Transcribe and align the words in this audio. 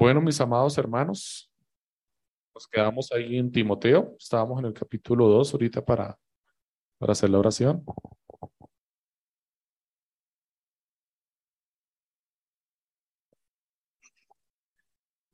Bueno, 0.00 0.22
mis 0.22 0.40
amados 0.40 0.78
hermanos, 0.78 1.52
nos 2.54 2.66
quedamos 2.66 3.12
ahí 3.12 3.36
en 3.36 3.52
Timoteo. 3.52 4.16
Estábamos 4.18 4.58
en 4.60 4.64
el 4.64 4.72
capítulo 4.72 5.28
2 5.28 5.52
ahorita 5.52 5.84
para, 5.84 6.18
para 6.96 7.12
hacer 7.12 7.28
la 7.28 7.38
oración. 7.38 7.84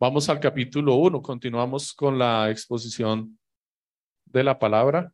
Vamos 0.00 0.28
al 0.28 0.40
capítulo 0.40 0.96
1. 0.96 1.22
Continuamos 1.22 1.94
con 1.94 2.18
la 2.18 2.50
exposición 2.50 3.38
de 4.24 4.42
la 4.42 4.58
palabra. 4.58 5.12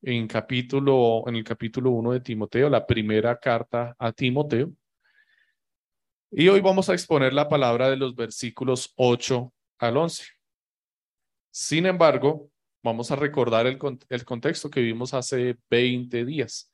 En, 0.00 0.28
capítulo, 0.28 1.24
en 1.26 1.34
el 1.34 1.42
capítulo 1.42 1.90
1 1.90 2.12
de 2.12 2.20
Timoteo, 2.20 2.70
la 2.70 2.86
primera 2.86 3.36
carta 3.40 3.96
a 3.98 4.12
Timoteo. 4.12 4.72
Y 6.32 6.48
hoy 6.48 6.60
vamos 6.60 6.88
a 6.88 6.92
exponer 6.92 7.32
la 7.32 7.48
palabra 7.48 7.90
de 7.90 7.96
los 7.96 8.14
versículos 8.14 8.92
8 8.94 9.52
al 9.80 9.96
11. 9.96 10.22
Sin 11.50 11.86
embargo, 11.86 12.52
vamos 12.84 13.10
a 13.10 13.16
recordar 13.16 13.66
el, 13.66 13.80
el 14.08 14.24
contexto 14.24 14.70
que 14.70 14.80
vimos 14.80 15.12
hace 15.12 15.58
20 15.68 16.24
días. 16.24 16.70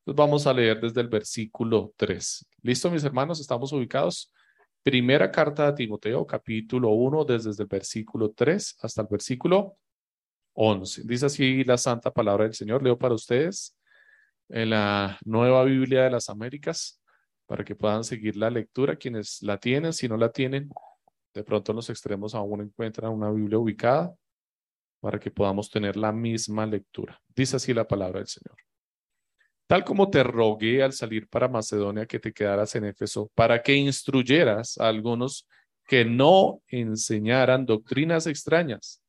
Entonces 0.00 0.18
vamos 0.18 0.46
a 0.46 0.52
leer 0.52 0.78
desde 0.78 1.00
el 1.00 1.08
versículo 1.08 1.94
3. 1.96 2.46
¿Listo, 2.60 2.90
mis 2.90 3.02
hermanos? 3.02 3.40
¿Estamos 3.40 3.72
ubicados? 3.72 4.30
Primera 4.82 5.30
carta 5.30 5.68
a 5.68 5.74
Timoteo, 5.74 6.26
capítulo 6.26 6.90
1, 6.90 7.24
desde 7.24 7.62
el 7.62 7.66
versículo 7.66 8.32
3 8.32 8.76
hasta 8.82 9.00
el 9.00 9.08
versículo 9.10 9.78
11. 10.52 11.04
Dice 11.06 11.24
así 11.24 11.64
la 11.64 11.78
santa 11.78 12.10
palabra 12.10 12.44
del 12.44 12.52
Señor. 12.52 12.82
Leo 12.82 12.98
para 12.98 13.14
ustedes 13.14 13.74
en 14.50 14.68
la 14.68 15.18
nueva 15.24 15.64
Biblia 15.64 16.04
de 16.04 16.10
las 16.10 16.28
Américas 16.28 16.97
para 17.48 17.64
que 17.64 17.74
puedan 17.74 18.04
seguir 18.04 18.36
la 18.36 18.50
lectura. 18.50 18.94
Quienes 18.94 19.42
la 19.42 19.58
tienen, 19.58 19.94
si 19.94 20.06
no 20.06 20.18
la 20.18 20.30
tienen, 20.30 20.68
de 21.32 21.42
pronto 21.42 21.72
en 21.72 21.76
los 21.76 21.88
extremos 21.88 22.34
aún 22.34 22.60
encuentran 22.60 23.10
una 23.10 23.30
Biblia 23.30 23.58
ubicada 23.58 24.14
para 25.00 25.18
que 25.18 25.30
podamos 25.30 25.70
tener 25.70 25.96
la 25.96 26.12
misma 26.12 26.66
lectura. 26.66 27.18
Dice 27.34 27.56
así 27.56 27.72
la 27.72 27.88
palabra 27.88 28.18
del 28.18 28.28
Señor. 28.28 28.56
Tal 29.66 29.82
como 29.82 30.10
te 30.10 30.22
rogué 30.22 30.82
al 30.82 30.92
salir 30.92 31.26
para 31.26 31.48
Macedonia 31.48 32.06
que 32.06 32.18
te 32.18 32.32
quedaras 32.32 32.74
en 32.74 32.84
Éfeso, 32.84 33.30
para 33.34 33.62
que 33.62 33.74
instruyeras 33.74 34.76
a 34.78 34.88
algunos 34.88 35.48
que 35.86 36.04
no 36.04 36.60
enseñaran 36.68 37.64
doctrinas 37.64 38.26
extrañas, 38.26 39.02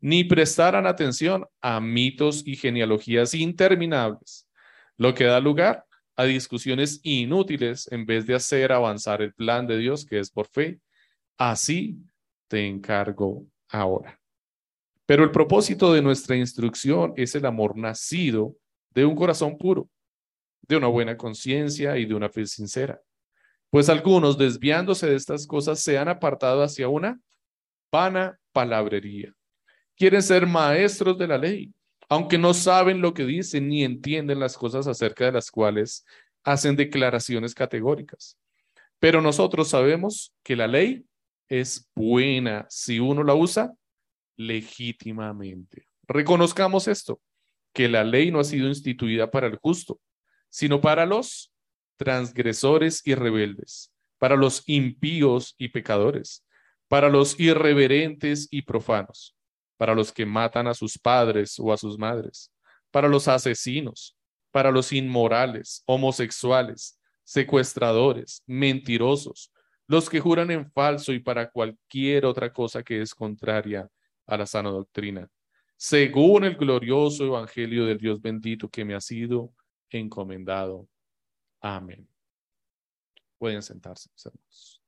ni 0.00 0.22
prestaran 0.22 0.86
atención 0.86 1.44
a 1.60 1.80
mitos 1.80 2.46
y 2.46 2.54
genealogías 2.54 3.34
interminables, 3.34 4.48
lo 4.96 5.12
que 5.12 5.24
da 5.24 5.40
lugar 5.40 5.84
a 6.16 6.24
discusiones 6.24 7.00
inútiles 7.02 7.90
en 7.90 8.04
vez 8.06 8.26
de 8.26 8.34
hacer 8.34 8.72
avanzar 8.72 9.22
el 9.22 9.32
plan 9.32 9.66
de 9.66 9.78
Dios 9.78 10.04
que 10.04 10.18
es 10.18 10.30
por 10.30 10.46
fe. 10.46 10.80
Así 11.38 11.98
te 12.48 12.66
encargo 12.66 13.46
ahora. 13.68 14.20
Pero 15.06 15.24
el 15.24 15.30
propósito 15.30 15.92
de 15.92 16.02
nuestra 16.02 16.36
instrucción 16.36 17.12
es 17.16 17.34
el 17.34 17.46
amor 17.46 17.76
nacido 17.76 18.54
de 18.90 19.04
un 19.04 19.16
corazón 19.16 19.56
puro, 19.56 19.88
de 20.62 20.76
una 20.76 20.88
buena 20.88 21.16
conciencia 21.16 21.96
y 21.96 22.04
de 22.04 22.14
una 22.14 22.28
fe 22.28 22.46
sincera. 22.46 23.00
Pues 23.70 23.88
algunos, 23.88 24.36
desviándose 24.36 25.08
de 25.08 25.16
estas 25.16 25.46
cosas, 25.46 25.80
se 25.80 25.96
han 25.96 26.08
apartado 26.08 26.62
hacia 26.62 26.88
una 26.88 27.20
vana 27.90 28.38
palabrería. 28.52 29.32
Quieren 29.96 30.22
ser 30.22 30.46
maestros 30.46 31.16
de 31.18 31.26
la 31.26 31.38
ley 31.38 31.72
aunque 32.10 32.38
no 32.38 32.54
saben 32.54 33.00
lo 33.00 33.14
que 33.14 33.24
dicen 33.24 33.68
ni 33.68 33.84
entienden 33.84 34.40
las 34.40 34.58
cosas 34.58 34.88
acerca 34.88 35.26
de 35.26 35.32
las 35.32 35.50
cuales 35.50 36.04
hacen 36.42 36.74
declaraciones 36.74 37.54
categóricas. 37.54 38.36
Pero 38.98 39.22
nosotros 39.22 39.68
sabemos 39.68 40.34
que 40.42 40.56
la 40.56 40.66
ley 40.66 41.06
es 41.48 41.88
buena 41.94 42.66
si 42.68 42.98
uno 42.98 43.22
la 43.22 43.34
usa 43.34 43.72
legítimamente. 44.36 45.86
Reconozcamos 46.08 46.88
esto, 46.88 47.20
que 47.72 47.88
la 47.88 48.02
ley 48.02 48.32
no 48.32 48.40
ha 48.40 48.44
sido 48.44 48.66
instituida 48.66 49.30
para 49.30 49.46
el 49.46 49.56
justo, 49.56 50.00
sino 50.48 50.80
para 50.80 51.06
los 51.06 51.52
transgresores 51.96 53.02
y 53.06 53.14
rebeldes, 53.14 53.92
para 54.18 54.34
los 54.34 54.64
impíos 54.66 55.54
y 55.58 55.68
pecadores, 55.68 56.44
para 56.88 57.08
los 57.08 57.38
irreverentes 57.38 58.48
y 58.50 58.62
profanos 58.62 59.36
para 59.80 59.94
los 59.94 60.12
que 60.12 60.26
matan 60.26 60.66
a 60.66 60.74
sus 60.74 60.98
padres 60.98 61.58
o 61.58 61.72
a 61.72 61.76
sus 61.78 61.98
madres, 61.98 62.52
para 62.90 63.08
los 63.08 63.26
asesinos, 63.28 64.14
para 64.50 64.70
los 64.70 64.92
inmorales, 64.92 65.82
homosexuales, 65.86 67.00
secuestradores, 67.24 68.42
mentirosos, 68.46 69.50
los 69.86 70.10
que 70.10 70.20
juran 70.20 70.50
en 70.50 70.70
falso 70.70 71.14
y 71.14 71.18
para 71.18 71.50
cualquier 71.50 72.26
otra 72.26 72.52
cosa 72.52 72.82
que 72.82 73.00
es 73.00 73.14
contraria 73.14 73.88
a 74.26 74.36
la 74.36 74.44
sana 74.44 74.68
doctrina, 74.68 75.26
según 75.78 76.44
el 76.44 76.56
glorioso 76.56 77.24
evangelio 77.24 77.86
del 77.86 77.96
Dios 77.96 78.20
bendito 78.20 78.68
que 78.68 78.84
me 78.84 78.94
ha 78.94 79.00
sido 79.00 79.54
encomendado. 79.88 80.90
Amén. 81.58 82.06
Pueden 83.38 83.62
sentarse, 83.62 84.10
hermanos. 84.26 84.79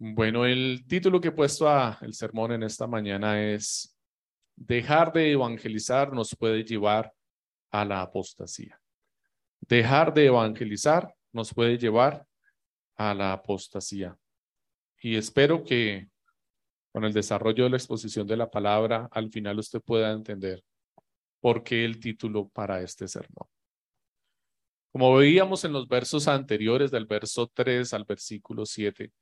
Bueno, 0.00 0.46
el 0.46 0.84
título 0.86 1.20
que 1.20 1.28
he 1.28 1.32
puesto 1.32 1.68
a 1.68 1.98
el 2.02 2.14
sermón 2.14 2.52
en 2.52 2.62
esta 2.62 2.86
mañana 2.86 3.42
es 3.42 3.98
Dejar 4.54 5.12
de 5.12 5.32
evangelizar 5.32 6.12
nos 6.12 6.36
puede 6.36 6.62
llevar 6.62 7.12
a 7.70 7.84
la 7.84 8.02
apostasía. 8.02 8.80
Dejar 9.60 10.14
de 10.14 10.26
evangelizar 10.26 11.12
nos 11.32 11.52
puede 11.52 11.78
llevar 11.78 12.24
a 12.94 13.12
la 13.12 13.32
apostasía. 13.32 14.16
Y 15.00 15.16
espero 15.16 15.64
que 15.64 16.08
con 16.92 17.04
el 17.04 17.12
desarrollo 17.12 17.64
de 17.64 17.70
la 17.70 17.76
exposición 17.76 18.26
de 18.26 18.36
la 18.36 18.50
palabra, 18.50 19.08
al 19.10 19.30
final 19.30 19.58
usted 19.58 19.80
pueda 19.80 20.12
entender 20.12 20.62
por 21.40 21.64
qué 21.64 21.84
el 21.84 21.98
título 21.98 22.48
para 22.48 22.82
este 22.82 23.08
sermón. 23.08 23.48
Como 24.92 25.16
veíamos 25.16 25.64
en 25.64 25.72
los 25.72 25.88
versos 25.88 26.28
anteriores, 26.28 26.92
del 26.92 27.06
verso 27.06 27.50
3 27.52 27.94
al 27.94 28.04
versículo 28.04 28.64
7, 28.64 29.12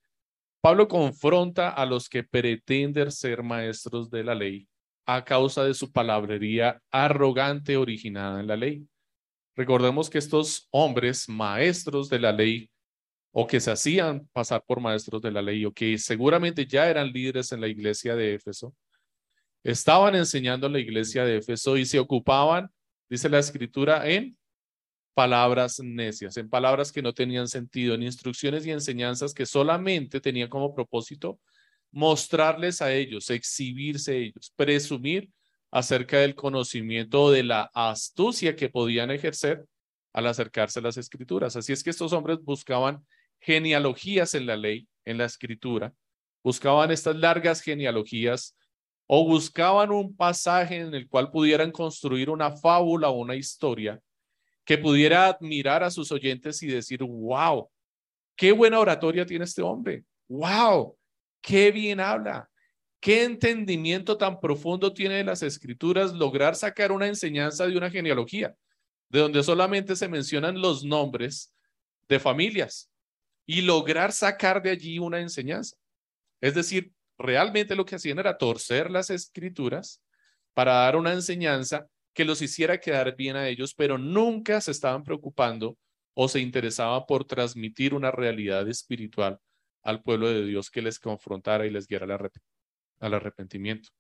Pablo 0.66 0.88
confronta 0.88 1.69
a 1.69 1.87
los 1.87 2.09
que 2.09 2.25
pretenden 2.25 3.12
ser 3.12 3.44
maestros 3.44 4.10
de 4.10 4.25
la 4.25 4.34
ley 4.34 4.66
a 5.06 5.25
causa 5.25 5.62
de 5.62 5.75
su 5.75 5.93
palabrería 5.93 6.82
arrogante 6.91 7.77
originada 7.77 8.41
en 8.41 8.49
la 8.49 8.56
ley. 8.56 8.84
Recordemos 9.55 10.10
que 10.10 10.19
estos 10.19 10.66
hombres 10.72 11.28
maestros 11.28 12.09
de 12.09 12.19
la 12.19 12.32
ley 12.32 12.69
o 13.31 13.47
que 13.47 13.60
se 13.60 13.71
hacían 13.71 14.28
pasar 14.32 14.65
por 14.66 14.81
maestros 14.81 15.22
de 15.22 15.31
la 15.31 15.41
ley 15.41 15.65
o 15.65 15.71
que 15.71 15.99
seguramente 15.99 16.66
ya 16.66 16.91
eran 16.91 17.12
líderes 17.12 17.53
en 17.53 17.60
la 17.60 17.69
iglesia 17.69 18.16
de 18.16 18.34
Éfeso, 18.34 18.75
estaban 19.62 20.16
enseñando 20.16 20.66
en 20.66 20.72
la 20.72 20.81
iglesia 20.81 21.25
de 21.25 21.37
Éfeso 21.37 21.76
y 21.76 21.87
se 21.87 22.00
ocupaban, 22.00 22.69
dice 23.09 23.28
la 23.28 23.38
escritura, 23.38 24.05
en 24.10 24.37
palabras 25.16 25.81
necias, 25.82 26.37
en 26.37 26.50
palabras 26.50 26.93
que 26.93 27.00
no 27.00 27.15
tenían 27.15 27.49
sentido, 27.49 27.94
en 27.94 28.03
instrucciones 28.03 28.66
y 28.66 28.71
enseñanzas 28.71 29.32
que 29.32 29.47
solamente 29.47 30.21
tenían 30.21 30.50
como 30.50 30.75
propósito 30.75 31.41
mostrarles 31.91 32.82
a 32.82 32.93
ellos, 32.93 33.31
exhibirse 33.31 34.15
ellos, 34.15 34.53
presumir 34.55 35.31
acerca 35.71 36.19
del 36.19 36.34
conocimiento 36.34 37.22
o 37.22 37.31
de 37.31 37.44
la 37.44 37.71
astucia 37.72 38.56
que 38.56 38.69
podían 38.69 39.10
ejercer 39.10 39.65
al 40.12 40.26
acercarse 40.26 40.81
a 40.81 40.82
las 40.82 40.99
escrituras. 40.99 41.56
Así 41.56 41.72
es 41.72 41.82
que 41.82 41.88
estos 41.88 42.12
hombres 42.12 42.38
buscaban 42.43 43.03
genealogías 43.41 44.34
en 44.34 44.44
la 44.44 44.59
ley, 44.59 44.87
en 45.06 45.16
la 45.16 45.25
escritura, 45.25 45.94
buscaban 46.44 46.91
estas 46.91 47.16
largas 47.16 47.62
genealogías 47.62 48.55
o 49.06 49.26
buscaban 49.26 49.93
un 49.93 50.15
pasaje 50.15 50.76
en 50.76 50.93
el 50.94 51.09
cual 51.09 51.31
pudieran 51.31 51.72
construir 51.72 52.28
una 52.28 52.55
fábula 52.55 53.09
o 53.09 53.19
una 53.19 53.34
historia 53.34 53.99
que 54.66 54.77
pudiera 54.77 55.28
admirar 55.28 55.84
a 55.84 55.91
sus 55.93 56.10
oyentes 56.10 56.60
y 56.62 56.66
decir, 56.66 57.03
wow, 57.03 57.71
qué 58.35 58.50
buena 58.50 58.81
oratoria 58.81 59.25
tiene 59.25 59.44
este 59.44 59.62
hombre, 59.62 60.05
wow, 60.29 60.99
qué 61.41 61.70
bien 61.70 62.00
habla, 62.00 62.50
qué 63.00 63.23
entendimiento 63.23 64.19
tan 64.19 64.41
profundo 64.41 64.93
tiene 64.93 65.14
de 65.14 65.25
las 65.25 65.44
escrituras 65.44 66.12
lograr 66.12 66.56
sacar 66.56 66.91
una 66.91 67.06
enseñanza 67.06 67.64
de 67.69 67.76
una 67.76 67.91
genealogía, 67.91 68.56
de 69.08 69.20
donde 69.20 69.44
solamente 69.44 69.94
se 69.94 70.08
mencionan 70.08 70.61
los 70.61 70.82
nombres 70.85 71.55
de 72.08 72.19
familias 72.19 72.91
y 73.46 73.62
lograr 73.62 74.11
sacar 74.11 74.61
de 74.61 74.70
allí 74.70 74.99
una 74.99 75.20
enseñanza. 75.20 75.76
Es 76.41 76.56
decir, 76.56 76.93
realmente 77.17 77.76
lo 77.76 77.85
que 77.85 77.94
hacían 77.94 78.19
era 78.19 78.37
torcer 78.37 78.91
las 78.91 79.11
escrituras 79.11 80.02
para 80.55 80.73
dar 80.73 80.96
una 80.96 81.12
enseñanza 81.12 81.87
que 82.17 82.25
los 82.25 82.41
hiciera 82.41 82.81
quedar 82.81 83.15
bien 83.15 83.37
a 83.37 83.47
ellos, 83.47 83.75
pero 83.75 83.99
nunca 83.99 84.63
se 84.63 84.71
estaban 84.71 85.05
preocupando 85.05 85.77
o 86.15 86.29
se 86.29 86.41
interesaban 86.41 87.05
por 87.07 87.27
transmitir 87.27 87.93
una 87.93 88.11
realidad 88.11 88.67
espiritual 88.69 89.39
al 89.83 90.03
pueblo 90.03 90.31
de 90.31 90.47
Dios 90.47 90.71
que 90.71 90.81
les 90.81 90.99
confrontara 90.99 91.67
y 91.67 91.71
les 91.71 91.87
guiara 91.87 92.19
al 93.01 93.15
arrepentimiento. 93.15 93.91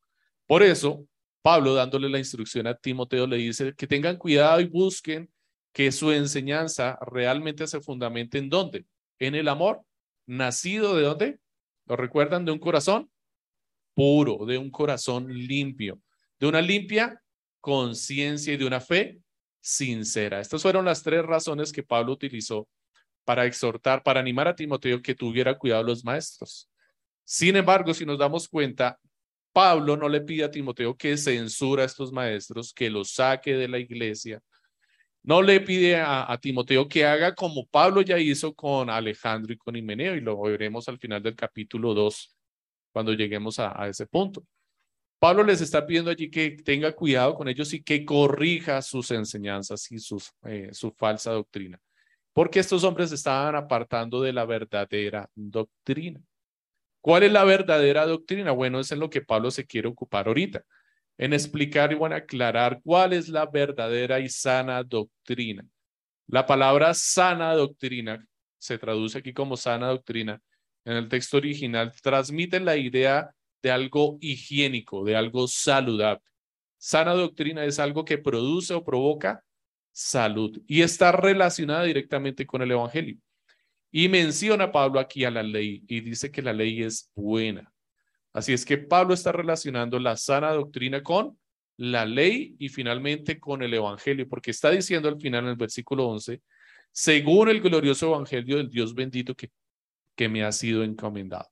Por 0.46 0.62
eso, 0.62 1.06
Pablo, 1.42 1.74
dándole 1.74 2.08
la 2.08 2.18
instrucción 2.18 2.66
a 2.66 2.74
Timoteo, 2.74 3.26
le 3.26 3.36
dice 3.36 3.74
que 3.76 3.86
tengan 3.86 4.16
cuidado 4.16 4.62
y 4.62 4.64
busquen 4.64 5.30
que 5.74 5.92
su 5.92 6.10
enseñanza 6.10 6.98
realmente 7.02 7.66
se 7.66 7.82
fundamenta 7.82 8.38
en 8.38 8.48
dónde? 8.48 8.86
En 9.18 9.34
el 9.34 9.46
amor, 9.46 9.82
nacido 10.24 10.96
de 10.96 11.02
dónde? 11.02 11.38
¿Lo 11.84 11.96
recuerdan? 11.96 12.46
De 12.46 12.52
un 12.52 12.58
corazón 12.58 13.10
puro, 13.92 14.46
de 14.46 14.56
un 14.56 14.70
corazón 14.70 15.28
limpio, 15.28 16.00
de 16.40 16.46
una 16.46 16.62
limpia 16.62 17.22
conciencia 17.66 18.54
y 18.54 18.56
de 18.56 18.64
una 18.64 18.78
fe 18.78 19.18
sincera. 19.60 20.40
Estas 20.40 20.62
fueron 20.62 20.84
las 20.84 21.02
tres 21.02 21.24
razones 21.24 21.72
que 21.72 21.82
Pablo 21.82 22.12
utilizó 22.12 22.68
para 23.24 23.44
exhortar, 23.44 24.04
para 24.04 24.20
animar 24.20 24.46
a 24.46 24.54
Timoteo 24.54 25.02
que 25.02 25.16
tuviera 25.16 25.58
cuidado 25.58 25.82
de 25.82 25.90
los 25.90 26.04
maestros. 26.04 26.70
Sin 27.24 27.56
embargo, 27.56 27.92
si 27.92 28.06
nos 28.06 28.20
damos 28.20 28.46
cuenta, 28.46 29.00
Pablo 29.52 29.96
no 29.96 30.08
le 30.08 30.20
pide 30.20 30.44
a 30.44 30.50
Timoteo 30.52 30.96
que 30.96 31.16
censura 31.16 31.82
a 31.82 31.86
estos 31.86 32.12
maestros, 32.12 32.72
que 32.72 32.88
los 32.88 33.10
saque 33.10 33.54
de 33.56 33.66
la 33.66 33.80
iglesia. 33.80 34.40
No 35.24 35.42
le 35.42 35.58
pide 35.60 35.96
a, 35.96 36.38
Timoteo 36.40 36.88
que 36.88 37.04
haga 37.04 37.34
como 37.34 37.66
Pablo 37.66 38.00
ya 38.00 38.16
hizo 38.16 38.54
con 38.54 38.90
Alejandro 38.90 39.52
y 39.52 39.56
con 39.56 39.74
Himeneo, 39.74 40.14
y 40.14 40.20
lo 40.20 40.40
veremos 40.40 40.88
al 40.88 41.00
final 41.00 41.20
del 41.20 41.34
capítulo 41.34 41.94
2, 41.94 42.36
cuando 42.92 43.12
lleguemos 43.12 43.58
a 43.58 43.88
ese 43.88 44.06
punto. 44.06 44.46
Pablo 45.26 45.42
les 45.42 45.60
está 45.60 45.84
pidiendo 45.84 46.08
allí 46.08 46.30
que 46.30 46.52
tenga 46.52 46.92
cuidado 46.92 47.34
con 47.34 47.48
ellos 47.48 47.74
y 47.74 47.82
que 47.82 48.04
corrija 48.04 48.80
sus 48.80 49.10
enseñanzas 49.10 49.90
y 49.90 49.98
sus, 49.98 50.32
eh, 50.44 50.68
su 50.70 50.92
falsa 50.92 51.32
doctrina, 51.32 51.80
porque 52.32 52.60
estos 52.60 52.84
hombres 52.84 53.10
estaban 53.10 53.56
apartando 53.56 54.22
de 54.22 54.32
la 54.32 54.44
verdadera 54.44 55.28
doctrina. 55.34 56.20
¿Cuál 57.00 57.24
es 57.24 57.32
la 57.32 57.42
verdadera 57.42 58.06
doctrina? 58.06 58.52
Bueno, 58.52 58.78
es 58.78 58.92
en 58.92 59.00
lo 59.00 59.10
que 59.10 59.20
Pablo 59.20 59.50
se 59.50 59.66
quiere 59.66 59.88
ocupar 59.88 60.28
ahorita, 60.28 60.62
en 61.18 61.32
explicar 61.32 61.90
y 61.90 61.96
bueno, 61.96 62.14
aclarar 62.14 62.80
cuál 62.84 63.12
es 63.12 63.28
la 63.28 63.46
verdadera 63.46 64.20
y 64.20 64.28
sana 64.28 64.84
doctrina. 64.84 65.66
La 66.28 66.46
palabra 66.46 66.94
sana 66.94 67.52
doctrina 67.52 68.24
se 68.58 68.78
traduce 68.78 69.18
aquí 69.18 69.32
como 69.32 69.56
sana 69.56 69.88
doctrina. 69.88 70.40
En 70.84 70.92
el 70.92 71.08
texto 71.08 71.38
original 71.38 71.92
transmite 72.00 72.60
la 72.60 72.76
idea 72.76 73.34
de 73.62 73.70
algo 73.70 74.18
higiénico, 74.20 75.04
de 75.04 75.16
algo 75.16 75.48
saludable. 75.48 76.22
Sana 76.78 77.14
doctrina 77.14 77.64
es 77.64 77.78
algo 77.78 78.04
que 78.04 78.18
produce 78.18 78.74
o 78.74 78.84
provoca 78.84 79.42
salud 79.92 80.60
y 80.66 80.82
está 80.82 81.10
relacionada 81.12 81.84
directamente 81.84 82.46
con 82.46 82.62
el 82.62 82.70
Evangelio. 82.70 83.16
Y 83.90 84.08
menciona 84.08 84.70
Pablo 84.70 85.00
aquí 85.00 85.24
a 85.24 85.30
la 85.30 85.42
ley 85.42 85.82
y 85.88 86.00
dice 86.00 86.30
que 86.30 86.42
la 86.42 86.52
ley 86.52 86.82
es 86.82 87.10
buena. 87.14 87.72
Así 88.32 88.52
es 88.52 88.66
que 88.66 88.76
Pablo 88.76 89.14
está 89.14 89.32
relacionando 89.32 89.98
la 89.98 90.16
sana 90.16 90.52
doctrina 90.52 91.02
con 91.02 91.38
la 91.78 92.04
ley 92.04 92.56
y 92.58 92.68
finalmente 92.68 93.40
con 93.40 93.62
el 93.62 93.72
Evangelio, 93.72 94.28
porque 94.28 94.50
está 94.50 94.70
diciendo 94.70 95.08
al 95.08 95.18
final 95.18 95.44
en 95.44 95.50
el 95.50 95.56
versículo 95.56 96.06
11, 96.08 96.42
según 96.92 97.48
el 97.48 97.60
glorioso 97.60 98.08
Evangelio 98.08 98.58
del 98.58 98.68
Dios 98.68 98.94
bendito 98.94 99.34
que, 99.34 99.50
que 100.14 100.28
me 100.28 100.44
ha 100.44 100.52
sido 100.52 100.84
encomendado. 100.84 101.48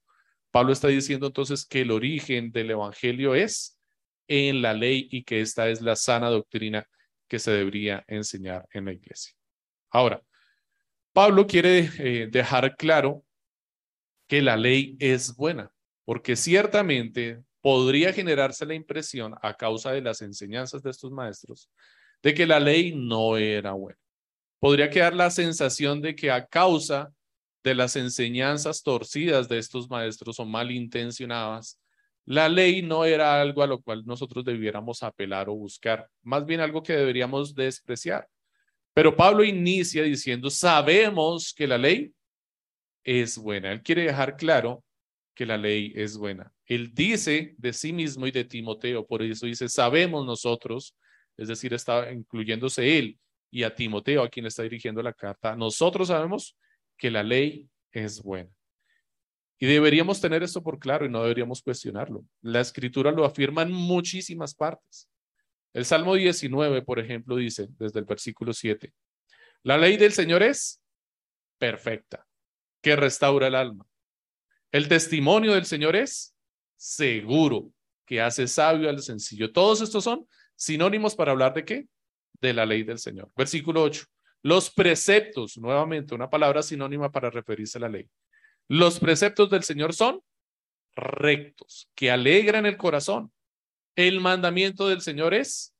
Pablo 0.55 0.71
está 0.71 0.87
diciendo 0.87 1.27
entonces 1.27 1.65
que 1.65 1.81
el 1.81 1.91
origen 1.91 2.49
del 2.53 2.71
Evangelio 2.71 3.35
es 3.35 3.77
en 4.25 4.61
la 4.61 4.73
ley 4.73 5.09
y 5.11 5.25
que 5.25 5.41
esta 5.41 5.67
es 5.67 5.81
la 5.81 5.97
sana 5.97 6.29
doctrina 6.29 6.87
que 7.27 7.39
se 7.39 7.51
debería 7.51 8.05
enseñar 8.07 8.65
en 8.71 8.85
la 8.85 8.93
iglesia. 8.93 9.35
Ahora, 9.89 10.23
Pablo 11.11 11.45
quiere 11.45 11.89
eh, 11.99 12.29
dejar 12.31 12.77
claro 12.77 13.25
que 14.29 14.41
la 14.41 14.55
ley 14.55 14.95
es 15.01 15.35
buena, 15.35 15.73
porque 16.05 16.37
ciertamente 16.37 17.43
podría 17.59 18.13
generarse 18.13 18.65
la 18.65 18.75
impresión 18.75 19.35
a 19.41 19.55
causa 19.55 19.91
de 19.91 19.99
las 19.99 20.21
enseñanzas 20.21 20.81
de 20.81 20.91
estos 20.91 21.11
maestros 21.11 21.69
de 22.23 22.33
que 22.33 22.45
la 22.45 22.61
ley 22.61 22.95
no 22.95 23.35
era 23.35 23.73
buena. 23.73 23.99
Podría 24.59 24.89
quedar 24.89 25.15
la 25.15 25.31
sensación 25.31 25.99
de 25.99 26.15
que 26.15 26.31
a 26.31 26.45
causa 26.45 27.11
de 27.65 27.73
las 27.73 27.95
enseñanzas 27.95 28.83
torcidas 28.83 29.49
de 29.49 29.57
estos 29.57 29.89
maestros 29.89 30.39
o 30.39 30.45
malintencionadas, 30.45 31.81
la 32.23 32.47
ley 32.47 32.83
no 32.83 33.05
era 33.05 33.41
algo 33.41 33.63
a 33.63 33.67
lo 33.67 33.81
cual 33.81 34.03
nosotros 34.05 34.45
debiéramos 34.45 35.01
apelar 35.01 35.49
o 35.49 35.55
buscar, 35.55 36.07
más 36.21 36.45
bien 36.45 36.59
algo 36.59 36.83
que 36.83 36.93
deberíamos 36.93 37.55
despreciar. 37.55 38.27
Pero 38.93 39.15
Pablo 39.15 39.43
inicia 39.43 40.03
diciendo, 40.03 40.51
sabemos 40.51 41.53
que 41.55 41.65
la 41.65 41.79
ley 41.79 42.13
es 43.03 43.35
buena. 43.35 43.71
Él 43.71 43.81
quiere 43.81 44.03
dejar 44.03 44.37
claro 44.37 44.83
que 45.33 45.47
la 45.47 45.57
ley 45.57 45.91
es 45.95 46.17
buena. 46.17 46.53
Él 46.67 46.93
dice 46.93 47.55
de 47.57 47.73
sí 47.73 47.91
mismo 47.91 48.27
y 48.27 48.31
de 48.31 48.45
Timoteo, 48.45 49.07
por 49.07 49.23
eso 49.23 49.47
dice, 49.47 49.67
sabemos 49.69 50.23
nosotros, 50.23 50.95
es 51.35 51.47
decir, 51.47 51.73
está 51.73 52.11
incluyéndose 52.11 52.99
él 52.99 53.17
y 53.49 53.63
a 53.63 53.73
Timoteo, 53.73 54.21
a 54.21 54.29
quien 54.29 54.45
está 54.45 54.61
dirigiendo 54.61 55.01
la 55.01 55.13
carta, 55.13 55.55
nosotros 55.55 56.09
sabemos 56.09 56.55
que 56.97 57.11
la 57.11 57.23
ley 57.23 57.69
es 57.91 58.21
buena. 58.21 58.49
Y 59.57 59.67
deberíamos 59.67 60.19
tener 60.19 60.43
esto 60.43 60.61
por 60.61 60.79
claro 60.79 61.05
y 61.05 61.09
no 61.09 61.21
deberíamos 61.21 61.61
cuestionarlo. 61.61 62.25
La 62.41 62.61
escritura 62.61 63.11
lo 63.11 63.25
afirma 63.25 63.61
en 63.61 63.71
muchísimas 63.71 64.53
partes. 64.53 65.09
El 65.73 65.85
Salmo 65.85 66.15
19, 66.15 66.81
por 66.81 66.99
ejemplo, 66.99 67.35
dice 67.35 67.67
desde 67.77 67.99
el 67.99 68.05
versículo 68.05 68.53
7, 68.53 68.93
la 69.63 69.77
ley 69.77 69.97
del 69.97 70.13
Señor 70.13 70.43
es 70.43 70.81
perfecta, 71.57 72.25
que 72.81 72.95
restaura 72.95 73.47
el 73.47 73.55
alma. 73.55 73.85
El 74.71 74.87
testimonio 74.87 75.53
del 75.53 75.65
Señor 75.65 75.95
es 75.95 76.35
seguro, 76.75 77.71
que 78.05 78.21
hace 78.21 78.47
sabio 78.47 78.89
al 78.89 79.01
sencillo. 79.01 79.51
Todos 79.51 79.81
estos 79.81 80.03
son 80.03 80.27
sinónimos 80.55 81.15
para 81.15 81.31
hablar 81.31 81.53
de 81.53 81.65
qué? 81.65 81.87
De 82.39 82.53
la 82.53 82.65
ley 82.65 82.83
del 82.83 82.99
Señor. 82.99 83.31
Versículo 83.35 83.81
8. 83.81 84.05
Los 84.45 84.69
preceptos, 84.69 85.57
nuevamente, 85.57 86.13
una 86.13 86.29
palabra 86.29 86.61
sinónima 86.61 87.11
para 87.11 87.31
referirse 87.31 87.79
a 87.79 87.81
la 87.81 87.89
ley. 87.89 88.07
Los 88.67 88.99
preceptos 88.99 89.49
del 89.49 89.63
Señor 89.63 89.95
son 89.95 90.21
rectos, 90.95 91.89
que 91.95 92.11
alegran 92.11 92.67
el 92.67 92.77
corazón. 92.77 93.33
El 93.95 94.19
mandamiento 94.19 94.87
del 94.87 95.01
Señor 95.01 95.33
es 95.33 95.73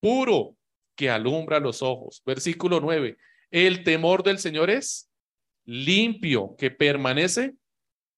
puro, 0.00 0.56
que 0.96 1.08
alumbra 1.08 1.60
los 1.60 1.80
ojos. 1.80 2.20
Versículo 2.26 2.80
9. 2.80 3.16
El 3.52 3.84
temor 3.84 4.24
del 4.24 4.40
Señor 4.40 4.70
es 4.70 5.08
limpio, 5.64 6.56
que 6.58 6.72
permanece 6.72 7.54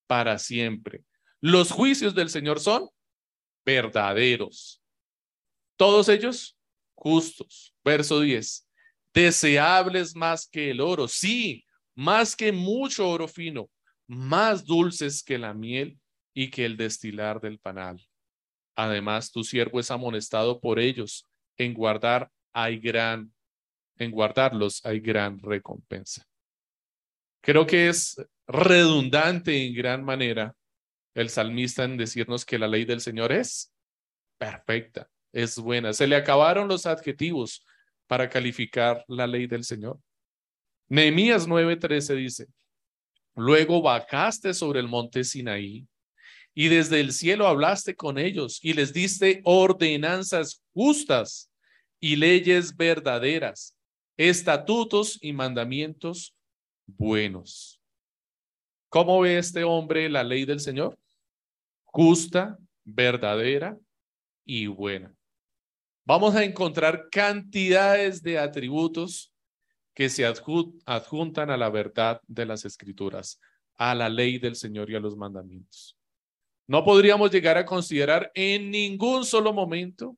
para 0.07 0.39
siempre. 0.39 1.03
Los 1.39 1.69
juicios 1.69 2.15
del 2.15 2.31
Señor 2.31 2.59
son 2.59 2.89
verdaderos. 3.63 4.81
Todos 5.75 6.09
ellos 6.09 6.57
justos. 6.95 7.75
Verso 7.83 8.21
10 8.21 8.67
deseables 9.13 10.15
más 10.15 10.47
que 10.47 10.71
el 10.71 10.81
oro, 10.81 11.07
sí, 11.07 11.65
más 11.95 12.35
que 12.35 12.51
mucho 12.51 13.09
oro 13.09 13.27
fino, 13.27 13.69
más 14.07 14.65
dulces 14.65 15.23
que 15.23 15.37
la 15.37 15.53
miel 15.53 15.99
y 16.33 16.49
que 16.49 16.65
el 16.65 16.77
destilar 16.77 17.41
del 17.41 17.59
panal. 17.59 18.01
Además, 18.75 19.31
tu 19.31 19.43
siervo 19.43 19.79
es 19.79 19.91
amonestado 19.91 20.59
por 20.59 20.79
ellos. 20.79 21.27
En 21.57 21.73
guardar 21.73 22.31
hay 22.53 22.79
gran, 22.79 23.33
en 23.97 24.11
guardarlos 24.11 24.85
hay 24.85 24.99
gran 24.99 25.39
recompensa. 25.39 26.25
Creo 27.41 27.65
que 27.65 27.89
es 27.89 28.15
redundante 28.47 29.65
en 29.65 29.73
gran 29.73 30.03
manera 30.03 30.55
el 31.13 31.29
salmista 31.29 31.83
en 31.83 31.97
decirnos 31.97 32.45
que 32.45 32.59
la 32.59 32.67
ley 32.67 32.85
del 32.85 33.01
Señor 33.01 33.31
es 33.31 33.73
perfecta, 34.37 35.09
es 35.33 35.57
buena. 35.57 35.93
Se 35.93 36.07
le 36.07 36.15
acabaron 36.15 36.67
los 36.67 36.85
adjetivos 36.85 37.65
para 38.11 38.27
calificar 38.27 39.05
la 39.07 39.25
ley 39.25 39.47
del 39.47 39.63
Señor. 39.63 39.97
Nehemías 40.89 41.47
9:13 41.47 42.13
dice, 42.15 42.47
luego 43.35 43.81
bajaste 43.81 44.53
sobre 44.53 44.81
el 44.81 44.89
monte 44.89 45.23
Sinaí 45.23 45.87
y 46.53 46.67
desde 46.67 46.99
el 46.99 47.13
cielo 47.13 47.47
hablaste 47.47 47.95
con 47.95 48.17
ellos 48.17 48.59
y 48.61 48.73
les 48.73 48.91
diste 48.91 49.39
ordenanzas 49.45 50.61
justas 50.73 51.49
y 52.01 52.17
leyes 52.17 52.75
verdaderas, 52.75 53.77
estatutos 54.17 55.17
y 55.21 55.31
mandamientos 55.31 56.35
buenos. 56.87 57.79
¿Cómo 58.89 59.21
ve 59.21 59.37
este 59.37 59.63
hombre 59.63 60.09
la 60.09 60.25
ley 60.25 60.43
del 60.43 60.59
Señor? 60.59 60.99
Justa, 61.85 62.57
verdadera 62.83 63.77
y 64.43 64.67
buena 64.67 65.15
vamos 66.11 66.35
a 66.35 66.43
encontrar 66.43 67.07
cantidades 67.09 68.21
de 68.21 68.37
atributos 68.37 69.31
que 69.93 70.09
se 70.09 70.25
adjuntan 70.25 71.49
a 71.49 71.55
la 71.55 71.69
verdad 71.69 72.19
de 72.27 72.45
las 72.45 72.65
escrituras, 72.65 73.39
a 73.75 73.95
la 73.95 74.09
ley 74.09 74.37
del 74.37 74.57
Señor 74.57 74.89
y 74.89 74.95
a 74.95 74.99
los 74.99 75.15
mandamientos. 75.15 75.97
No 76.67 76.83
podríamos 76.83 77.31
llegar 77.31 77.57
a 77.57 77.65
considerar 77.65 78.29
en 78.35 78.71
ningún 78.71 79.23
solo 79.23 79.53
momento 79.53 80.17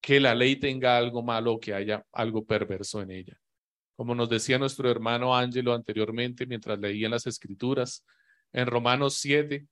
que 0.00 0.18
la 0.18 0.34
ley 0.34 0.56
tenga 0.56 0.96
algo 0.96 1.22
malo 1.22 1.52
o 1.52 1.60
que 1.60 1.74
haya 1.74 2.06
algo 2.10 2.46
perverso 2.46 3.02
en 3.02 3.10
ella. 3.10 3.38
Como 3.96 4.14
nos 4.14 4.30
decía 4.30 4.58
nuestro 4.58 4.90
hermano 4.90 5.36
Ángelo 5.36 5.74
anteriormente 5.74 6.46
mientras 6.46 6.78
leían 6.78 7.10
las 7.10 7.26
escrituras, 7.26 8.02
en 8.50 8.66
Romanos 8.66 9.16
7, 9.16 9.66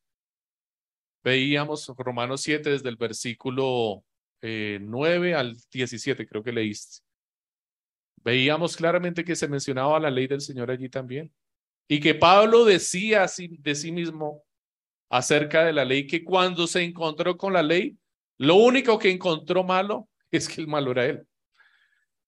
veíamos 1.25 1.91
Romanos 1.97 2.43
7 2.43 2.69
desde 2.69 2.91
el 2.91 2.97
versículo 2.97 4.05
9 4.43 5.31
eh, 5.31 5.35
al 5.35 5.57
17, 5.71 6.27
creo 6.27 6.43
que 6.43 6.53
leíste. 6.53 7.03
veíamos 8.25 8.77
claramente 8.77 9.25
que 9.25 9.37
se 9.37 9.49
mencionaba 9.49 10.01
la 10.01 10.11
ley 10.11 10.27
del 10.27 10.41
Señor 10.41 10.71
allí 10.71 10.89
también. 10.89 11.33
Y 11.89 12.01
que 12.01 12.15
Pablo 12.15 12.65
decía 12.65 13.27
de 13.39 13.75
sí 13.75 13.93
mismo 13.93 14.43
acerca 15.11 15.65
de 15.65 15.73
la 15.73 15.85
ley 15.85 16.07
que 16.07 16.25
cuando 16.25 16.67
se 16.67 16.83
encontró 16.83 17.37
con 17.37 17.53
la 17.53 17.63
ley, 17.63 17.97
lo 18.39 18.57
único 18.57 18.99
que 18.99 19.11
encontró 19.11 19.63
malo 19.63 20.09
es 20.31 20.49
que 20.49 20.61
el 20.61 20.67
malo 20.67 20.93
era 20.93 21.07
él. 21.07 21.27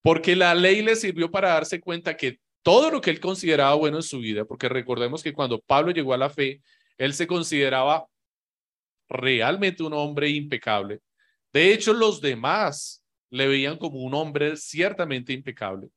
Porque 0.02 0.36
la 0.36 0.54
ley 0.54 0.82
le 0.82 0.96
sirvió 0.96 1.30
para 1.30 1.48
darse 1.50 1.80
cuenta 1.80 2.16
que 2.16 2.40
todo 2.62 2.90
lo 2.90 3.00
que 3.00 3.10
él 3.10 3.20
consideraba 3.20 3.74
bueno 3.74 3.98
en 3.98 4.02
su 4.02 4.18
vida, 4.18 4.44
porque 4.44 4.68
recordemos 4.68 5.22
que 5.22 5.32
cuando 5.32 5.60
Pablo 5.60 5.92
llegó 5.92 6.14
a 6.14 6.18
la 6.18 6.30
fe, 6.30 6.62
él 6.98 7.14
se 7.14 7.26
consideraba 7.26 8.06
realmente 9.08 9.82
un 9.82 9.92
hombre 9.92 10.28
impecable. 10.28 11.00
De 11.54 11.72
hecho, 11.72 11.92
los 11.92 12.20
demás 12.20 13.00
le 13.30 13.46
veían 13.46 13.78
como 13.78 14.00
un 14.00 14.12
hombre 14.12 14.56
ciertamente 14.56 15.32
impecable. 15.32 15.88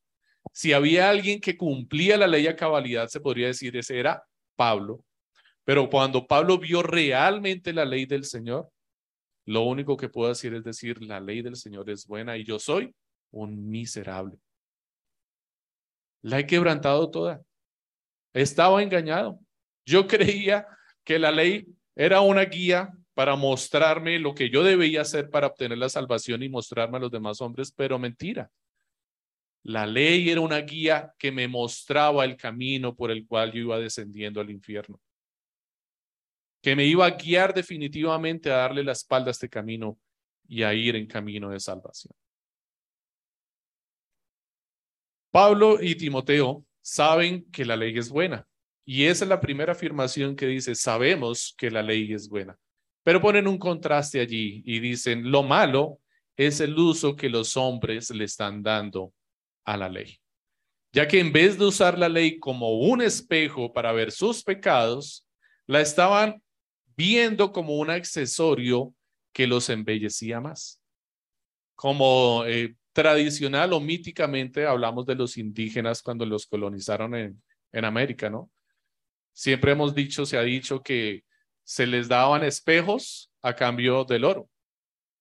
Si 0.53 0.71
había 0.71 1.09
alguien 1.09 1.41
que 1.41 1.57
cumplía 1.57 2.15
la 2.15 2.27
ley 2.27 2.45
a 2.45 2.55
cabalidad, 2.55 3.07
se 3.07 3.19
podría 3.19 3.47
decir 3.47 3.75
ese 3.75 3.99
era 3.99 4.23
Pablo. 4.55 5.03
Pero 5.63 5.89
cuando 5.89 6.27
Pablo 6.27 6.59
vio 6.59 6.83
realmente 6.83 7.73
la 7.73 7.85
ley 7.85 8.05
del 8.05 8.23
Señor, 8.23 8.69
lo 9.45 9.63
único 9.63 9.97
que 9.97 10.09
puedo 10.09 10.29
decir 10.29 10.53
es 10.53 10.63
decir, 10.63 11.01
la 11.01 11.19
ley 11.19 11.41
del 11.41 11.55
Señor 11.55 11.89
es 11.89 12.05
buena 12.05 12.37
y 12.37 12.43
yo 12.43 12.59
soy 12.59 12.93
un 13.31 13.67
miserable. 13.67 14.37
La 16.21 16.37
he 16.37 16.45
quebrantado 16.45 17.09
toda. 17.09 17.41
Estaba 18.31 18.83
engañado. 18.83 19.39
Yo 19.87 20.05
creía 20.05 20.67
que 21.03 21.17
la 21.17 21.31
ley 21.31 21.65
era 21.95 22.21
una 22.21 22.45
guía 22.45 22.93
para 23.17 23.35
mostrarme 23.35 24.19
lo 24.19 24.35
que 24.35 24.51
yo 24.51 24.63
debía 24.63 25.01
hacer 25.01 25.31
para 25.31 25.47
obtener 25.47 25.79
la 25.79 25.89
salvación 25.89 26.43
y 26.43 26.49
mostrarme 26.49 26.97
a 26.97 26.99
los 26.99 27.09
demás 27.09 27.41
hombres, 27.41 27.71
pero 27.71 27.97
mentira. 27.97 28.51
La 29.63 29.87
ley 29.87 30.29
era 30.29 30.39
una 30.39 30.59
guía 30.59 31.15
que 31.17 31.31
me 31.31 31.47
mostraba 31.47 32.25
el 32.25 32.37
camino 32.37 32.95
por 32.95 33.09
el 33.09 33.25
cual 33.25 33.51
yo 33.51 33.61
iba 33.61 33.79
descendiendo 33.79 34.39
al 34.39 34.51
infierno, 34.51 35.01
que 36.61 36.75
me 36.75 36.85
iba 36.85 37.07
a 37.07 37.17
guiar 37.17 37.55
definitivamente 37.55 38.51
a 38.51 38.57
darle 38.57 38.83
la 38.83 38.91
espalda 38.91 39.29
a 39.29 39.31
este 39.31 39.49
camino 39.49 39.97
y 40.47 40.61
a 40.61 40.75
ir 40.75 40.95
en 40.95 41.07
camino 41.07 41.49
de 41.49 41.59
salvación. 41.59 42.13
Pablo 45.31 45.81
y 45.81 45.95
Timoteo 45.95 46.63
saben 46.83 47.49
que 47.49 47.65
la 47.65 47.77
ley 47.77 47.97
es 47.97 48.11
buena. 48.11 48.47
Y 48.85 49.05
esa 49.05 49.25
es 49.25 49.29
la 49.29 49.41
primera 49.41 49.71
afirmación 49.71 50.35
que 50.35 50.45
dice, 50.45 50.75
sabemos 50.75 51.55
que 51.57 51.71
la 51.71 51.81
ley 51.81 52.13
es 52.13 52.29
buena. 52.29 52.55
Pero 53.07 53.21
ponen 53.21 53.47
un 53.47 53.57
contraste 53.57 54.19
allí 54.19 54.61
y 54.65 54.81
dicen, 54.81 55.31
lo 55.31 55.41
malo 55.41 56.01
es 56.35 56.59
el 56.59 56.77
uso 56.77 57.15
que 57.15 57.29
los 57.29 57.55
hombres 57.55 58.09
le 58.09 58.25
están 58.25 58.61
dando 58.61 59.13
a 59.63 59.77
la 59.77 59.87
ley. 59.87 60.19
Ya 60.91 61.07
que 61.07 61.21
en 61.21 61.31
vez 61.31 61.57
de 61.57 61.63
usar 61.63 61.97
la 61.97 62.09
ley 62.09 62.37
como 62.37 62.79
un 62.79 63.01
espejo 63.01 63.71
para 63.71 63.93
ver 63.93 64.11
sus 64.11 64.43
pecados, 64.43 65.25
la 65.67 65.79
estaban 65.79 66.43
viendo 66.97 67.53
como 67.53 67.77
un 67.77 67.91
accesorio 67.91 68.93
que 69.31 69.47
los 69.47 69.69
embellecía 69.69 70.41
más. 70.41 70.81
Como 71.75 72.43
eh, 72.45 72.75
tradicional 72.91 73.71
o 73.71 73.79
míticamente 73.79 74.65
hablamos 74.65 75.05
de 75.05 75.15
los 75.15 75.37
indígenas 75.37 76.01
cuando 76.01 76.25
los 76.25 76.45
colonizaron 76.45 77.15
en, 77.15 77.41
en 77.71 77.85
América, 77.85 78.29
¿no? 78.29 78.51
Siempre 79.31 79.71
hemos 79.71 79.95
dicho, 79.95 80.25
se 80.25 80.37
ha 80.37 80.41
dicho 80.41 80.83
que 80.83 81.23
se 81.67 81.85
les 81.85 82.07
daban 82.07 82.45
espejos 82.45 83.29
a 83.41 83.53
cambio 83.53 84.05
del 84.05 84.23
oro. 84.23 84.49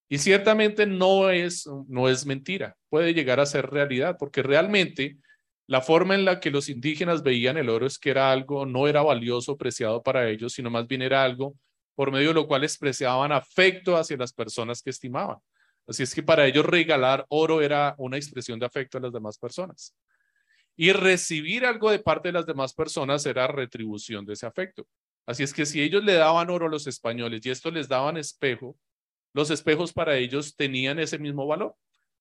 Y 0.09 0.19
ciertamente 0.19 0.87
no 0.87 1.29
es, 1.31 1.69
no 1.89 2.09
es 2.09 2.25
mentira, 2.25 2.77
puede 2.89 3.13
llegar 3.13 3.41
a 3.41 3.47
ser 3.47 3.69
realidad, 3.69 4.17
porque 4.17 4.45
realmente 4.45 5.19
la 5.67 5.81
forma 5.81 6.15
en 6.15 6.25
la 6.25 6.39
que 6.39 6.53
los 6.53 6.69
indígenas 6.69 7.25
veían 7.25 7.57
el 7.57 7.69
oro 7.69 7.85
es 7.85 7.99
que 7.99 8.11
era 8.11 8.31
algo, 8.31 8.65
no 8.65 8.87
era 8.87 9.03
valioso, 9.03 9.57
preciado 9.57 10.05
para 10.05 10.31
ellos, 10.31 10.53
sino 10.53 10.71
más 10.71 10.87
bien 10.87 11.03
era 11.03 11.25
algo 11.25 11.57
por 11.97 12.13
medio 12.13 12.29
de 12.29 12.35
lo 12.35 12.47
cual 12.47 12.63
expresaban 12.63 13.33
afecto 13.33 13.97
hacia 13.97 14.17
las 14.17 14.33
personas 14.33 14.81
que 14.83 14.91
estimaban. 14.91 15.39
Así 15.89 16.05
es 16.05 16.15
que 16.15 16.23
para 16.23 16.47
ellos 16.47 16.65
regalar 16.65 17.27
oro 17.29 17.61
era 17.61 17.97
una 17.99 18.17
expresión 18.17 18.61
de 18.61 18.67
afecto 18.67 18.99
a 18.99 19.01
las 19.01 19.13
demás 19.13 19.37
personas. 19.37 19.97
Y 20.77 20.93
recibir 20.93 21.67
algo 21.67 21.91
de 21.91 21.99
parte 21.99 22.29
de 22.29 22.35
las 22.35 22.47
demás 22.47 22.73
personas 22.73 23.27
era 23.27 23.49
retribución 23.49 24.25
de 24.25 24.35
ese 24.35 24.47
afecto. 24.47 24.87
Así 25.27 25.43
es 25.43 25.53
que 25.53 25.67
si 25.67 25.83
ellos 25.83 26.05
le 26.05 26.15
daban 26.15 26.49
oro 26.51 26.67
a 26.67 26.71
los 26.71 26.87
españoles 26.87 27.45
y 27.45 27.51
esto 27.51 27.71
les 27.71 27.89
daban 27.89 28.17
espejo, 28.17 28.77
los 29.35 29.51
espejos 29.51 29.93
para 29.93 30.17
ellos 30.17 30.57
tenían 30.57 30.99
ese 30.99 31.19
mismo 31.19 31.47
valor. 31.47 31.75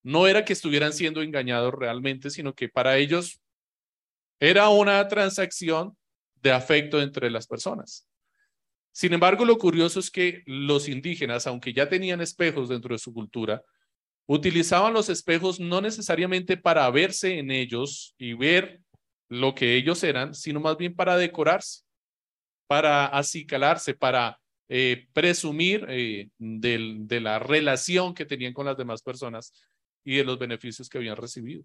No 0.03 0.27
era 0.27 0.43
que 0.43 0.53
estuvieran 0.53 0.91
siendo 0.91 1.21
engañados 1.21 1.73
realmente, 1.73 2.29
sino 2.29 2.53
que 2.53 2.67
para 2.67 2.97
ellos 2.97 3.39
era 4.39 4.69
una 4.69 5.07
transacción 5.07 5.95
de 6.41 6.51
afecto 6.51 7.01
entre 7.01 7.29
las 7.29 7.47
personas. 7.47 8.07
Sin 8.91 9.13
embargo, 9.13 9.45
lo 9.45 9.57
curioso 9.57 9.99
es 9.99 10.09
que 10.09 10.43
los 10.45 10.87
indígenas, 10.87 11.47
aunque 11.47 11.73
ya 11.73 11.87
tenían 11.87 12.21
espejos 12.21 12.69
dentro 12.69 12.93
de 12.93 12.99
su 12.99 13.13
cultura, 13.13 13.63
utilizaban 14.25 14.93
los 14.93 15.09
espejos 15.09 15.59
no 15.59 15.81
necesariamente 15.81 16.57
para 16.57 16.89
verse 16.89 17.37
en 17.37 17.51
ellos 17.51 18.15
y 18.17 18.33
ver 18.33 18.81
lo 19.29 19.55
que 19.55 19.75
ellos 19.75 20.03
eran, 20.03 20.33
sino 20.33 20.59
más 20.59 20.77
bien 20.77 20.95
para 20.95 21.17
decorarse, 21.17 21.84
para 22.67 23.07
acicalarse, 23.07 23.93
para 23.93 24.39
eh, 24.67 25.07
presumir 25.13 25.85
eh, 25.89 26.29
de 26.37 27.19
la 27.21 27.39
relación 27.39 28.13
que 28.13 28.25
tenían 28.25 28.53
con 28.53 28.65
las 28.65 28.77
demás 28.77 29.01
personas 29.01 29.53
y 30.03 30.17
de 30.17 30.23
los 30.23 30.39
beneficios 30.39 30.89
que 30.89 30.97
habían 30.97 31.17
recibido. 31.17 31.63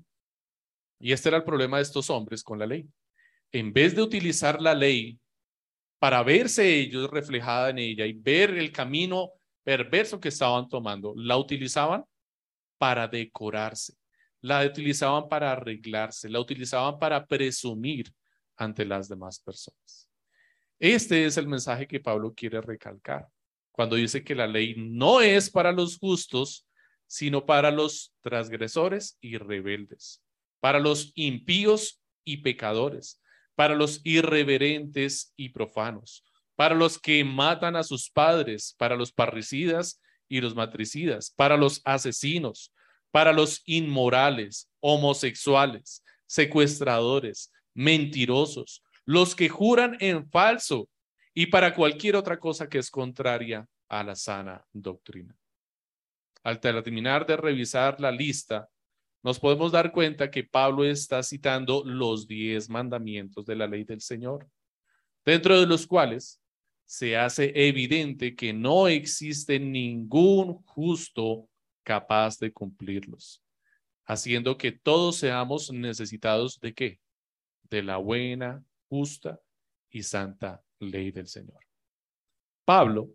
Y 0.99 1.13
este 1.13 1.31
era 1.31 1.39
el 1.39 1.45
problema 1.45 1.79
de 1.79 1.85
estos 1.85 2.11
hombres 2.11 2.43
con 2.43 2.59
la 2.59 2.67
ley. 2.67 2.87
En 3.53 3.73
vez 3.73 3.95
de 3.95 4.03
utilizar 4.03 4.61
la 4.61 4.75
ley 4.75 5.19
para 5.99 6.23
verse 6.23 6.67
ellos 6.79 7.11
reflejada 7.11 7.71
en 7.71 7.79
ella 7.79 8.07
y 8.07 8.13
ver 8.13 8.51
el 8.51 8.71
camino 8.71 9.33
perverso 9.63 10.21
que 10.21 10.29
estaban 10.29 10.69
tomando, 10.69 11.15
la 11.17 11.37
utilizaban 11.37 12.05
para 12.79 13.09
decorarse, 13.09 13.95
la 14.41 14.65
utilizaban 14.65 15.29
para 15.29 15.53
arreglarse, 15.53 16.29
la 16.29 16.41
utilizaban 16.41 16.99
para 16.99 17.27
presumir 17.27 18.13
ante 18.57 18.85
las 18.85 19.09
demás 19.09 19.39
personas. 19.41 20.10
Este 20.81 21.27
es 21.27 21.37
el 21.37 21.47
mensaje 21.47 21.87
que 21.87 22.01
Pablo 22.01 22.33
quiere 22.35 22.59
recalcar 22.63 23.29
cuando 23.71 23.97
dice 23.97 24.25
que 24.25 24.35
la 24.35 24.47
ley 24.47 24.75
no 24.79 25.21
es 25.21 25.51
para 25.51 25.73
los 25.73 25.99
justos, 25.99 26.67
sino 27.07 27.45
para 27.45 27.71
los 27.71 28.15
transgresores 28.23 29.19
y 29.21 29.37
rebeldes, 29.37 30.23
para 30.59 30.81
los 30.81 31.13
impíos 31.15 32.01
y 32.25 32.39
pecadores, 32.39 33.21
para 33.55 33.75
los 33.75 34.01
irreverentes 34.05 35.35
y 35.37 35.51
profanos, 35.51 36.25
para 36.57 36.75
los 36.75 36.99
que 36.99 37.25
matan 37.25 37.77
a 37.77 37.83
sus 37.83 38.09
padres, 38.09 38.75
para 38.79 38.97
los 38.97 39.13
parricidas 39.13 40.01
y 40.31 40.41
los 40.41 40.55
matricidas, 40.55 41.31
para 41.37 41.59
los 41.59 41.83
asesinos, 41.85 42.73
para 43.11 43.35
los 43.35 43.61
inmorales, 43.67 44.71
homosexuales, 44.81 46.03
secuestradores, 46.27 47.53
mentirosos, 47.75 48.83
los 49.11 49.35
que 49.35 49.49
juran 49.49 49.97
en 49.99 50.25
falso 50.31 50.89
y 51.35 51.47
para 51.47 51.75
cualquier 51.75 52.15
otra 52.15 52.39
cosa 52.39 52.69
que 52.69 52.79
es 52.79 52.93
contraria 52.93 53.67
a 53.89 54.05
la 54.05 54.15
sana 54.15 54.65
doctrina. 54.73 55.37
Al 56.45 56.61
terminar 56.61 57.27
de 57.27 57.37
revisar 57.37 58.01
la 58.01 58.13
lista, 58.13 58.69
nos 59.25 59.41
podemos 59.41 59.73
dar 59.73 59.91
cuenta 59.91 60.31
que 60.31 60.45
Pablo 60.45 60.85
está 60.85 61.25
citando 61.25 61.83
los 61.85 62.29
diez 62.29 62.71
mandamientos 62.71 63.45
de 63.47 63.57
la 63.57 63.67
ley 63.67 63.83
del 63.83 64.01
Señor, 64.01 64.49
dentro 65.25 65.59
de 65.59 65.67
los 65.67 65.89
cuales 65.89 66.41
se 66.87 67.17
hace 67.17 67.51
evidente 67.57 68.37
que 68.37 68.53
no 68.53 68.87
existe 68.87 69.59
ningún 69.59 70.63
justo 70.63 71.49
capaz 71.83 72.39
de 72.39 72.53
cumplirlos, 72.53 73.43
haciendo 74.05 74.57
que 74.57 74.71
todos 74.71 75.17
seamos 75.17 75.73
necesitados 75.73 76.61
de 76.61 76.75
qué? 76.75 77.01
De 77.65 77.83
la 77.83 77.97
buena, 77.97 78.65
justa 78.91 79.41
y 79.89 80.03
santa 80.03 80.63
ley 80.81 81.11
del 81.13 81.29
Señor. 81.29 81.65
Pablo 82.67 83.09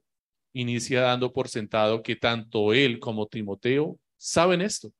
inicia 0.53 1.01
dando 1.01 1.31
por 1.31 1.49
sentado 1.49 2.01
que 2.01 2.15
tanto 2.15 2.73
él 2.73 2.99
como 2.99 3.27
Timoteo 3.27 3.99
saben 4.17 4.61
esto 4.61 4.91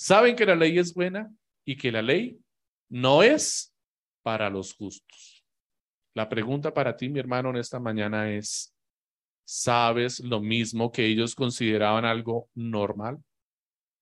saben 0.00 0.34
que 0.34 0.46
la 0.46 0.54
ley 0.54 0.78
es 0.78 0.94
buena 0.94 1.30
y 1.62 1.76
que 1.76 1.92
la 1.92 2.00
ley 2.00 2.40
no 2.88 3.22
es 3.22 3.74
para 4.22 4.48
los 4.48 4.74
justos. 4.74 5.44
La 6.14 6.26
pregunta 6.26 6.72
para 6.72 6.96
ti, 6.96 7.10
mi 7.10 7.20
hermano, 7.20 7.50
en 7.50 7.58
esta 7.58 7.78
mañana 7.78 8.32
es, 8.32 8.74
¿sabes 9.44 10.20
lo 10.20 10.40
mismo 10.40 10.90
que 10.90 11.04
ellos 11.04 11.34
consideraban 11.34 12.06
algo 12.06 12.48
normal? 12.54 13.22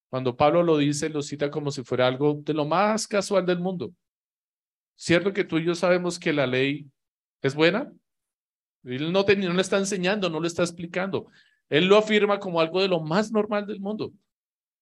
Cuando 0.08 0.36
Pablo 0.36 0.62
lo 0.62 0.78
dice, 0.78 1.08
lo 1.08 1.20
cita 1.20 1.50
como 1.50 1.72
si 1.72 1.82
fuera 1.82 2.06
algo 2.06 2.34
de 2.44 2.54
lo 2.54 2.64
más 2.64 3.08
casual 3.08 3.44
del 3.44 3.58
mundo. 3.58 3.92
¿Cierto 5.00 5.32
que 5.32 5.44
tú 5.44 5.58
y 5.58 5.64
yo 5.64 5.76
sabemos 5.76 6.18
que 6.18 6.32
la 6.32 6.48
ley 6.48 6.84
es 7.40 7.54
buena? 7.54 7.92
Él 8.82 9.12
no, 9.12 9.24
le 9.24 9.60
está 9.60 9.78
enseñando, 9.78 10.28
no 10.28 10.40
le 10.40 10.48
está 10.48 10.64
explicando. 10.64 11.28
Él 11.68 11.86
lo 11.86 11.96
afirma 11.96 12.40
como 12.40 12.60
algo 12.60 12.82
de 12.82 12.88
lo 12.88 12.98
más 12.98 13.30
normal 13.30 13.64
del 13.64 13.78
mundo. 13.78 14.12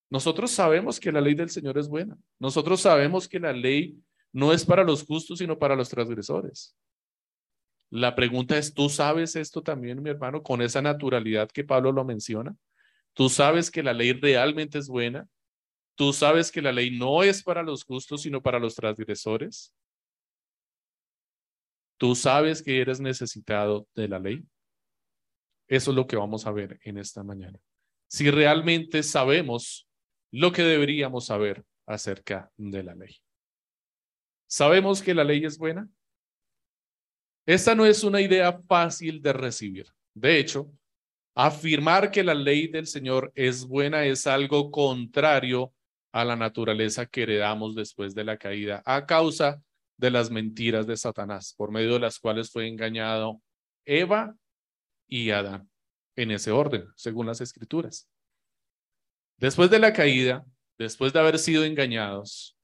Nosotros 0.09 0.51
sabemos 0.51 0.99
que 0.99 1.13
la 1.13 1.21
ley 1.21 1.35
del 1.35 1.51
Señor 1.51 1.77
es 1.77 1.87
buena. 1.87 2.17
Nosotros 2.39 2.81
sabemos 2.81 3.29
que 3.29 3.39
la 3.39 3.53
ley 3.53 3.99
no 4.33 4.55
es 4.55 4.65
para 4.65 4.85
los 4.85 5.05
justos, 5.05 5.39
sino 5.39 5.59
para 5.59 5.77
los 5.77 5.91
transgresores. 5.91 6.75
La 7.91 8.15
pregunta 8.15 8.57
es, 8.57 8.73
¿tú 8.73 8.89
sabes 8.89 9.37
esto 9.37 9.63
también, 9.63 10.03
mi 10.03 10.09
hermano, 10.09 10.43
con 10.43 10.63
esa 10.63 10.81
naturalidad 10.81 11.51
que 11.51 11.63
Pablo 11.63 11.93
lo 11.93 12.07
menciona? 12.07 12.57
¿Tú 13.13 13.29
sabes 13.29 13.71
que 13.71 13.83
la 13.83 13.93
ley 13.93 14.15
realmente 14.15 14.79
es 14.79 14.89
buena? 14.89 15.29
¿Tú 15.95 16.15
sabes 16.15 16.51
que 16.51 16.63
la 16.63 16.73
ley 16.73 16.97
no 16.97 17.23
es 17.23 17.43
para 17.43 17.63
los 17.63 17.85
justos, 17.85 18.23
sino 18.23 18.41
para 18.41 18.59
los 18.59 18.75
transgresores? 18.75 19.75
¿Tú 21.99 22.15
sabes 22.15 22.63
que 22.63 22.81
eres 22.81 23.01
necesitado 23.01 23.89
de 23.95 24.09
la 24.09 24.19
ley? 24.19 24.45
Eso 25.69 25.91
es 25.91 25.97
lo 25.97 26.07
que 26.07 26.17
vamos 26.17 26.47
a 26.47 26.53
ver 26.53 26.79
en 26.83 26.99
esta 26.99 27.23
mañana. 27.23 27.59
Si 28.09 28.31
realmente 28.31 29.03
sabemos 29.03 29.89
lo 30.31 30.53
que 30.53 30.63
deberíamos 30.63 31.27
saber 31.27 31.65
acerca 31.87 32.51
de 32.57 32.83
la 32.83 32.95
ley. 32.95 33.17
¿Sabemos 34.49 35.03
que 35.03 35.15
la 35.15 35.25
ley 35.25 35.45
es 35.45 35.59
buena? 35.59 35.89
Esta 37.47 37.75
no 37.75 37.87
es 37.87 38.05
una 38.05 38.21
idea 38.21 38.61
fácil 38.69 39.23
de 39.23 39.33
recibir. 39.33 39.87
De 40.15 40.39
hecho, 40.39 40.71
afirmar 41.35 42.11
que 42.11 42.25
la 42.25 42.35
ley 42.35 42.69
del 42.69 42.87
Señor 42.87 43.33
es 43.35 43.65
buena 43.65 44.05
es 44.05 44.27
algo 44.27 44.71
contrario 44.71 45.73
a 46.13 46.25
la 46.25 46.37
naturaleza 46.37 47.07
que 47.07 47.23
heredamos 47.23 47.75
después 47.75 48.15
de 48.15 48.25
la 48.25 48.37
caída 48.37 48.83
a 48.85 49.07
causa 49.07 49.63
de 49.97 50.11
las 50.11 50.31
mentiras 50.31 50.87
de 50.87 50.97
Satanás, 50.97 51.55
por 51.57 51.71
medio 51.71 51.95
de 51.95 52.01
las 52.01 52.19
cuales 52.19 52.51
fue 52.51 52.69
engañado 52.69 53.41
Eva 53.85 54.35
y 55.09 55.31
Adán, 55.31 55.71
en 56.17 56.31
ese 56.31 56.51
orden, 56.51 56.87
según 56.97 57.27
las 57.27 57.41
escrituras. 57.41 58.09
Después 59.39 59.71
de 59.71 59.79
la 59.79 59.93
caída, 59.93 60.45
después 60.79 61.13
de 61.13 61.21
haber 61.21 61.39
sido 61.39 61.65
engañados, 61.65 62.57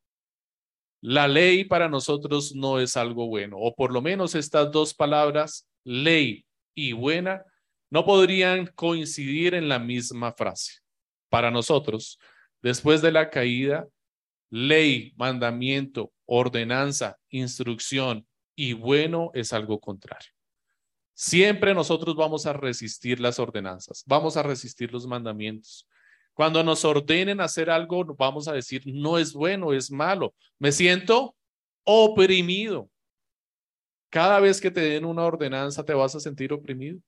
la 1.00 1.26
ley 1.26 1.64
para 1.64 1.88
nosotros 1.88 2.54
no 2.54 2.78
es 2.78 2.96
algo 2.96 3.26
bueno, 3.26 3.56
o 3.58 3.74
por 3.74 3.92
lo 3.92 4.00
menos 4.00 4.34
estas 4.34 4.70
dos 4.70 4.94
palabras, 4.94 5.68
ley 5.84 6.46
y 6.74 6.92
buena, 6.92 7.44
no 7.90 8.04
podrían 8.04 8.68
coincidir 8.68 9.54
en 9.54 9.68
la 9.68 9.78
misma 9.78 10.32
frase. 10.32 10.80
Para 11.28 11.50
nosotros, 11.50 12.18
después 12.62 13.02
de 13.02 13.12
la 13.12 13.30
caída, 13.30 13.86
ley, 14.52 15.14
mandamiento, 15.16 16.12
ordenanza, 16.26 17.18
instrucción 17.30 18.26
y 18.54 18.74
bueno 18.74 19.30
es 19.32 19.54
algo 19.54 19.80
contrario. 19.80 20.30
Siempre 21.14 21.72
nosotros 21.72 22.14
vamos 22.14 22.44
a 22.44 22.52
resistir 22.52 23.18
las 23.18 23.38
ordenanzas, 23.38 24.04
vamos 24.06 24.36
a 24.36 24.42
resistir 24.42 24.92
los 24.92 25.06
mandamientos. 25.06 25.88
Cuando 26.34 26.62
nos 26.62 26.84
ordenen 26.84 27.40
hacer 27.40 27.70
algo, 27.70 28.04
vamos 28.04 28.46
a 28.46 28.52
decir, 28.52 28.82
no 28.84 29.16
es 29.16 29.32
bueno, 29.32 29.72
es 29.72 29.90
malo. 29.90 30.34
Me 30.58 30.70
siento 30.70 31.34
oprimido. 31.84 32.90
Cada 34.10 34.38
vez 34.38 34.60
que 34.60 34.70
te 34.70 34.82
den 34.82 35.06
una 35.06 35.24
ordenanza, 35.24 35.82
te 35.82 35.94
vas 35.94 36.14
a 36.14 36.20
sentir 36.20 36.52
oprimido. 36.52 37.00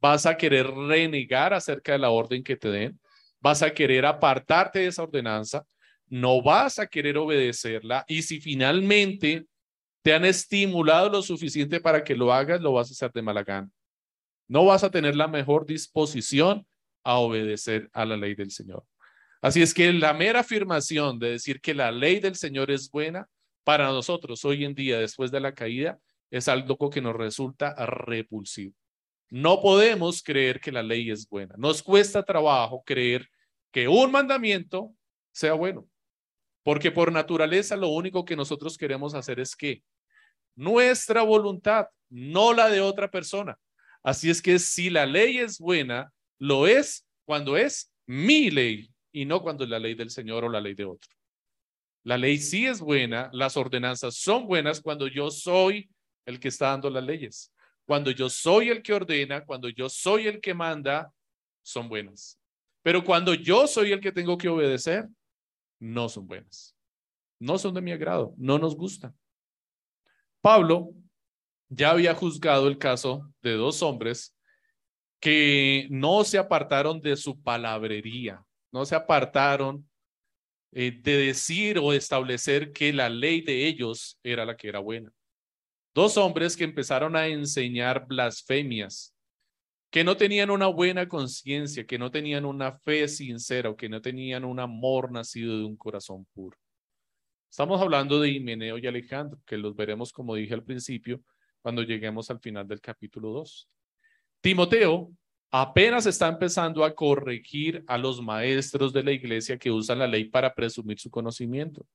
Vas 0.00 0.26
a 0.26 0.36
querer 0.36 0.66
renegar 0.68 1.54
acerca 1.54 1.92
de 1.92 1.98
la 1.98 2.10
orden 2.10 2.42
que 2.42 2.56
te 2.56 2.68
den. 2.68 2.98
Vas 3.38 3.62
a 3.62 3.72
querer 3.72 4.04
apartarte 4.06 4.80
de 4.80 4.86
esa 4.88 5.04
ordenanza. 5.04 5.64
No 6.14 6.40
vas 6.40 6.78
a 6.78 6.86
querer 6.86 7.18
obedecerla. 7.18 8.04
Y 8.06 8.22
si 8.22 8.40
finalmente 8.40 9.48
te 10.00 10.14
han 10.14 10.24
estimulado 10.24 11.08
lo 11.08 11.22
suficiente 11.22 11.80
para 11.80 12.04
que 12.04 12.14
lo 12.14 12.32
hagas, 12.32 12.60
lo 12.60 12.72
vas 12.72 12.88
a 12.88 12.92
hacer 12.92 13.10
de 13.10 13.20
mala 13.20 13.42
gana. 13.42 13.68
No 14.46 14.64
vas 14.64 14.84
a 14.84 14.92
tener 14.92 15.16
la 15.16 15.26
mejor 15.26 15.66
disposición 15.66 16.64
a 17.02 17.18
obedecer 17.18 17.90
a 17.92 18.04
la 18.04 18.16
ley 18.16 18.36
del 18.36 18.52
Señor. 18.52 18.84
Así 19.42 19.60
es 19.60 19.74
que 19.74 19.92
la 19.92 20.14
mera 20.14 20.38
afirmación 20.38 21.18
de 21.18 21.30
decir 21.30 21.60
que 21.60 21.74
la 21.74 21.90
ley 21.90 22.20
del 22.20 22.36
Señor 22.36 22.70
es 22.70 22.88
buena 22.88 23.26
para 23.64 23.88
nosotros 23.88 24.44
hoy 24.44 24.64
en 24.64 24.76
día, 24.76 25.00
después 25.00 25.32
de 25.32 25.40
la 25.40 25.52
caída, 25.52 25.98
es 26.30 26.46
algo 26.46 26.90
que 26.90 27.00
nos 27.00 27.16
resulta 27.16 27.74
repulsivo. 27.86 28.72
No 29.30 29.60
podemos 29.60 30.22
creer 30.22 30.60
que 30.60 30.70
la 30.70 30.84
ley 30.84 31.10
es 31.10 31.28
buena. 31.28 31.56
Nos 31.58 31.82
cuesta 31.82 32.22
trabajo 32.22 32.84
creer 32.86 33.28
que 33.72 33.88
un 33.88 34.12
mandamiento 34.12 34.94
sea 35.32 35.54
bueno, 35.54 35.88
porque 36.64 36.90
por 36.90 37.12
naturaleza 37.12 37.76
lo 37.76 37.88
único 37.88 38.24
que 38.24 38.34
nosotros 38.34 38.76
queremos 38.76 39.14
hacer 39.14 39.38
es 39.38 39.54
que 39.54 39.84
nuestra 40.56 41.22
voluntad, 41.22 41.86
no 42.08 42.52
la 42.52 42.68
de 42.70 42.80
otra 42.80 43.10
persona. 43.10 43.58
Así 44.02 44.30
es 44.30 44.40
que 44.40 44.58
si 44.58 44.90
la 44.90 45.06
ley 45.06 45.38
es 45.38 45.58
buena, 45.58 46.12
lo 46.38 46.66
es 46.66 47.06
cuando 47.24 47.56
es 47.56 47.92
mi 48.06 48.50
ley 48.50 48.90
y 49.12 49.24
no 49.26 49.42
cuando 49.42 49.64
es 49.64 49.70
la 49.70 49.78
ley 49.78 49.94
del 49.94 50.10
Señor 50.10 50.44
o 50.44 50.48
la 50.48 50.60
ley 50.60 50.74
de 50.74 50.86
otro. 50.86 51.10
La 52.02 52.18
ley 52.18 52.38
sí 52.38 52.66
es 52.66 52.80
buena, 52.80 53.30
las 53.32 53.56
ordenanzas 53.56 54.16
son 54.16 54.46
buenas 54.46 54.80
cuando 54.80 55.06
yo 55.06 55.30
soy 55.30 55.88
el 56.26 56.40
que 56.40 56.48
está 56.48 56.68
dando 56.68 56.88
las 56.90 57.04
leyes. 57.04 57.52
Cuando 57.86 58.10
yo 58.10 58.30
soy 58.30 58.70
el 58.70 58.82
que 58.82 58.94
ordena, 58.94 59.44
cuando 59.44 59.68
yo 59.68 59.88
soy 59.90 60.26
el 60.26 60.40
que 60.40 60.54
manda, 60.54 61.12
son 61.62 61.88
buenas. 61.88 62.38
Pero 62.82 63.04
cuando 63.04 63.34
yo 63.34 63.66
soy 63.66 63.92
el 63.92 64.00
que 64.00 64.12
tengo 64.12 64.38
que 64.38 64.48
obedecer, 64.48 65.06
no 65.84 66.08
son 66.08 66.26
buenas. 66.26 66.74
No 67.38 67.58
son 67.58 67.74
de 67.74 67.82
mi 67.82 67.92
agrado, 67.92 68.34
no 68.38 68.58
nos 68.58 68.74
gustan. 68.74 69.14
Pablo 70.40 70.94
ya 71.68 71.90
había 71.90 72.14
juzgado 72.14 72.68
el 72.68 72.78
caso 72.78 73.30
de 73.42 73.52
dos 73.52 73.82
hombres 73.82 74.34
que 75.20 75.86
no 75.90 76.24
se 76.24 76.38
apartaron 76.38 77.00
de 77.00 77.16
su 77.16 77.40
palabrería, 77.40 78.42
no 78.72 78.84
se 78.84 78.94
apartaron 78.94 79.88
eh, 80.72 80.92
de 81.02 81.16
decir 81.16 81.78
o 81.78 81.92
establecer 81.92 82.72
que 82.72 82.92
la 82.92 83.08
ley 83.08 83.40
de 83.42 83.66
ellos 83.66 84.18
era 84.22 84.44
la 84.44 84.56
que 84.56 84.68
era 84.68 84.80
buena. 84.80 85.12
Dos 85.94 86.16
hombres 86.16 86.56
que 86.56 86.64
empezaron 86.64 87.14
a 87.14 87.26
enseñar 87.26 88.06
blasfemias, 88.06 89.13
que 89.94 90.02
no 90.02 90.16
tenían 90.16 90.50
una 90.50 90.66
buena 90.66 91.08
conciencia, 91.08 91.86
que 91.86 92.00
no 92.00 92.10
tenían 92.10 92.44
una 92.44 92.72
fe 92.72 93.06
sincera 93.06 93.70
o 93.70 93.76
que 93.76 93.88
no 93.88 94.02
tenían 94.02 94.44
un 94.44 94.58
amor 94.58 95.12
nacido 95.12 95.56
de 95.56 95.64
un 95.64 95.76
corazón 95.76 96.26
puro. 96.34 96.58
Estamos 97.48 97.80
hablando 97.80 98.18
de 98.18 98.28
Himeneo 98.28 98.76
y 98.76 98.88
Alejandro, 98.88 99.38
que 99.46 99.56
los 99.56 99.76
veremos, 99.76 100.12
como 100.12 100.34
dije 100.34 100.52
al 100.52 100.64
principio, 100.64 101.22
cuando 101.62 101.84
lleguemos 101.84 102.28
al 102.28 102.40
final 102.40 102.66
del 102.66 102.80
capítulo 102.80 103.30
2. 103.34 103.68
Timoteo 104.40 105.12
apenas 105.52 106.06
está 106.06 106.26
empezando 106.26 106.84
a 106.84 106.92
corregir 106.92 107.84
a 107.86 107.96
los 107.96 108.20
maestros 108.20 108.92
de 108.92 109.04
la 109.04 109.12
iglesia 109.12 109.58
que 109.58 109.70
usan 109.70 110.00
la 110.00 110.08
ley 110.08 110.24
para 110.24 110.52
presumir 110.56 110.98
su 110.98 111.08
conocimiento 111.08 111.86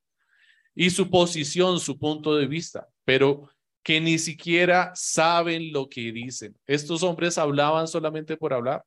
y 0.74 0.90
su 0.90 1.10
posición, 1.10 1.82
su 1.82 2.00
punto 2.00 2.34
de 2.38 2.48
vista, 2.48 2.88
pero 3.04 3.50
que 3.84 4.02
ni 4.02 4.20
siquiera 4.20 4.92
saben 4.96 5.72
lo 5.72 5.88
que 5.88 6.12
dicen. 6.12 6.56
Estos 6.68 7.04
hombres 7.04 7.38
hablaban 7.38 7.88
solamente 7.88 8.38
por 8.38 8.54
hablar. 8.54 8.84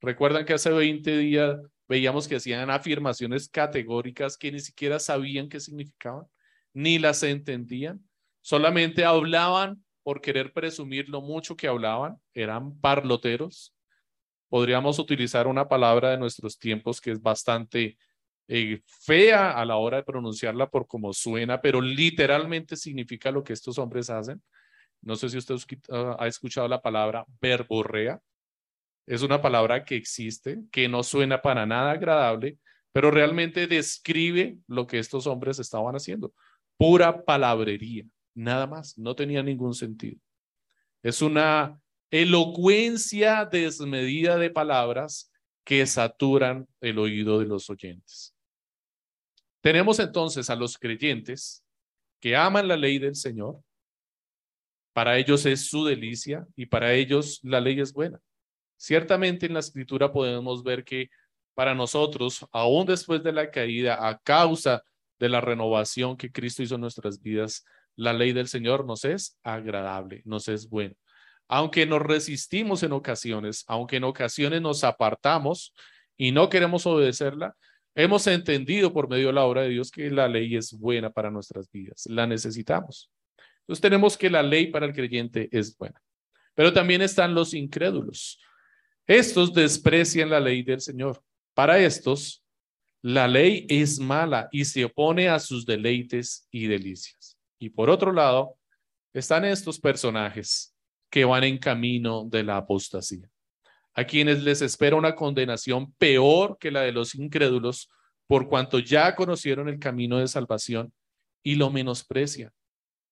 Recuerdan 0.00 0.44
que 0.44 0.54
hace 0.54 0.70
20 0.70 1.18
días 1.18 1.58
veíamos 1.88 2.26
que 2.26 2.36
hacían 2.36 2.70
afirmaciones 2.70 3.48
categóricas 3.48 4.36
que 4.36 4.50
ni 4.50 4.60
siquiera 4.60 4.98
sabían 4.98 5.48
qué 5.48 5.60
significaban, 5.60 6.24
ni 6.72 6.98
las 6.98 7.22
entendían, 7.22 8.00
solamente 8.40 9.04
hablaban 9.04 9.84
por 10.02 10.20
querer 10.20 10.52
presumir 10.52 11.08
lo 11.08 11.20
mucho 11.20 11.56
que 11.56 11.68
hablaban, 11.68 12.16
eran 12.34 12.78
parloteros. 12.80 13.74
Podríamos 14.48 14.98
utilizar 14.98 15.46
una 15.46 15.68
palabra 15.68 16.10
de 16.10 16.18
nuestros 16.18 16.58
tiempos 16.58 17.00
que 17.00 17.12
es 17.12 17.22
bastante 17.22 17.96
eh, 18.48 18.82
fea 18.86 19.52
a 19.52 19.64
la 19.64 19.76
hora 19.76 19.98
de 19.98 20.02
pronunciarla 20.02 20.68
por 20.68 20.86
cómo 20.86 21.12
suena, 21.12 21.60
pero 21.60 21.80
literalmente 21.80 22.76
significa 22.76 23.30
lo 23.30 23.42
que 23.42 23.52
estos 23.52 23.78
hombres 23.78 24.10
hacen. 24.10 24.42
No 25.00 25.16
sé 25.16 25.28
si 25.28 25.38
usted 25.38 25.56
ah, 25.90 26.16
ha 26.18 26.26
escuchado 26.26 26.68
la 26.68 26.82
palabra 26.82 27.24
verborrea. 27.40 28.20
Es 29.06 29.22
una 29.22 29.42
palabra 29.42 29.84
que 29.84 29.96
existe, 29.96 30.60
que 30.70 30.88
no 30.88 31.02
suena 31.02 31.42
para 31.42 31.66
nada 31.66 31.92
agradable, 31.92 32.58
pero 32.92 33.10
realmente 33.10 33.66
describe 33.66 34.58
lo 34.68 34.86
que 34.86 34.98
estos 34.98 35.26
hombres 35.26 35.58
estaban 35.58 35.96
haciendo. 35.96 36.32
Pura 36.76 37.24
palabrería 37.24 38.04
nada 38.34 38.66
más, 38.66 38.96
no 38.98 39.14
tenía 39.14 39.42
ningún 39.42 39.74
sentido. 39.74 40.18
Es 41.02 41.22
una 41.22 41.80
elocuencia 42.10 43.44
desmedida 43.44 44.36
de 44.36 44.50
palabras 44.50 45.31
que 45.64 45.86
saturan 45.86 46.66
el 46.80 46.98
oído 46.98 47.38
de 47.38 47.46
los 47.46 47.70
oyentes. 47.70 48.34
Tenemos 49.60 49.98
entonces 50.00 50.50
a 50.50 50.56
los 50.56 50.76
creyentes 50.76 51.64
que 52.20 52.36
aman 52.36 52.68
la 52.68 52.76
ley 52.76 52.98
del 52.98 53.14
Señor. 53.14 53.62
Para 54.92 55.16
ellos 55.18 55.46
es 55.46 55.68
su 55.68 55.84
delicia 55.84 56.46
y 56.56 56.66
para 56.66 56.92
ellos 56.92 57.40
la 57.42 57.60
ley 57.60 57.80
es 57.80 57.92
buena. 57.92 58.20
Ciertamente 58.76 59.46
en 59.46 59.54
la 59.54 59.60
escritura 59.60 60.12
podemos 60.12 60.62
ver 60.64 60.84
que 60.84 61.08
para 61.54 61.74
nosotros, 61.74 62.46
aún 62.50 62.86
después 62.86 63.22
de 63.22 63.32
la 63.32 63.50
caída, 63.50 64.08
a 64.08 64.18
causa 64.18 64.82
de 65.18 65.28
la 65.28 65.40
renovación 65.40 66.16
que 66.16 66.32
Cristo 66.32 66.62
hizo 66.62 66.74
en 66.74 66.80
nuestras 66.80 67.20
vidas, 67.20 67.64
la 67.94 68.12
ley 68.12 68.32
del 68.32 68.48
Señor 68.48 68.84
nos 68.84 69.04
es 69.04 69.38
agradable, 69.42 70.22
nos 70.24 70.48
es 70.48 70.68
bueno. 70.68 70.94
Aunque 71.52 71.84
nos 71.84 72.00
resistimos 72.00 72.82
en 72.82 72.92
ocasiones, 72.92 73.64
aunque 73.66 73.96
en 73.96 74.04
ocasiones 74.04 74.62
nos 74.62 74.84
apartamos 74.84 75.74
y 76.16 76.32
no 76.32 76.48
queremos 76.48 76.86
obedecerla, 76.86 77.54
Hemos 77.94 78.26
entendido 78.26 78.92
por 78.92 79.08
medio 79.08 79.26
de 79.26 79.32
la 79.34 79.44
obra 79.44 79.62
de 79.62 79.68
Dios 79.68 79.90
que 79.90 80.10
la 80.10 80.26
ley 80.26 80.56
es 80.56 80.72
buena 80.72 81.10
para 81.10 81.30
nuestras 81.30 81.70
vidas. 81.70 82.06
La 82.06 82.26
necesitamos. 82.26 83.10
Entonces 83.60 83.82
tenemos 83.82 84.16
que 84.16 84.30
la 84.30 84.42
ley 84.42 84.68
para 84.68 84.86
el 84.86 84.94
creyente 84.94 85.48
es 85.52 85.76
buena. 85.76 86.00
Pero 86.54 86.72
también 86.72 87.02
están 87.02 87.34
los 87.34 87.52
incrédulos. 87.52 88.40
Estos 89.06 89.52
desprecian 89.52 90.30
la 90.30 90.40
ley 90.40 90.62
del 90.62 90.80
Señor. 90.80 91.22
Para 91.54 91.78
estos, 91.78 92.42
la 93.02 93.28
ley 93.28 93.66
es 93.68 93.98
mala 93.98 94.48
y 94.52 94.64
se 94.64 94.86
opone 94.86 95.28
a 95.28 95.38
sus 95.38 95.66
deleites 95.66 96.48
y 96.50 96.68
delicias. 96.68 97.36
Y 97.58 97.68
por 97.68 97.90
otro 97.90 98.10
lado, 98.10 98.56
están 99.12 99.44
estos 99.44 99.78
personajes 99.78 100.71
que 101.12 101.26
van 101.26 101.44
en 101.44 101.58
camino 101.58 102.24
de 102.24 102.42
la 102.42 102.56
apostasía, 102.56 103.28
a 103.92 104.04
quienes 104.04 104.42
les 104.42 104.62
espera 104.62 104.96
una 104.96 105.14
condenación 105.14 105.92
peor 105.98 106.56
que 106.58 106.70
la 106.70 106.80
de 106.80 106.92
los 106.92 107.14
incrédulos, 107.14 107.90
por 108.26 108.48
cuanto 108.48 108.78
ya 108.78 109.14
conocieron 109.14 109.68
el 109.68 109.78
camino 109.78 110.18
de 110.18 110.26
salvación 110.26 110.90
y 111.42 111.56
lo 111.56 111.68
menosprecian. 111.68 112.50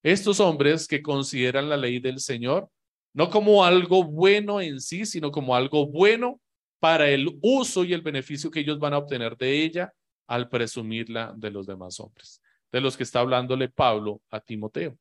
Estos 0.02 0.40
hombres 0.40 0.88
que 0.88 1.02
consideran 1.02 1.68
la 1.68 1.76
ley 1.76 2.00
del 2.00 2.20
Señor 2.20 2.70
no 3.12 3.28
como 3.28 3.66
algo 3.66 4.02
bueno 4.02 4.62
en 4.62 4.80
sí, 4.80 5.04
sino 5.04 5.30
como 5.30 5.54
algo 5.54 5.86
bueno 5.86 6.40
para 6.78 7.10
el 7.10 7.38
uso 7.42 7.84
y 7.84 7.92
el 7.92 8.00
beneficio 8.00 8.50
que 8.50 8.60
ellos 8.60 8.78
van 8.78 8.94
a 8.94 8.98
obtener 8.98 9.36
de 9.36 9.62
ella 9.62 9.92
al 10.26 10.48
presumirla 10.48 11.34
de 11.36 11.50
los 11.50 11.66
demás 11.66 12.00
hombres, 12.00 12.40
de 12.72 12.80
los 12.80 12.96
que 12.96 13.02
está 13.02 13.20
hablándole 13.20 13.68
Pablo 13.68 14.22
a 14.30 14.40
Timoteo. 14.40 14.96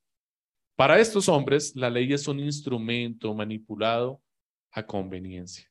Para 0.79 0.97
estos 0.97 1.27
hombres, 1.27 1.75
la 1.75 1.89
ley 1.89 2.13
es 2.13 2.25
un 2.25 2.39
instrumento 2.39 3.33
manipulado 3.33 4.21
a 4.71 4.81
conveniencia. 4.85 5.69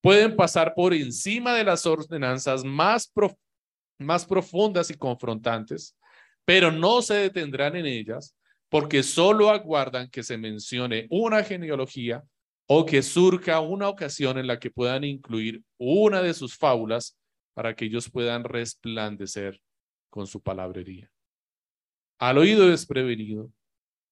Pueden 0.00 0.34
pasar 0.34 0.74
por 0.74 0.92
encima 0.92 1.54
de 1.54 1.62
las 1.62 1.86
ordenanzas 1.86 2.64
más, 2.64 3.08
profundas 4.26 4.90
y 4.90 4.94
confrontantes, 4.94 5.96
pero 6.44 6.72
no 6.72 7.00
se 7.00 7.14
detendrán 7.14 7.76
en 7.76 7.86
ellas 7.86 8.36
porque 8.68 9.04
solo 9.04 9.50
aguardan 9.50 10.10
que 10.10 10.24
se 10.24 10.36
mencione 10.36 11.06
una 11.10 11.44
genealogía 11.44 12.24
o 12.66 12.84
que 12.84 13.02
surja 13.02 13.60
una 13.60 13.88
ocasión 13.88 14.36
en 14.36 14.48
la 14.48 14.58
que 14.58 14.68
puedan 14.68 15.04
incluir 15.04 15.62
una 15.78 16.22
de 16.22 16.34
sus 16.34 16.56
fábulas 16.56 17.16
para 17.52 17.76
que 17.76 17.84
ellos 17.84 18.10
puedan 18.10 18.42
resplandecer 18.42 19.60
con 20.10 20.26
su 20.26 20.42
palabrería. 20.42 21.08
Al 22.18 22.38
oído 22.38 22.66
desprevenido, 22.66 23.52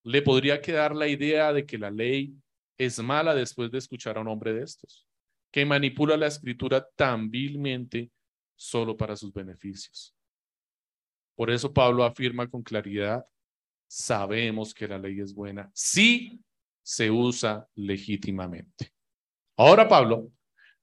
le 0.04 0.22
podría 0.22 0.60
quedar 0.60 0.94
la 0.94 1.08
idea 1.08 1.52
de 1.52 1.64
que 1.64 1.78
la 1.78 1.90
ley 1.90 2.34
es 2.78 2.98
mala 2.98 3.34
después 3.34 3.70
de 3.70 3.78
escuchar 3.78 4.16
a 4.16 4.20
un 4.20 4.28
hombre 4.28 4.52
de 4.52 4.62
estos, 4.62 5.06
que 5.52 5.64
manipula 5.64 6.16
la 6.16 6.26
escritura 6.26 6.86
tan 6.96 7.30
vilmente 7.30 8.10
solo 8.56 8.96
para 8.96 9.16
sus 9.16 9.32
beneficios. 9.32 10.14
Por 11.34 11.50
eso 11.50 11.72
Pablo 11.72 12.04
afirma 12.04 12.48
con 12.48 12.62
claridad 12.62 13.24
sabemos 13.88 14.72
que 14.72 14.88
la 14.88 14.98
ley 14.98 15.20
es 15.20 15.34
buena 15.34 15.70
si 15.74 16.40
se 16.82 17.10
usa 17.10 17.66
legítimamente. 17.74 18.92
Ahora 19.56 19.86
Pablo 19.86 20.30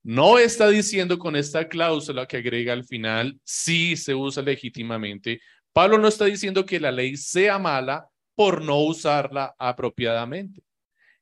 no 0.03 0.37
está 0.37 0.69
diciendo 0.69 1.17
con 1.17 1.35
esta 1.35 1.67
cláusula 1.67 2.27
que 2.27 2.37
agrega 2.37 2.71
al 2.73 2.85
final 2.85 3.39
si 3.43 3.95
se 3.97 4.13
usa 4.13 4.43
legítimamente. 4.43 5.41
Pablo 5.73 5.97
no 5.97 6.07
está 6.07 6.25
diciendo 6.25 6.65
que 6.65 6.79
la 6.79 6.91
ley 6.91 7.17
sea 7.17 7.57
mala 7.57 8.07
por 8.39 8.63
no 8.63 8.79
usarla 8.79 9.53
apropiadamente. 9.59 10.63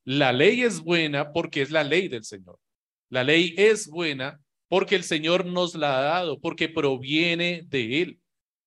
La 0.03 0.31
ley 0.31 0.61
es 0.61 0.81
buena 0.81 1.33
porque 1.33 1.63
es 1.63 1.71
la 1.71 1.83
ley 1.83 2.09
del 2.09 2.23
Señor. 2.23 2.59
La 3.09 3.23
ley 3.23 3.55
es 3.57 3.87
buena 3.87 4.39
porque 4.67 4.93
el 4.93 5.01
Señor 5.03 5.43
nos 5.43 5.73
la 5.73 5.97
ha 5.97 6.01
dado, 6.01 6.39
porque 6.39 6.69
proviene 6.69 7.63
de 7.65 8.03
Él. 8.03 8.21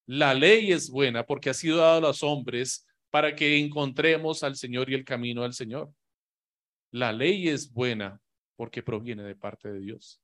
La 0.05 0.35
ley 0.35 0.73
es 0.73 0.91
buena 0.91 1.25
porque 1.25 1.51
ha 1.51 1.55
sido 1.55 1.77
dada 1.77 1.99
a 1.99 2.01
los 2.01 2.25
hombres 2.25 2.89
para 3.11 3.37
que 3.37 3.57
encontremos 3.57 4.43
al 4.43 4.57
Señor 4.57 4.91
y 4.91 4.95
el 4.95 5.05
camino 5.05 5.45
al 5.45 5.53
Señor. 5.53 5.95
La 6.91 7.13
ley 7.13 7.49
es 7.49 7.73
buena 7.73 8.21
porque 8.57 8.83
proviene 8.83 9.23
de 9.23 9.37
parte 9.37 9.73
de 9.73 9.79
Dios. 9.79 10.21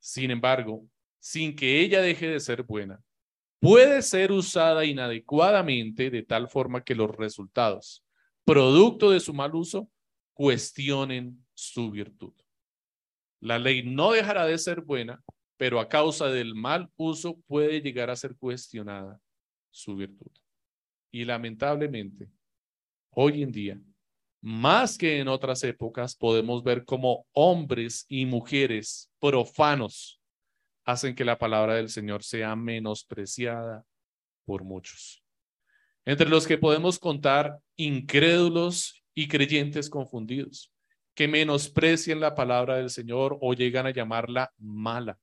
Sin 0.00 0.30
embargo, 0.30 0.86
sin 1.18 1.56
que 1.56 1.80
ella 1.80 2.02
deje 2.02 2.28
de 2.28 2.40
ser 2.40 2.62
buena, 2.62 3.02
puede 3.60 4.02
ser 4.02 4.32
usada 4.32 4.84
inadecuadamente 4.84 6.10
de 6.10 6.22
tal 6.22 6.48
forma 6.48 6.82
que 6.84 6.94
los 6.94 7.10
resultados, 7.10 8.04
producto 8.44 9.10
de 9.10 9.20
su 9.20 9.34
mal 9.34 9.54
uso, 9.54 9.88
cuestionen 10.34 11.44
su 11.54 11.90
virtud. 11.90 12.32
La 13.40 13.58
ley 13.58 13.82
no 13.82 14.12
dejará 14.12 14.46
de 14.46 14.58
ser 14.58 14.80
buena, 14.80 15.22
pero 15.56 15.80
a 15.80 15.88
causa 15.88 16.26
del 16.28 16.54
mal 16.54 16.90
uso 16.96 17.38
puede 17.46 17.80
llegar 17.80 18.10
a 18.10 18.16
ser 18.16 18.36
cuestionada 18.36 19.20
su 19.70 19.96
virtud. 19.96 20.30
Y 21.10 21.24
lamentablemente, 21.24 22.30
hoy 23.10 23.42
en 23.42 23.52
día, 23.52 23.80
más 24.42 24.98
que 24.98 25.18
en 25.18 25.28
otras 25.28 25.64
épocas, 25.64 26.14
podemos 26.14 26.62
ver 26.62 26.84
cómo 26.84 27.26
hombres 27.32 28.04
y 28.08 28.26
mujeres 28.26 29.10
profanos 29.18 30.15
hacen 30.86 31.14
que 31.14 31.24
la 31.24 31.36
palabra 31.36 31.74
del 31.74 31.90
Señor 31.90 32.22
sea 32.22 32.56
menospreciada 32.56 33.84
por 34.44 34.64
muchos. 34.64 35.22
Entre 36.04 36.28
los 36.28 36.46
que 36.46 36.56
podemos 36.56 36.98
contar 36.98 37.58
incrédulos 37.76 39.04
y 39.12 39.26
creyentes 39.26 39.90
confundidos, 39.90 40.72
que 41.14 41.26
menosprecian 41.26 42.20
la 42.20 42.34
palabra 42.34 42.76
del 42.76 42.90
Señor 42.90 43.36
o 43.40 43.52
llegan 43.52 43.86
a 43.86 43.90
llamarla 43.90 44.52
mala 44.58 45.18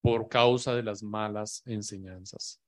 por 0.00 0.28
causa 0.28 0.74
de 0.74 0.84
las 0.84 1.02
malas 1.02 1.62
enseñanzas. 1.66 2.62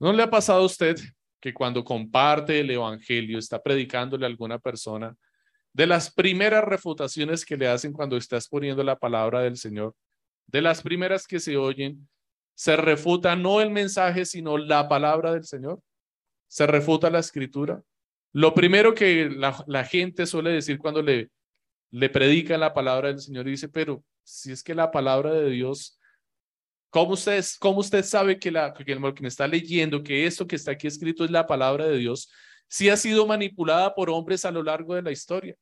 ¿No 0.00 0.12
le 0.12 0.22
ha 0.22 0.30
pasado 0.30 0.62
a 0.62 0.66
usted 0.66 0.96
que 1.38 1.52
cuando 1.52 1.84
comparte 1.84 2.60
el 2.60 2.70
Evangelio, 2.70 3.38
está 3.38 3.60
predicándole 3.60 4.24
a 4.24 4.28
alguna 4.28 4.58
persona, 4.58 5.14
de 5.72 5.86
las 5.86 6.12
primeras 6.12 6.64
refutaciones 6.64 7.44
que 7.44 7.56
le 7.56 7.66
hacen 7.66 7.92
cuando 7.92 8.16
está 8.16 8.36
exponiendo 8.36 8.82
la 8.84 8.96
palabra 8.96 9.40
del 9.40 9.56
Señor, 9.56 9.94
de 10.46 10.62
las 10.62 10.82
primeras 10.82 11.26
que 11.26 11.40
se 11.40 11.56
oyen, 11.56 12.08
se 12.54 12.76
refuta 12.76 13.36
no 13.36 13.60
el 13.60 13.70
mensaje, 13.70 14.24
sino 14.24 14.58
la 14.58 14.88
palabra 14.88 15.32
del 15.32 15.44
Señor? 15.44 15.80
Se 16.48 16.66
refuta 16.66 17.10
la 17.10 17.18
escritura. 17.18 17.82
Lo 18.32 18.54
primero 18.54 18.94
que 18.94 19.30
la, 19.30 19.84
gente 19.84 20.26
suele 20.26 20.50
decir 20.50 20.78
cuando 20.78 21.02
le, 21.02 21.30
le 21.90 22.08
predica 22.08 22.56
la 22.58 22.74
palabra 22.74 23.08
del 23.08 23.20
Señor 23.20 23.46
dice, 23.46 23.68
pero 23.68 24.04
si 24.22 24.52
es 24.52 24.62
que 24.62 24.74
la 24.74 24.90
palabra 24.90 25.32
de 25.32 25.50
Dios 25.50 25.98
¿Cómo 26.92 27.14
usted, 27.14 27.42
cómo 27.58 27.80
usted 27.80 28.04
sabe 28.04 28.38
que, 28.38 28.50
la, 28.50 28.74
que 28.74 28.84
que 28.84 29.22
me 29.22 29.28
está 29.28 29.48
leyendo, 29.48 30.02
que 30.02 30.26
esto 30.26 30.46
que 30.46 30.56
está 30.56 30.72
aquí 30.72 30.86
escrito 30.86 31.24
es 31.24 31.30
la 31.30 31.46
palabra 31.46 31.86
de 31.86 31.96
Dios, 31.96 32.30
si 32.68 32.90
ha 32.90 32.98
sido 32.98 33.26
manipulada 33.26 33.94
por 33.94 34.10
hombres 34.10 34.44
a 34.44 34.50
lo 34.50 34.62
largo 34.62 34.94
de 34.94 35.00
la 35.00 35.10
historia? 35.10 35.56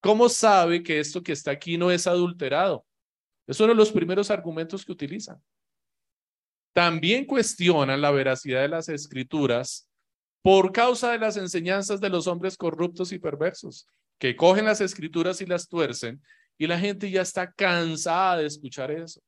¿Cómo 0.00 0.28
sabe 0.28 0.84
que 0.84 1.00
esto 1.00 1.20
que 1.20 1.32
está 1.32 1.50
aquí 1.50 1.76
no 1.76 1.90
es 1.90 2.06
adulterado? 2.06 2.86
Es 3.52 3.60
uno 3.60 3.68
de 3.68 3.74
los 3.74 3.92
primeros 3.92 4.30
argumentos 4.30 4.82
que 4.82 4.92
utilizan. 4.92 5.38
También 6.72 7.26
cuestionan 7.26 8.00
la 8.00 8.10
veracidad 8.10 8.62
de 8.62 8.68
las 8.68 8.88
escrituras 8.88 9.86
por 10.40 10.72
causa 10.72 11.12
de 11.12 11.18
las 11.18 11.36
enseñanzas 11.36 12.00
de 12.00 12.08
los 12.08 12.26
hombres 12.26 12.56
corruptos 12.56 13.12
y 13.12 13.18
perversos, 13.18 13.86
que 14.18 14.36
cogen 14.36 14.64
las 14.64 14.80
escrituras 14.80 15.42
y 15.42 15.44
las 15.44 15.68
tuercen, 15.68 16.22
y 16.56 16.66
la 16.66 16.78
gente 16.78 17.10
ya 17.10 17.20
está 17.20 17.52
cansada 17.52 18.38
de 18.38 18.46
escuchar 18.46 18.90
eso. 18.90 19.20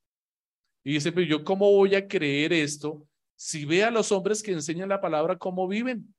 Y 0.82 0.94
dice, 0.94 1.12
pero 1.12 1.26
yo 1.26 1.44
cómo 1.44 1.70
voy 1.70 1.94
a 1.94 2.08
creer 2.08 2.54
esto 2.54 3.06
si 3.36 3.66
ve 3.66 3.84
a 3.84 3.90
los 3.90 4.10
hombres 4.10 4.42
que 4.42 4.52
enseñan 4.52 4.88
la 4.88 5.02
palabra 5.02 5.36
cómo 5.36 5.68
viven. 5.68 6.14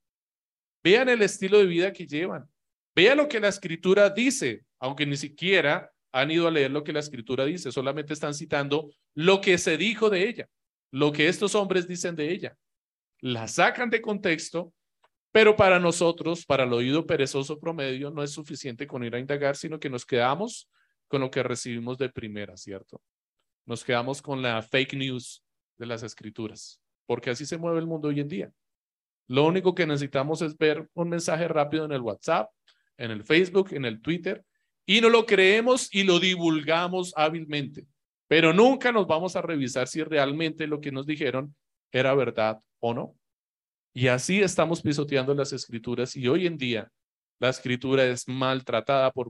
Vean 0.84 1.10
el 1.10 1.24
estilo 1.24 1.58
de 1.58 1.66
vida 1.66 1.92
que 1.92 2.06
llevan. 2.06 2.48
Vean 2.96 3.18
lo 3.18 3.28
que 3.28 3.40
la 3.40 3.48
escritura 3.48 4.12
dice, 4.12 4.64
aunque 4.78 5.08
ni 5.08 5.18
siquiera 5.18 5.92
han 6.16 6.32
ido 6.32 6.48
a 6.48 6.52
leer 6.52 6.72
lo 6.72 6.84
que 6.84 6.94
la 6.94 7.00
escritura 7.00 7.46
dice, 7.46 7.72
solamente 7.72 8.14
están 8.14 8.34
citando 8.34 8.90
lo 9.14 9.42
que 9.42 9.58
se 9.58 9.78
dijo 9.78 10.10
de 10.10 10.28
ella, 10.28 10.50
lo 10.92 11.12
que 11.12 11.28
estos 11.28 11.56
hombres 11.56 11.88
dicen 11.88 12.16
de 12.16 12.32
ella. 12.32 12.56
La 13.20 13.48
sacan 13.48 13.90
de 13.90 14.02
contexto, 14.02 14.74
pero 15.32 15.56
para 15.56 15.80
nosotros, 15.80 16.46
para 16.46 16.64
el 16.64 16.74
oído 16.74 17.06
perezoso 17.06 17.60
promedio, 17.60 18.12
no 18.12 18.24
es 18.24 18.32
suficiente 18.32 18.88
con 18.88 19.04
ir 19.04 19.16
a 19.16 19.20
indagar, 19.20 19.56
sino 19.56 19.80
que 19.80 19.90
nos 19.90 20.06
quedamos 20.06 20.70
con 21.08 21.22
lo 21.22 21.30
que 21.30 21.44
recibimos 21.44 21.98
de 21.98 22.10
primera, 22.10 22.56
¿cierto? 22.56 23.02
nos 23.66 23.84
quedamos 23.84 24.22
con 24.22 24.42
la 24.42 24.62
fake 24.62 24.94
news 24.94 25.44
de 25.78 25.86
las 25.86 26.04
escrituras, 26.04 26.80
porque 27.06 27.32
así 27.32 27.46
se 27.46 27.58
mueve 27.58 27.80
el 27.80 27.88
mundo 27.88 28.10
hoy 28.10 28.20
en 28.20 28.28
día. 28.28 28.52
Lo 29.28 29.46
único 29.46 29.74
que 29.74 29.88
necesitamos 29.88 30.42
es 30.42 30.56
ver 30.58 30.88
un 30.94 31.10
mensaje 31.10 31.48
rápido 31.48 31.86
en 31.86 31.92
el 31.92 32.02
WhatsApp, 32.02 32.50
en 32.98 33.12
el 33.12 33.24
Facebook, 33.24 33.70
en 33.72 33.86
el 33.86 34.02
Twitter, 34.02 34.46
y 34.86 35.02
no 35.02 35.10
lo 35.10 35.26
creemos 35.26 35.94
y 35.94 36.04
lo 36.04 36.20
divulgamos 36.20 37.14
hábilmente, 37.16 37.88
pero 38.28 38.54
nunca 38.54 38.92
nos 38.92 39.08
vamos 39.08 39.36
a 39.36 39.42
revisar 39.42 39.88
si 39.88 40.04
realmente 40.04 40.68
lo 40.68 40.80
que 40.80 40.92
nos 40.92 41.06
dijeron 41.06 41.56
era 41.92 42.14
verdad 42.14 42.60
o 42.80 42.94
no. 42.94 43.16
Y 43.94 44.08
así 44.08 44.42
estamos 44.42 44.82
pisoteando 44.82 45.34
las 45.34 45.54
escrituras 45.54 46.16
y 46.16 46.28
hoy 46.28 46.46
en 46.46 46.58
día 46.58 46.92
la 47.40 47.50
escritura 47.50 48.06
es 48.06 48.28
maltratada 48.28 49.12
por, 49.12 49.30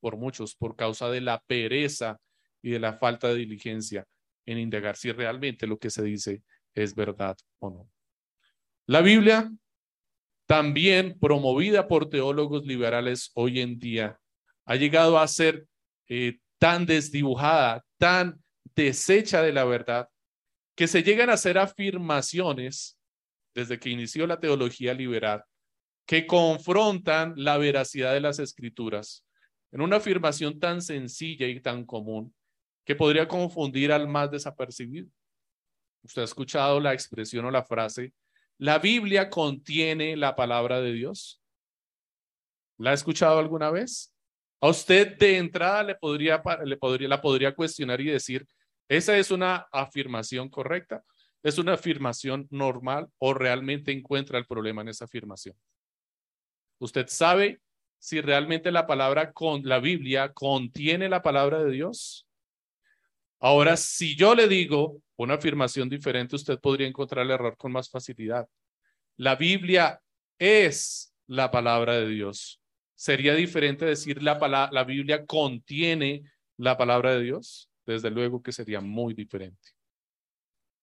por 0.00 0.16
muchos 0.16 0.54
por 0.54 0.76
causa 0.76 1.08
de 1.10 1.20
la 1.20 1.40
pereza 1.40 2.18
y 2.62 2.70
de 2.70 2.80
la 2.80 2.94
falta 2.94 3.28
de 3.28 3.36
diligencia 3.36 4.06
en 4.46 4.58
indagar 4.58 4.96
si 4.96 5.12
realmente 5.12 5.66
lo 5.66 5.78
que 5.78 5.90
se 5.90 6.02
dice 6.02 6.42
es 6.74 6.94
verdad 6.94 7.36
o 7.58 7.70
no. 7.70 7.90
La 8.86 9.02
Biblia, 9.02 9.52
también 10.46 11.18
promovida 11.18 11.86
por 11.86 12.08
teólogos 12.08 12.66
liberales 12.66 13.30
hoy 13.34 13.60
en 13.60 13.78
día, 13.78 14.19
ha 14.70 14.76
llegado 14.76 15.18
a 15.18 15.26
ser 15.26 15.66
eh, 16.08 16.38
tan 16.60 16.86
desdibujada, 16.86 17.84
tan 17.98 18.40
deshecha 18.76 19.42
de 19.42 19.52
la 19.52 19.64
verdad, 19.64 20.08
que 20.76 20.86
se 20.86 21.02
llegan 21.02 21.28
a 21.28 21.32
hacer 21.32 21.58
afirmaciones 21.58 22.96
desde 23.52 23.80
que 23.80 23.90
inició 23.90 24.28
la 24.28 24.38
teología 24.38 24.94
liberal 24.94 25.42
que 26.06 26.24
confrontan 26.24 27.34
la 27.36 27.58
veracidad 27.58 28.12
de 28.12 28.20
las 28.20 28.38
escrituras 28.38 29.26
en 29.72 29.80
una 29.80 29.96
afirmación 29.96 30.60
tan 30.60 30.82
sencilla 30.82 31.48
y 31.48 31.58
tan 31.58 31.84
común 31.84 32.32
que 32.84 32.94
podría 32.94 33.26
confundir 33.26 33.90
al 33.90 34.06
más 34.06 34.30
desapercibido. 34.30 35.08
Usted 36.04 36.22
ha 36.22 36.26
escuchado 36.26 36.78
la 36.78 36.94
expresión 36.94 37.44
o 37.44 37.50
la 37.50 37.64
frase, 37.64 38.14
la 38.56 38.78
Biblia 38.78 39.30
contiene 39.30 40.16
la 40.16 40.36
palabra 40.36 40.80
de 40.80 40.92
Dios. 40.92 41.42
¿La 42.78 42.90
ha 42.90 42.94
escuchado 42.94 43.40
alguna 43.40 43.72
vez? 43.72 44.14
A 44.60 44.68
usted 44.68 45.16
de 45.16 45.38
entrada 45.38 45.82
le 45.82 45.94
podría, 45.94 46.42
le 46.64 46.76
podría, 46.76 47.08
la 47.08 47.22
podría 47.22 47.54
cuestionar 47.54 48.00
y 48.00 48.06
decir, 48.06 48.46
¿esa 48.88 49.16
es 49.16 49.30
una 49.30 49.68
afirmación 49.72 50.50
correcta? 50.50 51.02
¿Es 51.42 51.56
una 51.56 51.74
afirmación 51.74 52.46
normal 52.50 53.08
o 53.18 53.32
realmente 53.32 53.92
encuentra 53.92 54.38
el 54.38 54.46
problema 54.46 54.82
en 54.82 54.88
esa 54.88 55.06
afirmación? 55.06 55.56
¿Usted 56.78 57.06
sabe 57.08 57.60
si 57.98 58.20
realmente 58.20 58.70
la 58.70 58.86
palabra 58.86 59.32
con 59.32 59.62
la 59.64 59.78
Biblia 59.78 60.32
contiene 60.32 61.08
la 61.08 61.22
palabra 61.22 61.62
de 61.64 61.70
Dios? 61.70 62.26
Ahora, 63.38 63.78
si 63.78 64.16
yo 64.16 64.34
le 64.34 64.48
digo 64.48 65.02
una 65.16 65.34
afirmación 65.34 65.88
diferente, 65.88 66.36
usted 66.36 66.58
podría 66.58 66.86
encontrar 66.86 67.24
el 67.24 67.30
error 67.32 67.56
con 67.56 67.72
más 67.72 67.88
facilidad. 67.88 68.46
La 69.16 69.36
Biblia 69.36 70.02
es 70.38 71.14
la 71.26 71.50
palabra 71.50 71.94
de 71.94 72.08
Dios. 72.08 72.59
¿Sería 73.00 73.34
diferente 73.34 73.86
decir 73.86 74.22
la, 74.22 74.68
la 74.70 74.84
Biblia 74.84 75.24
contiene 75.24 76.22
la 76.58 76.76
palabra 76.76 77.14
de 77.14 77.22
Dios? 77.22 77.70
Desde 77.86 78.10
luego 78.10 78.42
que 78.42 78.52
sería 78.52 78.82
muy 78.82 79.14
diferente. 79.14 79.70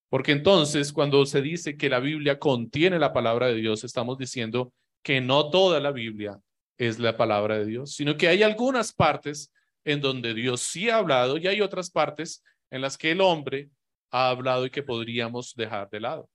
Porque 0.10 0.32
entonces, 0.32 0.92
cuando 0.92 1.24
se 1.28 1.44
dice 1.44 1.78
que 1.78 1.90
la 1.90 2.00
Biblia 2.00 2.40
contiene 2.40 2.98
la 2.98 3.14
palabra 3.14 3.46
de 3.46 3.58
Dios, 3.58 3.84
estamos 3.84 4.18
diciendo 4.18 4.74
que 5.04 5.22
no 5.22 5.52
toda 5.52 5.80
la 5.80 5.92
Biblia 5.92 6.42
es 6.80 6.98
la 6.98 7.16
palabra 7.16 7.60
de 7.60 7.68
Dios, 7.68 7.94
sino 7.94 8.18
que 8.18 8.28
hay 8.28 8.42
algunas 8.42 8.92
partes 8.94 9.54
en 9.86 10.02
donde 10.02 10.34
Dios 10.34 10.62
sí 10.62 10.90
ha 10.90 10.98
hablado 10.98 11.38
y 11.38 11.46
hay 11.46 11.62
otras 11.62 11.92
partes 11.92 12.44
en 12.72 12.82
las 12.82 12.98
que 12.98 13.12
el 13.12 13.22
hombre 13.22 13.70
ha 14.10 14.30
hablado 14.30 14.66
y 14.66 14.72
que 14.72 14.82
podríamos 14.82 15.54
dejar 15.54 15.88
de 15.92 16.00
lado. 16.00 16.28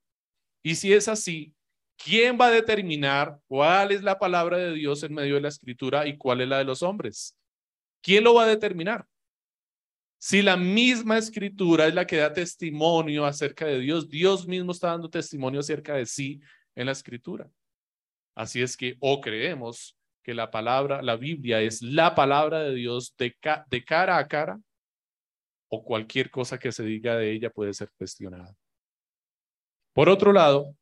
Y 0.62 0.76
si 0.76 0.92
es 0.92 1.08
así, 1.08 1.52
¿quién 1.96 2.38
va 2.40 2.46
a 2.46 2.50
determinar 2.50 3.38
cuál 3.46 3.92
es 3.92 4.02
la 4.02 4.18
palabra 4.18 4.58
de 4.58 4.72
Dios 4.74 5.02
en 5.02 5.14
medio 5.14 5.36
de 5.36 5.40
la 5.42 5.48
escritura 5.48 6.06
y 6.06 6.16
cuál 6.16 6.40
es 6.40 6.48
la 6.48 6.58
de 6.58 6.64
los 6.64 6.82
hombres? 6.82 7.36
¿Quién 8.02 8.24
lo 8.24 8.34
va 8.34 8.44
a 8.44 8.48
determinar? 8.48 9.06
Si 10.18 10.40
la 10.40 10.56
misma 10.56 11.18
escritura 11.18 11.88
es 11.88 11.94
la 11.94 12.06
que 12.06 12.16
da 12.16 12.32
testimonio 12.32 13.24
acerca 13.24 13.66
de 13.66 13.80
Dios, 13.80 14.08
Dios 14.08 14.46
mismo 14.46 14.70
está 14.70 14.88
dando 14.88 15.10
testimonio 15.10 15.60
acerca 15.60 15.94
de 15.94 16.06
sí 16.06 16.40
en 16.76 16.86
la 16.86 16.92
escritura. 16.92 17.50
Así 18.34 18.62
es 18.62 18.76
que 18.76 18.96
o 19.00 19.20
creemos 19.20 19.96
que 20.22 20.34
la 20.34 20.50
palabra, 20.50 21.02
la 21.02 21.16
Biblia 21.16 21.60
es 21.60 21.82
la 21.82 22.14
palabra 22.14 22.60
de 22.60 22.74
Dios 22.74 23.14
de, 23.16 23.34
cara 23.84 24.18
a 24.18 24.28
cara, 24.28 24.60
o 25.68 25.82
cualquier 25.82 26.30
cosa 26.30 26.58
que 26.58 26.70
se 26.70 26.84
diga 26.84 27.16
de 27.16 27.32
ella 27.32 27.50
puede 27.50 27.74
ser 27.74 27.90
cuestionada. 27.96 28.54
Por 29.92 30.08
otro 30.08 30.32
lado, 30.32 30.76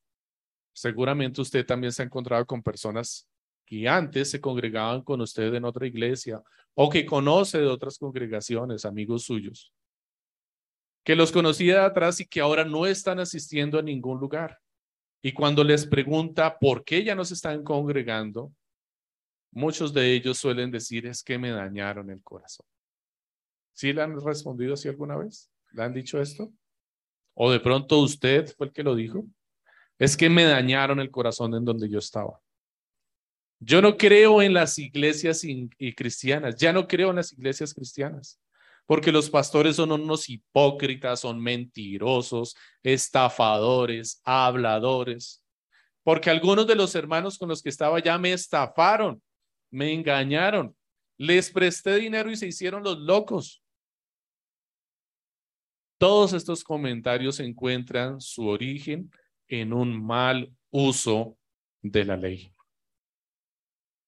seguramente 0.73 1.41
usted 1.41 1.65
también 1.67 1.93
se 1.93 2.03
ha 2.03 2.07
encontrado 2.07 2.47
con 2.47 2.63
personas 2.63 3.29
que 3.67 3.89
antes 3.89 4.31
se 4.31 4.41
congregaban 4.41 5.03
con 5.03 5.21
usted 5.21 5.55
en 5.55 5.65
otra 5.65 5.87
iglesia 5.87 6.43
o 6.75 6.91
que 6.91 7.07
conoce 7.07 7.59
de 7.59 7.67
otras 7.67 7.99
congregaciones, 7.99 8.85
amigos 8.85 9.25
suyos, 9.25 9.73
que 11.05 11.15
los 11.15 11.33
conocía 11.33 11.75
de 11.75 11.87
atrás 11.87 12.21
y 12.21 12.27
que 12.27 12.41
ahora 12.41 12.65
no 12.65 12.87
están 12.87 13.21
asistiendo 13.21 13.79
a 13.79 13.83
ningún 13.83 14.19
lugar. 14.19 14.59
Y 15.23 15.33
cuando 15.33 15.63
les 15.63 15.87
pregunta 15.87 16.59
por 16.59 16.85
qué 16.85 17.05
ya 17.05 17.15
no 17.15 17.25
se 17.25 17.35
están 17.35 17.63
congregando, 17.63 18.53
muchos 19.53 19.93
de 19.93 20.15
ellos 20.15 20.39
suelen 20.39 20.71
decir 20.71 21.07
es 21.07 21.23
que 21.23 21.39
me 21.39 21.51
dañaron 21.51 22.11
el 22.11 22.23
corazón. 22.23 22.67
¿Sí 23.73 23.93
le 23.93 24.03
han 24.03 24.21
respondido 24.21 24.75
así 24.75 24.89
alguna 24.89 25.17
vez? 25.17 25.51
¿Le 25.73 25.83
han 25.83 25.93
dicho 25.93 26.21
esto? 26.21 26.53
¿O 27.35 27.51
de 27.51 27.61
pronto 27.61 28.01
usted 28.01 28.53
fue 28.57 28.67
el 28.67 28.73
que 28.73 28.83
lo 28.83 28.95
dijo? 28.95 29.25
Es 30.01 30.17
que 30.17 30.31
me 30.31 30.45
dañaron 30.45 30.99
el 30.99 31.11
corazón 31.11 31.55
en 31.55 31.65
donde 31.65 31.87
yo 31.91 31.99
estaba. 31.99 32.41
Yo 33.61 33.83
no 33.83 33.99
creo 33.99 34.41
en 34.41 34.55
las 34.55 34.79
iglesias 34.79 35.43
cristianas, 35.95 36.57
ya 36.57 36.73
no 36.73 36.89
creo 36.89 37.11
en 37.11 37.17
las 37.17 37.35
iglesias 37.35 37.75
cristianas, 37.75 38.41
porque 38.87 39.13
los 39.13 39.29
pastores 39.29 39.77
son 39.77 39.93
unos 39.93 40.31
hipócritas, 40.31 41.21
son 41.21 41.39
mentirosos, 41.39 42.57
estafadores, 42.83 44.23
habladores, 44.25 45.45
porque 46.03 46.31
algunos 46.31 46.67
de 46.67 46.77
los 46.77 46.95
hermanos 46.95 47.37
con 47.37 47.51
los 47.51 47.63
que 47.63 47.69
estaba 47.69 48.01
ya 48.01 48.17
me 48.17 48.33
estafaron, 48.33 49.23
me 49.71 49.93
engañaron, 49.93 50.75
les 51.19 51.51
presté 51.51 51.97
dinero 51.97 52.31
y 52.31 52.37
se 52.37 52.47
hicieron 52.47 52.83
los 52.83 52.99
locos. 52.99 53.63
Todos 55.99 56.33
estos 56.33 56.65
comentarios 56.65 57.39
encuentran 57.41 58.19
su 58.23 58.47
origen 58.47 59.11
en 59.51 59.73
un 59.73 60.03
mal 60.03 60.51
uso 60.71 61.37
de 61.83 62.05
la 62.05 62.17
ley. 62.17 62.55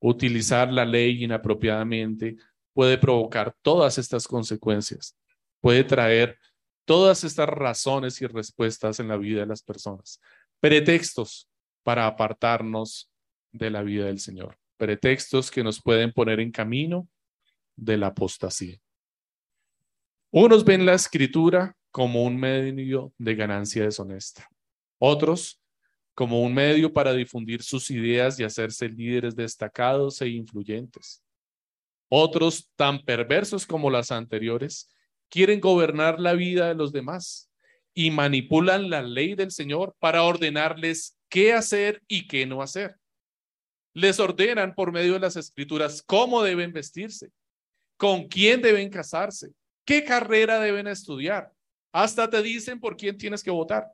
Utilizar 0.01 0.73
la 0.73 0.85
ley 0.85 1.25
inapropiadamente 1.25 2.37
puede 2.73 2.97
provocar 2.97 3.55
todas 3.61 3.99
estas 3.99 4.27
consecuencias, 4.27 5.17
puede 5.61 5.85
traer 5.85 6.39
todas 6.85 7.25
estas 7.25 7.49
razones 7.49 8.21
y 8.23 8.27
respuestas 8.27 9.01
en 9.01 9.09
la 9.09 9.17
vida 9.17 9.41
de 9.41 9.47
las 9.47 9.63
personas, 9.63 10.21
pretextos 10.61 11.49
para 11.83 12.07
apartarnos 12.07 13.11
de 13.53 13.71
la 13.71 13.83
vida 13.83 14.07
del 14.07 14.21
Señor, 14.21 14.57
pretextos 14.77 15.51
que 15.51 15.65
nos 15.65 15.83
pueden 15.83 16.13
poner 16.13 16.41
en 16.41 16.53
camino 16.53 17.09
de 17.77 17.97
la 17.97 18.09
apostasía. 18.09 18.79
Unos 20.31 20.65
ven 20.65 20.87
la 20.87 20.95
escritura 20.95 21.77
como 21.91 22.25
un 22.25 22.39
medio 22.39 23.13
de 23.19 23.35
ganancia 23.35 23.85
deshonesta, 23.85 24.49
otros 25.05 25.61
como 26.15 26.43
un 26.43 26.55
medio 26.55 26.93
para 26.93 27.13
difundir 27.13 27.65
sus 27.65 27.91
ideas 27.91 28.39
y 28.39 28.45
hacerse 28.45 28.89
líderes 28.89 29.35
destacados 29.35 30.21
e 30.23 30.29
influyentes. 30.29 31.25
Otros, 32.09 32.71
tan 32.77 33.03
perversos 33.03 33.67
como 33.67 33.91
las 33.91 34.13
anteriores, 34.13 34.95
quieren 35.29 35.59
gobernar 35.59 36.21
la 36.21 36.35
vida 36.35 36.69
de 36.69 36.77
los 36.77 36.93
demás 36.93 37.51
y 37.95 38.13
manipulan 38.13 38.91
la 38.91 39.03
ley 39.03 39.35
del 39.35 39.51
Señor 39.51 39.97
para 39.99 40.23
ordenarles 40.23 41.19
qué 41.29 41.53
hacer 41.53 42.01
y 42.07 42.29
qué 42.29 42.47
no 42.47 42.63
hacer. 42.63 42.95
Les 43.95 44.21
ordenan 44.21 44.73
por 44.73 44.93
medio 44.93 45.15
de 45.15 45.21
las 45.21 45.35
escrituras 45.35 46.01
cómo 46.01 46.45
deben 46.45 46.73
vestirse, 46.73 47.31
con 47.97 48.29
quién 48.29 48.63
deben 48.63 48.89
casarse, 48.89 49.51
qué 49.85 50.05
carrera 50.05 50.61
deben 50.61 50.87
estudiar. 50.87 51.51
Hasta 51.91 52.31
te 52.31 52.41
dicen 52.41 52.79
por 52.79 52.97
quién 52.97 53.19
tienes 53.19 53.43
que 53.43 53.51
votar 53.51 53.91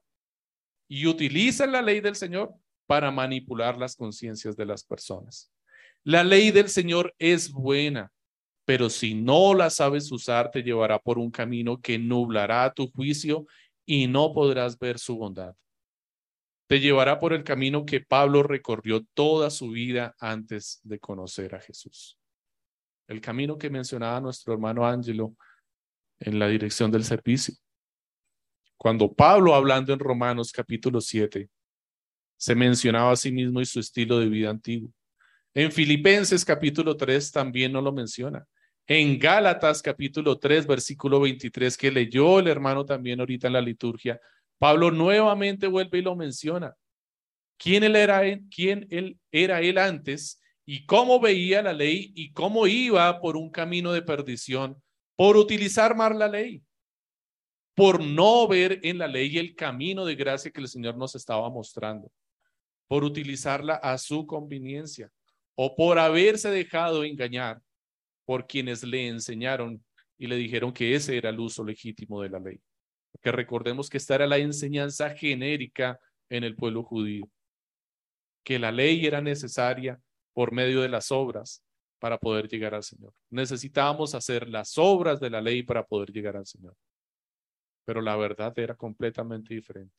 y 0.88 1.06
utilizan 1.06 1.72
la 1.72 1.82
ley 1.82 2.00
del 2.00 2.16
Señor 2.16 2.54
para 2.86 3.10
manipular 3.10 3.76
las 3.76 3.94
conciencias 3.94 4.56
de 4.56 4.64
las 4.64 4.82
personas. 4.82 5.52
La 6.02 6.24
ley 6.24 6.50
del 6.50 6.68
Señor 6.70 7.14
es 7.18 7.52
buena, 7.52 8.10
pero 8.64 8.88
si 8.88 9.14
no 9.14 9.54
la 9.54 9.68
sabes 9.68 10.10
usar, 10.10 10.50
te 10.50 10.62
llevará 10.62 10.98
por 10.98 11.18
un 11.18 11.30
camino 11.30 11.80
que 11.80 11.98
nublará 11.98 12.72
tu 12.72 12.90
juicio 12.90 13.46
y 13.84 14.06
no 14.06 14.32
podrás 14.32 14.78
ver 14.78 14.98
su 14.98 15.16
bondad. 15.16 15.54
Te 16.66 16.80
llevará 16.80 17.18
por 17.18 17.32
el 17.32 17.44
camino 17.44 17.86
que 17.86 18.00
Pablo 18.00 18.42
recorrió 18.42 19.04
toda 19.14 19.50
su 19.50 19.70
vida 19.70 20.14
antes 20.18 20.80
de 20.82 20.98
conocer 20.98 21.54
a 21.54 21.60
Jesús. 21.60 22.18
El 23.06 23.22
camino 23.22 23.56
que 23.56 23.70
mencionaba 23.70 24.20
nuestro 24.20 24.52
hermano 24.52 24.86
Ángelo 24.86 25.34
en 26.20 26.38
la 26.38 26.48
dirección 26.48 26.90
del 26.90 27.04
servicio. 27.04 27.54
Cuando 28.78 29.12
Pablo, 29.12 29.56
hablando 29.56 29.92
en 29.92 29.98
Romanos 29.98 30.52
capítulo 30.52 31.00
7, 31.00 31.50
se 32.36 32.54
mencionaba 32.54 33.10
a 33.10 33.16
sí 33.16 33.32
mismo 33.32 33.60
y 33.60 33.66
su 33.66 33.80
estilo 33.80 34.20
de 34.20 34.28
vida 34.28 34.50
antiguo. 34.50 34.92
En 35.52 35.72
Filipenses 35.72 36.44
capítulo 36.44 36.96
3 36.96 37.32
también 37.32 37.72
no 37.72 37.82
lo 37.82 37.92
menciona. 37.92 38.46
En 38.86 39.18
Gálatas 39.18 39.82
capítulo 39.82 40.38
3, 40.38 40.64
versículo 40.68 41.20
23, 41.20 41.76
que 41.76 41.90
leyó 41.90 42.38
el 42.38 42.46
hermano 42.46 42.86
también 42.86 43.18
ahorita 43.18 43.48
en 43.48 43.54
la 43.54 43.60
liturgia, 43.60 44.20
Pablo 44.58 44.92
nuevamente 44.92 45.66
vuelve 45.66 45.98
y 45.98 46.02
lo 46.02 46.14
menciona. 46.14 46.74
¿Quién 47.58 47.82
él 47.82 47.96
era, 47.96 48.22
quién 48.48 48.86
él 48.90 49.18
era 49.32 49.60
él 49.60 49.78
antes 49.78 50.40
y 50.64 50.86
cómo 50.86 51.18
veía 51.18 51.62
la 51.62 51.72
ley 51.72 52.12
y 52.14 52.32
cómo 52.32 52.68
iba 52.68 53.20
por 53.20 53.36
un 53.36 53.50
camino 53.50 53.92
de 53.92 54.02
perdición 54.02 54.80
por 55.16 55.36
utilizar 55.36 55.96
mal 55.96 56.16
la 56.16 56.28
ley? 56.28 56.62
Por 57.78 58.02
no 58.02 58.48
ver 58.48 58.80
en 58.82 58.98
la 58.98 59.06
ley 59.06 59.38
el 59.38 59.54
camino 59.54 60.04
de 60.04 60.16
gracia 60.16 60.50
que 60.50 60.60
el 60.60 60.66
Señor 60.66 60.96
nos 60.96 61.14
estaba 61.14 61.48
mostrando, 61.48 62.10
por 62.88 63.04
utilizarla 63.04 63.74
a 63.76 63.96
su 63.98 64.26
conveniencia 64.26 65.12
o 65.54 65.76
por 65.76 66.00
haberse 66.00 66.50
dejado 66.50 67.04
engañar 67.04 67.62
por 68.24 68.48
quienes 68.48 68.82
le 68.82 69.06
enseñaron 69.06 69.80
y 70.18 70.26
le 70.26 70.34
dijeron 70.34 70.72
que 70.72 70.96
ese 70.96 71.16
era 71.16 71.30
el 71.30 71.38
uso 71.38 71.62
legítimo 71.62 72.20
de 72.20 72.30
la 72.30 72.40
ley. 72.40 72.60
Porque 73.12 73.30
recordemos 73.30 73.88
que 73.88 73.98
esta 73.98 74.16
era 74.16 74.26
la 74.26 74.38
enseñanza 74.38 75.10
genérica 75.10 76.00
en 76.28 76.42
el 76.42 76.56
pueblo 76.56 76.82
judío, 76.82 77.30
que 78.42 78.58
la 78.58 78.72
ley 78.72 79.06
era 79.06 79.20
necesaria 79.20 80.00
por 80.32 80.50
medio 80.50 80.82
de 80.82 80.88
las 80.88 81.12
obras 81.12 81.62
para 82.00 82.18
poder 82.18 82.48
llegar 82.48 82.74
al 82.74 82.82
Señor. 82.82 83.14
Necesitábamos 83.30 84.16
hacer 84.16 84.48
las 84.48 84.76
obras 84.78 85.20
de 85.20 85.30
la 85.30 85.40
ley 85.40 85.62
para 85.62 85.86
poder 85.86 86.10
llegar 86.10 86.36
al 86.36 86.46
Señor. 86.46 86.74
Pero 87.88 88.02
la 88.02 88.16
verdad 88.16 88.52
era 88.58 88.74
completamente 88.74 89.54
diferente. 89.54 89.94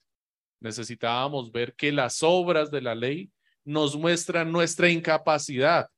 Necesitábamos 0.59 1.51
ver 1.51 1.73
que 1.73 1.91
las 1.91 2.21
obras 2.21 2.69
de 2.69 2.81
la 2.81 2.93
ley 2.93 3.31
nos 3.65 3.97
muestran 3.97 4.51
nuestra 4.51 4.91
incapacidad 4.91 5.89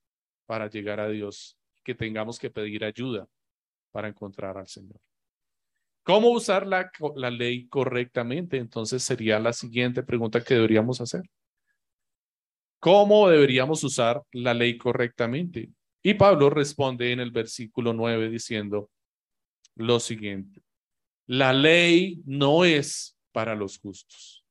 para 0.46 0.70
llegar 0.70 1.02
a 1.02 1.10
Dios, 1.10 1.58
que 1.84 1.94
tengamos 1.94 2.40
que 2.40 2.50
pedir 2.50 2.86
ayuda 2.86 3.28
para 3.92 4.08
encontrar 4.08 4.58
al 4.58 4.68
Señor. 4.68 5.02
¿Cómo 6.04 6.30
usar 6.30 6.66
la, 6.66 6.90
ley 7.30 7.68
correctamente? 7.68 8.56
Entonces 8.56 9.04
sería 9.04 9.38
la 9.38 9.52
siguiente 9.52 10.02
pregunta 10.02 10.42
que 10.42 10.54
deberíamos 10.54 11.02
hacer. 11.02 11.24
¿Cómo 12.80 13.28
deberíamos 13.28 13.84
usar 13.84 14.24
la 14.32 14.54
ley 14.54 14.78
correctamente? 14.78 15.68
Y 16.02 16.14
Pablo 16.14 16.50
responde 16.50 17.12
en 17.12 17.20
el 17.20 17.32
versículo 17.32 17.92
9 17.92 18.30
diciendo 18.30 18.90
lo 19.76 20.00
siguiente. 20.00 20.62
La 21.28 21.54
ley 21.54 22.22
no 22.26 22.66
es 22.66 23.18
para 23.32 23.56
los 23.56 23.80
justos. 23.80 24.46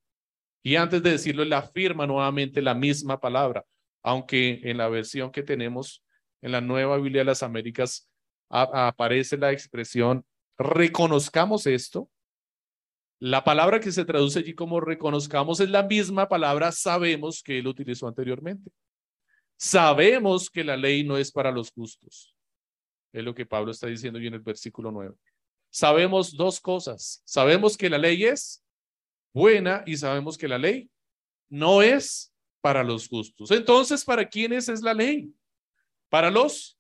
Y 0.63 0.77
antes 0.77 1.03
de 1.03 1.13
decirlo, 1.13 1.43
él 1.43 1.53
afirma 1.53 2.07
nuevamente 2.07 2.63
la 2.63 2.75
misma 2.75 3.21
palabra, 3.21 3.65
aunque 4.03 4.61
en 4.65 4.79
la 4.79 4.89
versión 4.89 5.31
que 5.31 5.43
tenemos 5.43 6.05
en 6.43 6.53
la 6.53 6.61
Nueva 6.61 6.97
Biblia 6.97 7.21
de 7.21 7.27
las 7.27 7.43
Américas 7.43 8.09
aparece 8.49 9.37
la 9.37 9.53
expresión 9.53 10.25
reconozcamos 10.61 11.67
esto. 11.67 12.11
La 13.19 13.45
palabra 13.45 13.81
que 13.81 13.93
se 13.93 14.05
traduce 14.05 14.41
allí 14.41 14.55
como 14.55 14.81
reconozcamos 14.81 15.61
es 15.61 15.71
la 15.71 15.83
misma 15.83 16.29
palabra 16.29 16.71
sabemos 16.73 17.43
que 17.43 17.59
él 17.59 17.67
utilizó 17.67 18.07
anteriormente. 18.07 18.71
Sabemos 19.57 20.51
que 20.51 20.65
la 20.65 20.77
ley 20.77 21.05
no 21.05 21.17
es 21.17 21.33
para 21.33 21.51
los 21.51 21.71
justos. 21.71 22.35
Es 23.13 23.25
lo 23.25 23.35
que 23.35 23.47
Pablo 23.47 23.73
está 23.73 23.87
diciendo 23.87 24.19
en 24.19 24.35
el 24.35 24.41
versículo 24.41 24.91
9. 24.91 25.15
Sabemos 25.71 26.37
dos 26.37 26.61
cosas. 26.61 27.23
Sabemos 27.25 27.77
que 27.77 27.89
la 27.89 27.99
ley 27.99 28.25
es 28.25 28.65
buena 29.33 29.83
y 29.87 29.97
sabemos 29.97 30.37
que 30.37 30.49
la 30.49 30.59
ley 30.59 30.91
no 31.49 31.83
es 31.83 32.33
para 32.61 32.83
los 32.83 33.09
justos. 33.09 33.51
Entonces, 33.51 34.05
¿para 34.05 34.29
quiénes 34.29 34.69
es 34.69 34.83
la 34.83 34.95
ley? 34.95 35.33
Para 36.09 36.31
los 36.31 36.79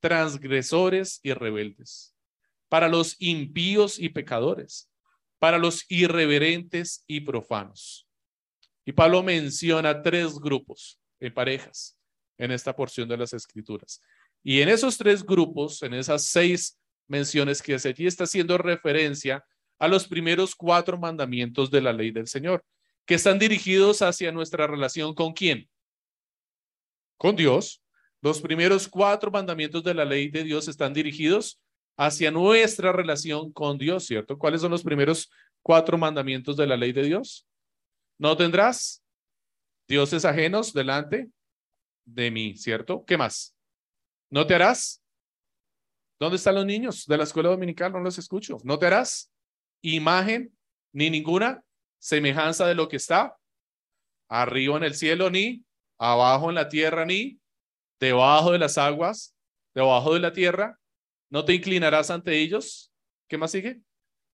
transgresores 0.00 1.20
y 1.22 1.32
rebeldes, 1.32 2.14
para 2.68 2.88
los 2.88 3.16
impíos 3.18 3.98
y 3.98 4.10
pecadores, 4.10 4.88
para 5.38 5.58
los 5.58 5.84
irreverentes 5.88 7.04
y 7.06 7.20
profanos. 7.20 8.06
Y 8.84 8.92
Pablo 8.92 9.22
menciona 9.22 10.02
tres 10.02 10.38
grupos 10.38 11.00
de 11.18 11.30
parejas 11.30 11.98
en 12.38 12.52
esta 12.52 12.74
porción 12.74 13.08
de 13.08 13.16
las 13.16 13.32
escrituras. 13.32 14.00
Y 14.42 14.60
en 14.60 14.68
esos 14.68 14.96
tres 14.96 15.24
grupos, 15.24 15.82
en 15.82 15.94
esas 15.94 16.24
seis 16.24 16.77
menciones 17.08 17.62
que 17.62 17.74
hace 17.74 17.88
allí, 17.88 18.06
está 18.06 18.24
haciendo 18.24 18.58
referencia 18.58 19.44
a 19.78 19.88
los 19.88 20.06
primeros 20.06 20.54
cuatro 20.54 20.98
mandamientos 20.98 21.70
de 21.70 21.80
la 21.80 21.92
ley 21.92 22.10
del 22.10 22.28
Señor, 22.28 22.64
que 23.06 23.14
están 23.14 23.38
dirigidos 23.38 24.02
hacia 24.02 24.32
nuestra 24.32 24.66
relación 24.66 25.14
con 25.14 25.32
quién? 25.32 25.68
Con 27.16 27.36
Dios, 27.36 27.82
los 28.20 28.40
primeros 28.40 28.88
cuatro 28.88 29.30
mandamientos 29.30 29.82
de 29.82 29.94
la 29.94 30.04
ley 30.04 30.28
de 30.28 30.44
Dios 30.44 30.68
están 30.68 30.92
dirigidos 30.92 31.60
hacia 31.96 32.30
nuestra 32.30 32.92
relación 32.92 33.52
con 33.52 33.78
Dios, 33.78 34.06
¿cierto? 34.06 34.38
¿Cuáles 34.38 34.60
son 34.60 34.70
los 34.70 34.82
primeros 34.82 35.30
cuatro 35.62 35.98
mandamientos 35.98 36.56
de 36.56 36.66
la 36.66 36.76
ley 36.76 36.92
de 36.92 37.02
Dios? 37.02 37.46
No 38.18 38.36
tendrás 38.36 39.02
dioses 39.88 40.24
ajenos 40.24 40.72
delante 40.72 41.28
de 42.04 42.30
mí, 42.30 42.56
¿cierto? 42.56 43.04
¿Qué 43.04 43.16
más? 43.16 43.56
No 44.30 44.46
te 44.46 44.54
harás. 44.54 45.02
¿Dónde 46.18 46.36
están 46.36 46.56
los 46.56 46.66
niños 46.66 47.06
de 47.06 47.16
la 47.16 47.24
escuela 47.24 47.50
dominical? 47.50 47.92
No 47.92 48.00
los 48.00 48.18
escucho. 48.18 48.58
No 48.64 48.78
te 48.78 48.86
harás 48.86 49.30
imagen 49.82 50.56
ni 50.92 51.10
ninguna 51.10 51.62
semejanza 51.98 52.66
de 52.66 52.74
lo 52.74 52.88
que 52.88 52.96
está 52.96 53.36
arriba 54.28 54.76
en 54.76 54.84
el 54.84 54.94
cielo, 54.94 55.30
ni 55.30 55.64
abajo 55.98 56.48
en 56.48 56.56
la 56.56 56.68
tierra, 56.68 57.04
ni 57.04 57.40
debajo 58.00 58.52
de 58.52 58.58
las 58.58 58.78
aguas, 58.78 59.34
debajo 59.74 60.14
de 60.14 60.20
la 60.20 60.32
tierra, 60.32 60.78
no 61.30 61.44
te 61.44 61.54
inclinarás 61.54 62.10
ante 62.10 62.38
ellos. 62.38 62.92
¿Qué 63.28 63.38
más 63.38 63.50
sigue? 63.50 63.80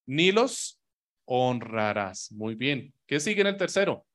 Ni 0.05 0.31
los 0.31 0.79
honrarás. 1.25 2.31
Muy 2.31 2.55
bien. 2.55 2.93
¿Qué 3.05 3.19
sigue 3.19 3.41
en 3.41 3.47
el 3.47 3.57
tercero? 3.57 4.05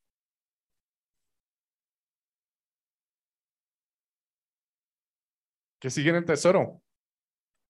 ¿Qué 5.79 5.91
sigue 5.91 6.11
en 6.11 6.17
el 6.17 6.25
tercero? 6.25 6.83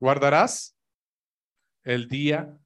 Guardarás 0.01 0.77
el 1.85 2.09
día 2.09 2.59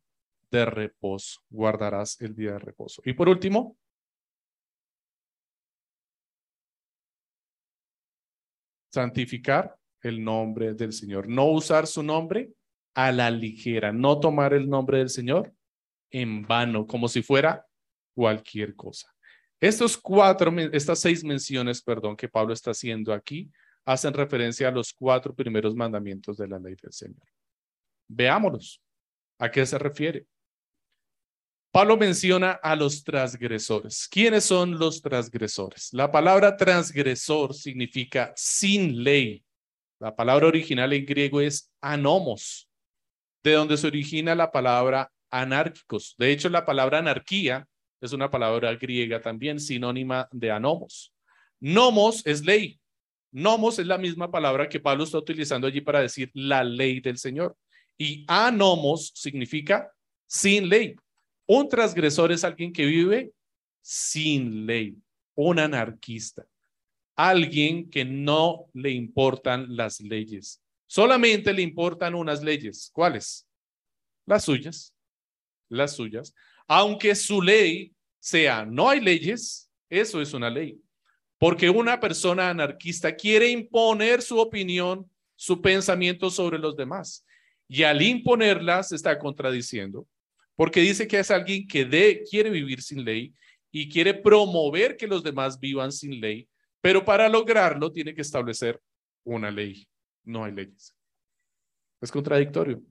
de 0.50 0.64
reposo. 0.64 1.40
Guardarás 1.50 2.20
el 2.20 2.34
día 2.34 2.52
de 2.52 2.58
reposo. 2.60 3.02
Y 3.04 3.12
por 3.12 3.28
último, 3.28 3.76
santificar 8.92 9.76
el 10.02 10.22
nombre 10.22 10.74
del 10.74 10.92
Señor. 10.92 11.28
No 11.28 11.46
usar 11.46 11.86
su 11.88 12.02
nombre 12.02 12.52
a 12.94 13.10
la 13.10 13.30
ligera, 13.30 13.92
no 13.92 14.20
tomar 14.20 14.54
el 14.54 14.68
nombre 14.68 14.98
del 14.98 15.08
Señor 15.08 15.52
en 16.10 16.42
vano, 16.46 16.86
como 16.86 17.08
si 17.08 17.22
fuera 17.22 17.66
cualquier 18.14 18.76
cosa. 18.76 19.12
Estos 19.60 19.96
cuatro, 19.96 20.52
estas 20.72 21.00
seis 21.00 21.24
menciones, 21.24 21.82
perdón, 21.82 22.16
que 22.16 22.28
Pablo 22.28 22.52
está 22.52 22.70
haciendo 22.70 23.12
aquí, 23.12 23.50
hacen 23.84 24.14
referencia 24.14 24.68
a 24.68 24.70
los 24.72 24.92
cuatro 24.92 25.34
primeros 25.34 25.74
mandamientos 25.74 26.36
de 26.36 26.48
la 26.48 26.58
ley 26.58 26.74
del 26.80 26.92
Señor. 26.92 27.26
Veámoslos. 28.08 28.80
¿A 29.38 29.50
qué 29.50 29.66
se 29.66 29.78
refiere? 29.78 30.26
Pablo 31.72 31.96
menciona 31.96 32.52
a 32.52 32.76
los 32.76 33.02
transgresores. 33.02 34.06
¿Quiénes 34.08 34.44
son 34.44 34.78
los 34.78 35.02
transgresores? 35.02 35.88
La 35.92 36.10
palabra 36.10 36.56
transgresor 36.56 37.52
significa 37.52 38.32
sin 38.36 39.02
ley. 39.02 39.44
La 39.98 40.14
palabra 40.14 40.46
original 40.46 40.92
en 40.92 41.04
griego 41.04 41.40
es 41.40 41.72
anomos, 41.80 42.68
de 43.42 43.54
donde 43.54 43.76
se 43.76 43.88
origina 43.88 44.36
la 44.36 44.52
palabra 44.52 45.10
anárquicos. 45.30 46.14
De 46.16 46.30
hecho, 46.30 46.48
la 46.48 46.64
palabra 46.64 46.98
anarquía 46.98 47.66
es 48.00 48.12
una 48.12 48.30
palabra 48.30 48.72
griega 48.76 49.20
también 49.20 49.58
sinónima 49.58 50.28
de 50.30 50.52
anomos. 50.52 51.12
Nomos 51.58 52.24
es 52.24 52.44
ley. 52.44 52.78
Nomos 53.34 53.80
es 53.80 53.86
la 53.88 53.98
misma 53.98 54.30
palabra 54.30 54.68
que 54.68 54.78
Pablo 54.78 55.02
está 55.02 55.18
utilizando 55.18 55.66
allí 55.66 55.80
para 55.80 56.00
decir 56.00 56.30
la 56.34 56.62
ley 56.62 57.00
del 57.00 57.18
Señor. 57.18 57.56
Y 57.98 58.24
anomos 58.28 59.10
significa 59.12 59.90
sin 60.24 60.68
ley. 60.68 60.94
Un 61.44 61.68
transgresor 61.68 62.30
es 62.30 62.44
alguien 62.44 62.72
que 62.72 62.86
vive 62.86 63.32
sin 63.82 64.66
ley, 64.66 64.96
un 65.34 65.58
anarquista, 65.58 66.46
alguien 67.16 67.90
que 67.90 68.04
no 68.04 68.66
le 68.72 68.92
importan 68.92 69.76
las 69.76 70.00
leyes. 70.00 70.62
Solamente 70.86 71.52
le 71.52 71.62
importan 71.62 72.14
unas 72.14 72.40
leyes. 72.40 72.88
¿Cuáles? 72.92 73.48
Las 74.26 74.44
suyas. 74.44 74.94
Las 75.68 75.96
suyas. 75.96 76.32
Aunque 76.68 77.16
su 77.16 77.42
ley 77.42 77.92
sea 78.20 78.64
no 78.64 78.88
hay 78.88 79.00
leyes, 79.00 79.68
eso 79.90 80.22
es 80.22 80.32
una 80.32 80.48
ley. 80.48 80.80
Porque 81.38 81.68
una 81.70 82.00
persona 82.00 82.50
anarquista 82.50 83.14
quiere 83.14 83.48
imponer 83.48 84.22
su 84.22 84.38
opinión, 84.38 85.10
su 85.36 85.60
pensamiento 85.60 86.30
sobre 86.30 86.58
los 86.58 86.76
demás. 86.76 87.26
Y 87.68 87.82
al 87.82 88.02
imponerlas 88.02 88.92
está 88.92 89.18
contradiciendo 89.18 90.06
porque 90.56 90.80
dice 90.80 91.06
que 91.06 91.18
es 91.18 91.30
alguien 91.30 91.66
que 91.66 92.22
quiere 92.28 92.50
vivir 92.50 92.82
sin 92.82 93.04
ley 93.04 93.34
y 93.70 93.88
quiere 93.88 94.14
promover 94.14 94.96
que 94.96 95.06
los 95.06 95.22
demás 95.22 95.58
vivan 95.58 95.90
sin 95.90 96.20
ley, 96.20 96.48
pero 96.80 97.04
para 97.04 97.28
lograrlo 97.28 97.90
tiene 97.90 98.14
que 98.14 98.22
establecer 98.22 98.80
una 99.24 99.50
ley. 99.50 99.86
No 100.22 100.44
hay 100.44 100.52
leyes. 100.52 100.94
Es 102.00 102.10
contradictorio. 102.10 102.82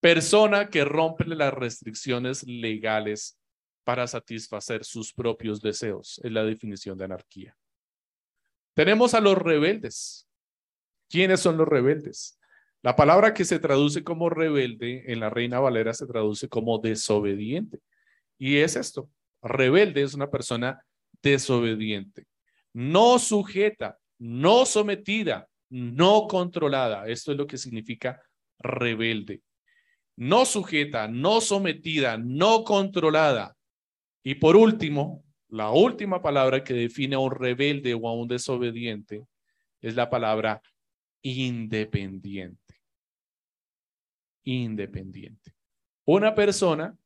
Persona 0.00 0.68
que 0.68 0.84
rompe 0.84 1.24
las 1.26 1.52
restricciones 1.52 2.44
legales 2.44 3.38
para 3.84 4.06
satisfacer 4.06 4.84
sus 4.84 5.12
propios 5.12 5.60
deseos. 5.60 6.20
Es 6.22 6.32
la 6.32 6.44
definición 6.44 6.96
de 6.98 7.04
anarquía. 7.04 7.56
Tenemos 8.74 9.14
a 9.14 9.20
los 9.20 9.36
rebeldes. 9.36 10.28
¿Quiénes 11.08 11.40
son 11.40 11.56
los 11.56 11.68
rebeldes? 11.68 12.38
La 12.82 12.96
palabra 12.96 13.32
que 13.32 13.44
se 13.44 13.58
traduce 13.58 14.02
como 14.02 14.30
rebelde 14.30 15.04
en 15.12 15.20
la 15.20 15.30
Reina 15.30 15.60
Valera 15.60 15.94
se 15.94 16.06
traduce 16.06 16.48
como 16.48 16.78
desobediente. 16.78 17.80
Y 18.38 18.56
es 18.56 18.74
esto, 18.74 19.08
rebelde 19.40 20.02
es 20.02 20.14
una 20.14 20.30
persona 20.30 20.84
desobediente, 21.22 22.26
no 22.72 23.18
sujeta, 23.20 23.98
no 24.18 24.66
sometida, 24.66 25.48
no 25.70 26.26
controlada. 26.26 27.06
Esto 27.06 27.32
es 27.32 27.38
lo 27.38 27.46
que 27.46 27.56
significa 27.56 28.20
rebelde. 28.58 29.42
No 30.16 30.44
sujeta, 30.44 31.08
no 31.08 31.40
sometida, 31.40 32.18
no 32.18 32.64
controlada. 32.64 33.56
Y 34.22 34.36
por 34.36 34.56
último, 34.56 35.24
la 35.48 35.70
última 35.70 36.22
palabra 36.22 36.62
que 36.62 36.74
define 36.74 37.16
a 37.16 37.18
un 37.18 37.30
rebelde 37.30 37.94
o 37.94 38.08
a 38.08 38.14
un 38.14 38.28
desobediente 38.28 39.26
es 39.80 39.94
la 39.96 40.08
palabra 40.08 40.62
independiente 41.22 42.62
independiente. 44.44 45.54
Una 46.04 46.34
persona 46.34 46.96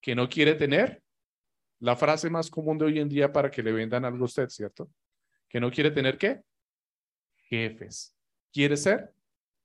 que 0.00 0.14
no 0.14 0.28
quiere 0.28 0.54
tener 0.54 1.02
la 1.80 1.96
frase 1.96 2.30
más 2.30 2.50
común 2.50 2.78
de 2.78 2.84
hoy 2.86 2.98
en 2.98 3.08
día 3.08 3.32
para 3.32 3.50
que 3.50 3.62
le 3.62 3.72
vendan 3.72 4.04
algo 4.04 4.22
a 4.22 4.26
usted, 4.26 4.48
¿cierto? 4.48 4.90
Que 5.48 5.60
no 5.60 5.70
quiere 5.70 5.90
tener 5.90 6.16
qué? 6.16 6.42
Jefes. 7.48 8.16
Quiere 8.52 8.76
ser 8.76 9.12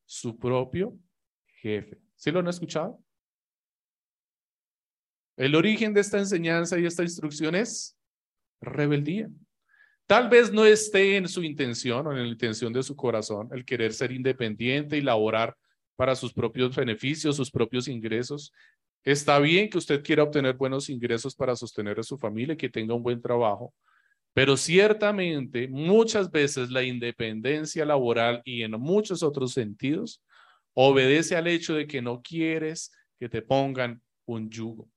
su 0.05 0.37
propio 0.37 0.97
jefe. 1.61 1.99
¿Sí 2.15 2.31
lo 2.31 2.39
han 2.39 2.47
escuchado? 2.47 2.99
El 5.39 5.55
origen 5.55 5.93
de 5.93 6.01
esta 6.01 6.17
enseñanza 6.17 6.77
y 6.77 6.85
esta 6.85 7.01
instrucción 7.01 7.55
es 7.55 7.97
rebeldía. 8.59 9.29
Tal 10.05 10.27
vez 10.27 10.51
no 10.51 10.65
esté 10.65 11.15
en 11.15 11.29
su 11.29 11.41
intención 11.43 12.05
o 12.05 12.11
en 12.11 12.23
la 12.23 12.27
intención 12.27 12.73
de 12.73 12.83
su 12.83 12.93
corazón 12.93 13.47
el 13.53 13.63
querer 13.63 13.93
ser 13.93 14.11
independiente 14.11 14.97
y 14.97 15.01
laborar 15.01 15.55
para 15.95 16.13
sus 16.17 16.33
propios 16.33 16.75
beneficios, 16.75 17.37
sus 17.37 17.49
propios 17.49 17.87
ingresos. 17.87 18.51
Está 19.05 19.39
bien 19.39 19.69
que 19.69 19.77
usted 19.77 20.03
quiera 20.03 20.23
obtener 20.23 20.57
buenos 20.57 20.89
ingresos 20.89 21.33
para 21.33 21.55
sostener 21.55 21.97
a 22.01 22.03
su 22.03 22.17
familia 22.17 22.55
y 22.55 22.57
que 22.57 22.67
tenga 22.67 22.93
un 22.93 23.01
buen 23.01 23.21
trabajo, 23.21 23.73
pero 24.33 24.57
ciertamente 24.57 25.69
muchas 25.69 26.29
veces 26.29 26.69
la 26.69 26.83
independencia 26.83 27.85
laboral 27.85 28.41
y 28.43 28.63
en 28.63 28.71
muchos 28.71 29.23
otros 29.23 29.53
sentidos 29.53 30.21
obedece 30.73 31.37
al 31.37 31.47
hecho 31.47 31.75
de 31.75 31.87
que 31.87 32.01
no 32.01 32.21
quieres 32.21 32.91
que 33.17 33.29
te 33.29 33.41
pongan 33.41 34.01
un 34.25 34.49
yugo, 34.49 34.89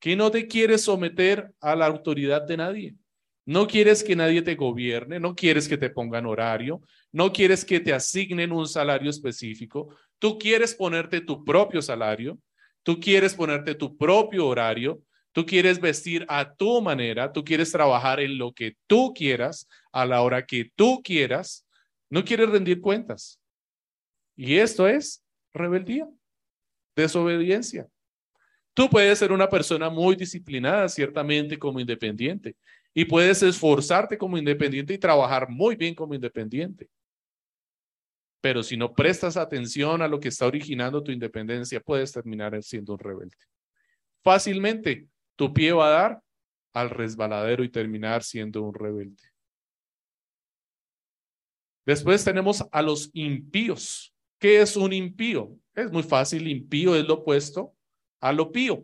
que 0.00 0.16
no 0.16 0.30
te 0.30 0.48
quieres 0.48 0.82
someter 0.82 1.52
a 1.60 1.76
la 1.76 1.86
autoridad 1.86 2.42
de 2.42 2.56
nadie. 2.56 2.94
No 3.44 3.66
quieres 3.66 4.02
que 4.02 4.16
nadie 4.16 4.42
te 4.42 4.54
gobierne, 4.54 5.20
no 5.20 5.34
quieres 5.34 5.68
que 5.68 5.76
te 5.76 5.90
pongan 5.90 6.26
horario, 6.26 6.80
no 7.12 7.32
quieres 7.32 7.64
que 7.64 7.80
te 7.80 7.92
asignen 7.92 8.52
un 8.52 8.66
salario 8.66 9.10
específico, 9.10 9.94
tú 10.18 10.38
quieres 10.38 10.74
ponerte 10.74 11.20
tu 11.20 11.44
propio 11.44 11.82
salario, 11.82 12.38
tú 12.82 12.98
quieres 12.98 13.34
ponerte 13.34 13.74
tu 13.74 13.96
propio 13.96 14.46
horario, 14.46 15.02
tú 15.32 15.44
quieres 15.44 15.80
vestir 15.80 16.24
a 16.28 16.54
tu 16.54 16.80
manera, 16.80 17.32
tú 17.32 17.44
quieres 17.44 17.70
trabajar 17.72 18.20
en 18.20 18.38
lo 18.38 18.52
que 18.52 18.76
tú 18.86 19.12
quieras, 19.14 19.68
a 19.92 20.06
la 20.06 20.22
hora 20.22 20.46
que 20.46 20.70
tú 20.74 21.02
quieras, 21.02 21.66
no 22.08 22.24
quieres 22.24 22.48
rendir 22.50 22.80
cuentas. 22.80 23.40
Y 24.36 24.56
esto 24.56 24.88
es 24.88 25.22
rebeldía, 25.52 26.08
desobediencia. 26.96 27.88
Tú 28.80 28.88
puedes 28.88 29.18
ser 29.18 29.30
una 29.30 29.46
persona 29.46 29.90
muy 29.90 30.16
disciplinada, 30.16 30.88
ciertamente 30.88 31.58
como 31.58 31.80
independiente, 31.80 32.56
y 32.94 33.04
puedes 33.04 33.42
esforzarte 33.42 34.16
como 34.16 34.38
independiente 34.38 34.94
y 34.94 34.98
trabajar 34.98 35.50
muy 35.50 35.76
bien 35.76 35.94
como 35.94 36.14
independiente. 36.14 36.88
Pero 38.40 38.62
si 38.62 38.78
no 38.78 38.94
prestas 38.94 39.36
atención 39.36 40.00
a 40.00 40.08
lo 40.08 40.18
que 40.18 40.28
está 40.28 40.46
originando 40.46 41.02
tu 41.02 41.12
independencia, 41.12 41.78
puedes 41.78 42.10
terminar 42.10 42.58
siendo 42.62 42.94
un 42.94 42.98
rebelde. 42.98 43.36
Fácilmente, 44.24 45.08
tu 45.36 45.52
pie 45.52 45.72
va 45.72 45.88
a 45.88 45.90
dar 45.90 46.22
al 46.72 46.88
resbaladero 46.88 47.62
y 47.62 47.68
terminar 47.68 48.22
siendo 48.22 48.62
un 48.62 48.72
rebelde. 48.72 49.24
Después 51.84 52.24
tenemos 52.24 52.64
a 52.72 52.80
los 52.80 53.10
impíos. 53.12 54.14
¿Qué 54.38 54.62
es 54.62 54.74
un 54.74 54.94
impío? 54.94 55.54
Es 55.74 55.92
muy 55.92 56.02
fácil, 56.02 56.48
impío 56.48 56.96
es 56.96 57.04
lo 57.04 57.16
opuesto 57.16 57.74
a 58.20 58.32
lo 58.32 58.52
pío, 58.52 58.82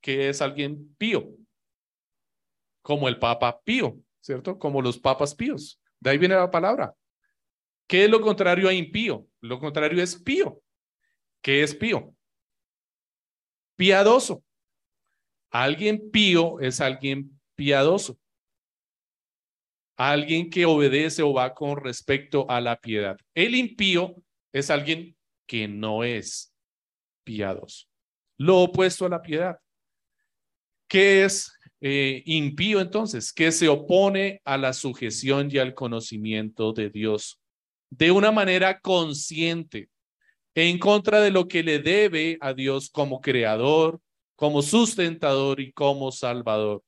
que 0.00 0.28
es 0.28 0.40
alguien 0.40 0.94
pío 0.96 1.36
como 2.86 3.08
el 3.08 3.18
Papa 3.18 3.60
Pío, 3.64 3.98
¿cierto? 4.20 4.60
Como 4.60 4.80
los 4.80 4.96
papas 4.96 5.34
píos. 5.34 5.80
De 5.98 6.10
ahí 6.10 6.18
viene 6.18 6.36
la 6.36 6.52
palabra. 6.52 6.94
¿Qué 7.88 8.04
es 8.04 8.10
lo 8.10 8.20
contrario 8.20 8.68
a 8.68 8.72
impío? 8.72 9.26
Lo 9.40 9.58
contrario 9.58 10.00
es 10.00 10.14
pío. 10.14 10.62
¿Qué 11.42 11.64
es 11.64 11.74
pío? 11.74 12.14
Piadoso. 13.74 14.44
Alguien 15.50 16.12
pío 16.12 16.60
es 16.60 16.80
alguien 16.80 17.40
piadoso. 17.56 18.20
Alguien 19.96 20.48
que 20.48 20.64
obedece 20.64 21.24
o 21.24 21.32
va 21.32 21.54
con 21.54 21.78
respecto 21.78 22.48
a 22.48 22.60
la 22.60 22.76
piedad. 22.76 23.16
El 23.34 23.56
impío 23.56 24.14
es 24.52 24.70
alguien 24.70 25.16
que 25.46 25.66
no 25.66 26.04
es 26.04 26.54
piadoso. 27.24 27.88
Lo 28.38 28.58
opuesto 28.58 29.06
a 29.06 29.08
la 29.08 29.22
piedad. 29.22 29.58
¿Qué 30.88 31.24
es 31.24 31.52
eh, 31.80 32.22
impío 32.26 32.80
entonces, 32.80 33.32
que 33.32 33.52
se 33.52 33.68
opone 33.68 34.40
a 34.44 34.56
la 34.56 34.72
sujeción 34.72 35.48
y 35.50 35.58
al 35.58 35.74
conocimiento 35.74 36.72
de 36.72 36.90
Dios 36.90 37.40
de 37.90 38.10
una 38.10 38.32
manera 38.32 38.80
consciente, 38.80 39.88
en 40.54 40.78
contra 40.78 41.20
de 41.20 41.30
lo 41.30 41.46
que 41.46 41.62
le 41.62 41.78
debe 41.78 42.38
a 42.40 42.54
Dios 42.54 42.90
como 42.90 43.20
creador, 43.20 44.00
como 44.36 44.62
sustentador 44.62 45.60
y 45.60 45.72
como 45.72 46.10
salvador. 46.10 46.82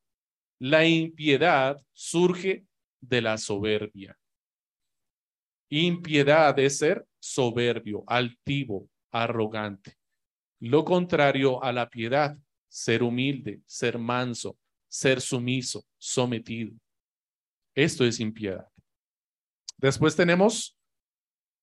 La 0.59 0.87
impiedad 0.87 1.81
surge 1.93 2.65
de 3.01 3.23
la 3.23 3.37
soberbia. 3.37 4.19
Impiedad 5.71 6.59
es 6.59 6.79
ser 6.79 7.07
soberbio, 7.21 8.03
altivo, 8.07 8.89
arrogante. 9.11 9.98
Lo 10.61 10.85
contrario 10.85 11.63
a 11.63 11.73
la 11.73 11.89
piedad, 11.89 12.37
ser 12.69 13.03
humilde, 13.03 13.61
ser 13.67 13.99
manso, 13.99 14.57
ser 14.89 15.21
sumiso, 15.21 15.85
sometido. 15.99 16.73
Esto 17.75 18.05
es 18.05 18.19
impiedad. 18.21 18.67
Después 19.77 20.17
tenemos 20.17 20.77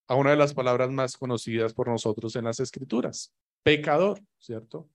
a 0.08 0.16
una 0.16 0.32
de 0.32 0.38
las 0.38 0.54
palabras 0.54 0.90
más 0.90 1.18
conocidas 1.18 1.74
por 1.74 1.90
nosotros 1.90 2.36
en 2.36 2.46
las 2.46 2.60
escrituras, 2.60 3.34
pecador, 3.64 4.22
¿cierto? 4.38 4.90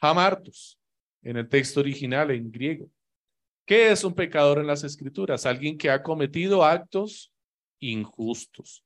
Hamartus, 0.00 0.78
en 1.22 1.38
el 1.38 1.48
texto 1.48 1.80
original 1.80 2.30
en 2.30 2.52
griego. 2.52 2.88
¿Qué 3.66 3.90
es 3.90 4.04
un 4.04 4.14
pecador 4.14 4.58
en 4.58 4.66
las 4.66 4.84
escrituras? 4.84 5.46
Alguien 5.46 5.78
que 5.78 5.90
ha 5.90 6.02
cometido 6.02 6.62
actos 6.62 7.32
injustos, 7.80 8.84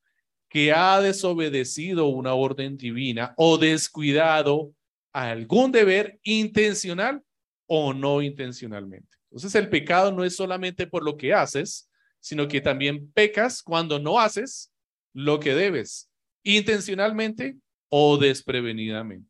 que 0.49 0.73
ha 0.73 1.01
desobedecido 1.01 2.07
una 2.07 2.35
orden 2.35 2.77
divina 2.77 3.35
o 3.37 3.59
descuidado 3.59 4.73
algún 5.13 5.73
deber 5.73 6.19
intencional 6.23 7.23
o 7.67 7.93
no 7.93 8.23
intencionalmente. 8.23 9.17
Entonces 9.31 9.55
el 9.55 9.69
pecado 9.69 10.11
no 10.11 10.25
es 10.25 10.37
solamente 10.37 10.87
por 10.87 11.05
lo 11.05 11.17
que 11.17 11.35
haces, 11.35 11.91
sino 12.21 12.49
que 12.49 12.61
también 12.61 13.13
pecas 13.13 13.63
cuando 13.63 13.99
no 13.99 14.19
haces 14.19 14.73
lo 15.13 15.39
que 15.39 15.55
debes, 15.55 16.11
intencionalmente 16.43 17.57
o 17.89 18.17
desprevenidamente. 18.17 19.29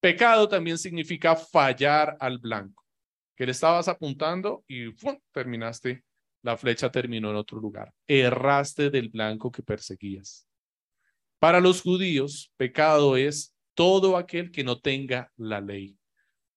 Pecado 0.00 0.48
también 0.48 0.78
significa 0.78 1.36
fallar 1.36 2.16
al 2.18 2.38
blanco, 2.38 2.84
que 3.36 3.46
le 3.46 3.52
estabas 3.52 3.88
apuntando 3.88 4.64
y 4.66 4.92
terminaste, 5.32 6.02
la 6.42 6.56
flecha 6.56 6.90
terminó 6.90 7.30
en 7.30 7.36
otro 7.36 7.60
lugar. 7.60 7.92
Erraste 8.06 8.90
del 8.90 9.08
blanco 9.08 9.50
que 9.50 9.62
perseguías. 9.62 10.46
Para 11.38 11.60
los 11.60 11.82
judíos, 11.82 12.52
pecado 12.56 13.16
es 13.16 13.54
todo 13.74 14.16
aquel 14.16 14.50
que 14.50 14.64
no 14.64 14.80
tenga 14.80 15.32
la 15.36 15.60
ley. 15.60 15.96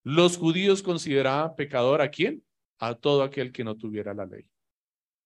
Los 0.03 0.37
judíos 0.37 0.83
consideraban 0.83 1.55
pecador 1.55 2.01
a 2.01 2.09
quién? 2.09 2.43
A 2.79 2.93
todo 2.93 3.23
aquel 3.23 3.51
que 3.51 3.63
no 3.63 3.75
tuviera 3.75 4.13
la 4.13 4.25
ley. 4.25 4.45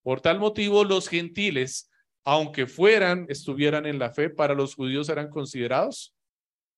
Por 0.03 0.21
tal 0.21 0.39
motivo, 0.39 0.83
los 0.83 1.09
gentiles, 1.09 1.89
aunque 2.23 2.67
fueran, 2.67 3.25
estuvieran 3.27 3.85
en 3.85 3.99
la 3.99 4.11
fe, 4.11 4.29
para 4.29 4.53
los 4.53 4.75
judíos 4.75 5.09
eran 5.09 5.29
considerados 5.29 6.15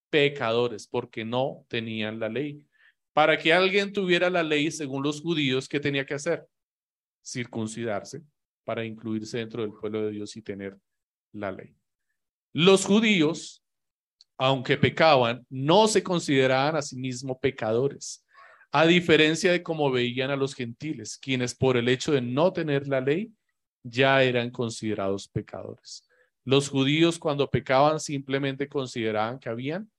pecadores 0.09 0.87
porque 0.87 1.23
no 1.23 1.65
tenían 1.67 2.19
la 2.19 2.29
ley. 2.29 2.63
Para 3.13 3.37
que 3.37 3.53
alguien 3.53 3.93
tuviera 3.93 4.29
la 4.29 4.43
ley, 4.43 4.71
según 4.71 5.03
los 5.03 5.21
judíos, 5.21 5.67
¿qué 5.67 5.79
tenía 5.79 6.05
que 6.05 6.13
hacer? 6.13 6.47
Circuncidarse 7.23 8.23
para 8.63 8.85
incluirse 8.85 9.37
dentro 9.37 9.61
del 9.61 9.73
pueblo 9.73 10.03
de 10.03 10.11
Dios 10.11 10.35
y 10.37 10.41
tener 10.41 10.77
la 11.33 11.51
ley. 11.51 11.75
Los 12.53 12.85
judíos 12.85 13.61
aunque 14.43 14.75
pecaban, 14.75 15.45
no 15.51 15.87
se 15.87 16.01
consideraban 16.01 16.75
a 16.75 16.81
sí 16.81 16.95
mismos 16.95 17.37
pecadores, 17.39 18.25
a 18.71 18.87
diferencia 18.87 19.51
de 19.51 19.61
cómo 19.61 19.91
veían 19.91 20.31
a 20.31 20.35
los 20.35 20.55
gentiles, 20.55 21.15
quienes 21.15 21.53
por 21.53 21.77
el 21.77 21.87
hecho 21.87 22.11
de 22.11 22.21
no 22.21 22.51
tener 22.51 22.87
la 22.87 23.01
ley 23.01 23.31
ya 23.83 24.23
eran 24.23 24.49
considerados 24.49 25.27
pecadores. 25.27 26.09
Los 26.43 26.69
judíos 26.69 27.19
cuando 27.19 27.51
pecaban 27.51 27.99
simplemente 27.99 28.67
consideraban 28.67 29.37
que 29.37 29.49
habían 29.49 29.91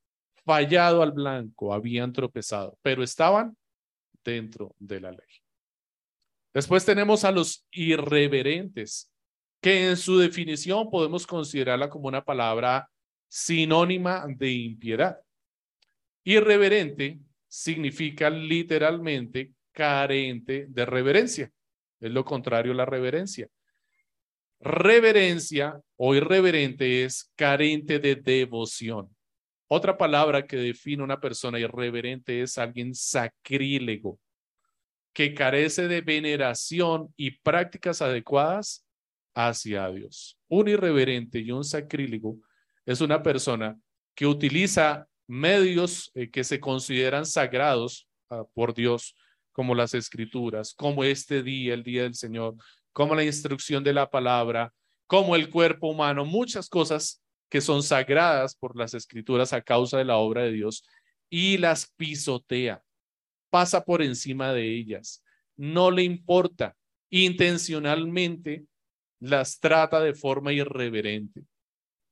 fallado 0.45 1.03
al 1.03 1.13
blanco, 1.13 1.73
habían 1.73 2.13
tropezado, 2.13 2.77
pero 2.83 3.05
estaban 3.05 3.57
dentro 4.25 4.75
de 4.81 5.01
la 5.03 5.13
ley. 5.13 5.42
Después 6.55 6.85
tenemos 6.85 7.25
a 7.25 7.33
los 7.33 7.67
irreverentes, 7.71 9.11
que 9.61 9.89
en 9.89 9.97
su 9.97 10.19
definición 10.19 10.91
podemos 10.91 11.27
considerarla 11.27 11.89
como 11.89 12.09
una 12.09 12.25
palabra 12.25 12.91
sinónima 13.29 14.27
de 14.29 14.51
impiedad. 14.51 15.19
Irreverente 16.25 17.21
significa 17.49 18.29
literalmente 18.29 19.53
carente 19.73 20.67
de 20.69 20.85
reverencia. 20.85 21.51
Es 22.01 22.11
lo 22.11 22.25
contrario 22.25 22.73
a 22.73 22.77
la 22.77 22.85
reverencia. 22.85 23.49
Reverencia 24.61 25.81
o 25.97 26.15
irreverente 26.15 27.05
es 27.05 27.33
carente 27.35 27.99
de 27.99 28.17
devoción. 28.17 29.09
Otra 29.69 29.97
palabra 29.97 30.47
que 30.47 30.57
define 30.57 31.03
una 31.03 31.21
persona 31.21 31.59
irreverente 31.59 32.43
es 32.43 32.59
alguien 32.59 32.95
sacrílego, 32.95 34.19
que 35.13 35.35
carece 35.35 35.89
de 35.89 36.01
veneración 36.01 37.13
y 37.17 37.33
prácticas 37.39 38.01
adecuadas 38.03 38.87
hacia 39.35 39.89
Dios. 39.91 40.39
Un 40.49 40.69
irreverente 40.69 41.39
y 41.41 41.51
un 41.51 41.65
sacrílego 41.65 42.37
es 42.87 43.01
una 43.01 43.23
persona 43.23 43.79
que 44.15 44.27
utiliza 44.27 45.07
medios 45.27 46.11
eh, 46.15 46.31
que 46.31 46.45
se 46.45 46.61
consideran 46.61 47.25
sagrados 47.25 48.09
ah, 48.31 48.45
por 48.55 48.75
Dios, 48.75 49.15
como 49.53 49.75
las 49.75 49.95
escrituras, 49.95 50.75
como 50.75 51.05
este 51.05 51.43
día, 51.43 51.75
el 51.75 51.83
día 51.83 52.03
del 52.03 52.15
Señor, 52.15 52.55
como 52.93 53.15
la 53.15 53.25
instrucción 53.25 53.85
de 53.85 53.93
la 53.93 54.11
palabra, 54.11 54.73
como 55.07 55.37
el 55.37 55.51
cuerpo 55.51 55.89
humano, 55.89 56.25
muchas 56.25 56.69
cosas 56.69 57.23
que 57.51 57.61
son 57.61 57.83
sagradas 57.83 58.55
por 58.57 58.77
las 58.77 58.95
escrituras 58.95 59.53
a 59.53 59.61
causa 59.61 59.99
de 59.99 60.07
la 60.07 60.17
obra 60.17 60.43
de 60.43 60.53
Dios 60.53 60.85
y 61.29 61.59
las 61.59 61.93
pisotea, 61.97 62.83
pasa 63.53 63.85
por 63.85 64.01
encima 64.01 64.55
de 64.55 64.67
ellas, 64.67 65.23
no 65.59 65.91
le 65.91 66.03
importa, 66.03 66.75
intencionalmente 67.11 68.65
las 69.21 69.61
trata 69.61 70.01
de 70.01 70.15
forma 70.15 70.55
irreverente. 70.55 71.43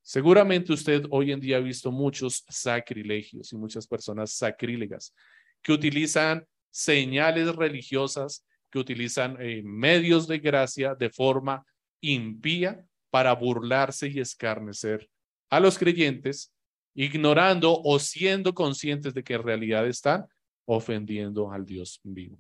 Seguramente 0.03 0.75
usted 0.75 1.07
hoy 1.09 1.33
en 1.33 1.41
día 1.41 1.57
ha 1.57 1.61
visto 1.61 1.91
muchos 1.91 2.45
sacrilegios 2.47 3.55
y 3.55 3.57
muchas 3.57 3.87
personas 3.87 4.33
sacrílegas 4.35 5.15
que 5.63 5.73
utilizan 5.73 6.45
señales 6.71 7.57
religiosas, 7.57 8.45
que 8.71 8.79
utilizan 8.79 9.39
eh, 9.41 9.63
medios 9.65 10.29
de 10.29 10.41
gracia 10.41 10.95
de 10.95 11.09
forma 11.09 11.65
impía 12.03 12.85
para 13.09 13.33
burlarse 13.33 14.09
y 14.09 14.21
escarnecer 14.21 15.09
a 15.49 15.59
los 15.59 15.79
creyentes, 15.79 16.53
ignorando 16.95 17.81
o 17.83 17.99
siendo 17.99 18.53
conscientes 18.53 19.15
de 19.15 19.25
que 19.25 19.35
en 19.35 19.43
realidad 19.43 19.87
están 19.87 20.27
ofendiendo 20.67 21.51
al 21.51 21.65
Dios 21.65 22.01
vivo. 22.03 22.39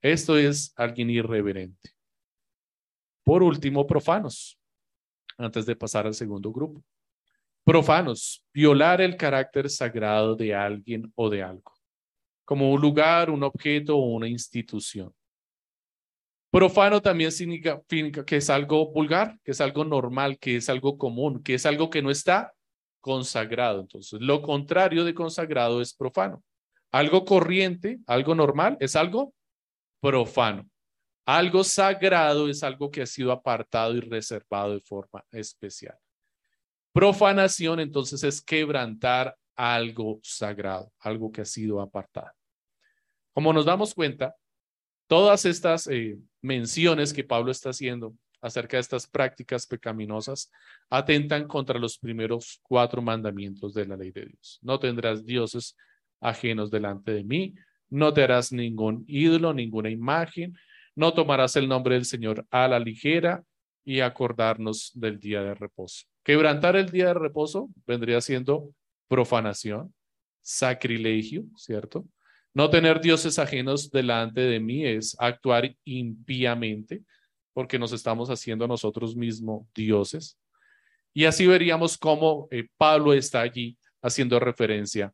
Esto 0.00 0.36
es 0.36 0.72
alguien 0.76 1.10
irreverente. 1.10 1.90
Por 3.24 3.42
último, 3.42 3.86
profanos, 3.86 4.58
antes 5.38 5.64
de 5.64 5.76
pasar 5.76 6.06
al 6.06 6.14
segundo 6.14 6.52
grupo. 6.52 6.82
Profanos, 7.64 8.44
violar 8.52 9.00
el 9.00 9.16
carácter 9.16 9.70
sagrado 9.70 10.34
de 10.34 10.52
alguien 10.52 11.12
o 11.14 11.30
de 11.30 11.42
algo, 11.42 11.72
como 12.44 12.72
un 12.72 12.80
lugar, 12.80 13.30
un 13.30 13.44
objeto 13.44 13.96
o 13.96 14.06
una 14.06 14.26
institución. 14.26 15.14
Profano 16.50 17.00
también 17.00 17.32
significa 17.32 17.80
que 18.26 18.36
es 18.36 18.50
algo 18.50 18.92
vulgar, 18.92 19.38
que 19.42 19.52
es 19.52 19.60
algo 19.60 19.84
normal, 19.84 20.38
que 20.38 20.56
es 20.56 20.68
algo 20.68 20.98
común, 20.98 21.42
que 21.42 21.54
es 21.54 21.64
algo 21.64 21.88
que 21.88 22.02
no 22.02 22.10
está 22.10 22.52
consagrado. 23.00 23.80
Entonces, 23.80 24.20
lo 24.20 24.42
contrario 24.42 25.04
de 25.04 25.14
consagrado 25.14 25.80
es 25.80 25.94
profano. 25.94 26.42
Algo 26.92 27.24
corriente, 27.24 28.00
algo 28.06 28.34
normal, 28.34 28.76
es 28.78 28.96
algo 28.96 29.34
profano. 30.00 30.68
Algo 31.24 31.64
sagrado 31.64 32.48
es 32.48 32.62
algo 32.62 32.90
que 32.90 33.02
ha 33.02 33.06
sido 33.06 33.32
apartado 33.32 33.94
y 33.94 34.00
reservado 34.00 34.74
de 34.74 34.80
forma 34.80 35.24
especial. 35.30 35.96
Profanación 36.92 37.80
entonces 37.80 38.22
es 38.24 38.42
quebrantar 38.42 39.36
algo 39.56 40.20
sagrado, 40.22 40.92
algo 40.98 41.32
que 41.32 41.40
ha 41.40 41.44
sido 41.44 41.80
apartado. 41.80 42.32
Como 43.32 43.52
nos 43.52 43.64
damos 43.64 43.94
cuenta, 43.94 44.34
todas 45.06 45.46
estas 45.46 45.86
eh, 45.86 46.18
menciones 46.42 47.12
que 47.12 47.24
Pablo 47.24 47.50
está 47.50 47.70
haciendo 47.70 48.14
acerca 48.42 48.76
de 48.76 48.82
estas 48.82 49.06
prácticas 49.06 49.66
pecaminosas 49.66 50.50
atentan 50.90 51.46
contra 51.46 51.78
los 51.78 51.96
primeros 51.96 52.60
cuatro 52.62 53.00
mandamientos 53.00 53.72
de 53.72 53.86
la 53.86 53.96
ley 53.96 54.10
de 54.10 54.26
Dios. 54.26 54.58
No 54.60 54.78
tendrás 54.78 55.24
dioses 55.24 55.76
ajenos 56.22 56.70
delante 56.70 57.12
de 57.12 57.24
mí, 57.24 57.54
no 57.90 58.12
te 58.14 58.22
harás 58.22 58.52
ningún 58.52 59.04
ídolo, 59.06 59.52
ninguna 59.52 59.90
imagen, 59.90 60.56
no 60.94 61.12
tomarás 61.12 61.56
el 61.56 61.68
nombre 61.68 61.94
del 61.94 62.06
Señor 62.06 62.46
a 62.50 62.66
la 62.68 62.78
ligera 62.78 63.44
y 63.84 64.00
acordarnos 64.00 64.92
del 64.94 65.18
día 65.18 65.42
de 65.42 65.54
reposo. 65.54 66.06
Quebrantar 66.24 66.76
el 66.76 66.88
día 66.90 67.08
de 67.08 67.14
reposo 67.14 67.68
vendría 67.86 68.20
siendo 68.20 68.72
profanación, 69.08 69.92
sacrilegio, 70.40 71.44
¿cierto? 71.56 72.06
No 72.54 72.70
tener 72.70 73.00
dioses 73.00 73.38
ajenos 73.38 73.90
delante 73.90 74.40
de 74.40 74.60
mí 74.60 74.86
es 74.86 75.16
actuar 75.18 75.74
impíamente, 75.84 77.02
porque 77.52 77.78
nos 77.78 77.92
estamos 77.92 78.30
haciendo 78.30 78.66
nosotros 78.66 79.16
mismos 79.16 79.66
dioses. 79.74 80.38
Y 81.12 81.24
así 81.24 81.46
veríamos 81.46 81.98
cómo 81.98 82.48
eh, 82.50 82.68
Pablo 82.76 83.12
está 83.12 83.40
allí 83.40 83.76
haciendo 84.00 84.38
referencia 84.38 85.12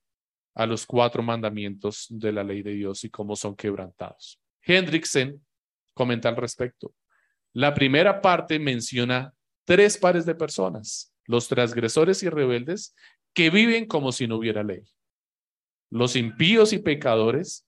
a 0.59 0.67
los 0.67 0.87
cuatro 0.87 1.23
mandamientos 1.23 2.09
de 2.11 2.33
la 2.33 2.43
ley 2.43 2.63
de 2.63 2.73
Dios 2.73 3.05
y 3.05 3.11
cómo 3.11 3.37
son 3.37 3.55
quebrantados. 3.55 4.41
Hendrickson 4.63 5.41
comenta 5.95 6.29
al 6.29 6.35
respecto. 6.35 6.93
La 7.53 7.75
primera 7.75 8.21
parte 8.21 8.59
menciona 8.59 9.33
tres 9.65 9.97
pares 9.97 10.27
de 10.27 10.35
personas, 10.35 11.15
los 11.27 11.47
transgresores 11.47 12.25
y 12.25 12.29
rebeldes 12.29 12.97
que 13.33 13.51
viven 13.51 13.87
como 13.87 14.11
si 14.11 14.27
no 14.27 14.37
hubiera 14.37 14.65
ley, 14.65 14.83
los 15.91 16.17
impíos 16.17 16.73
y 16.73 16.81
pecadores 16.81 17.65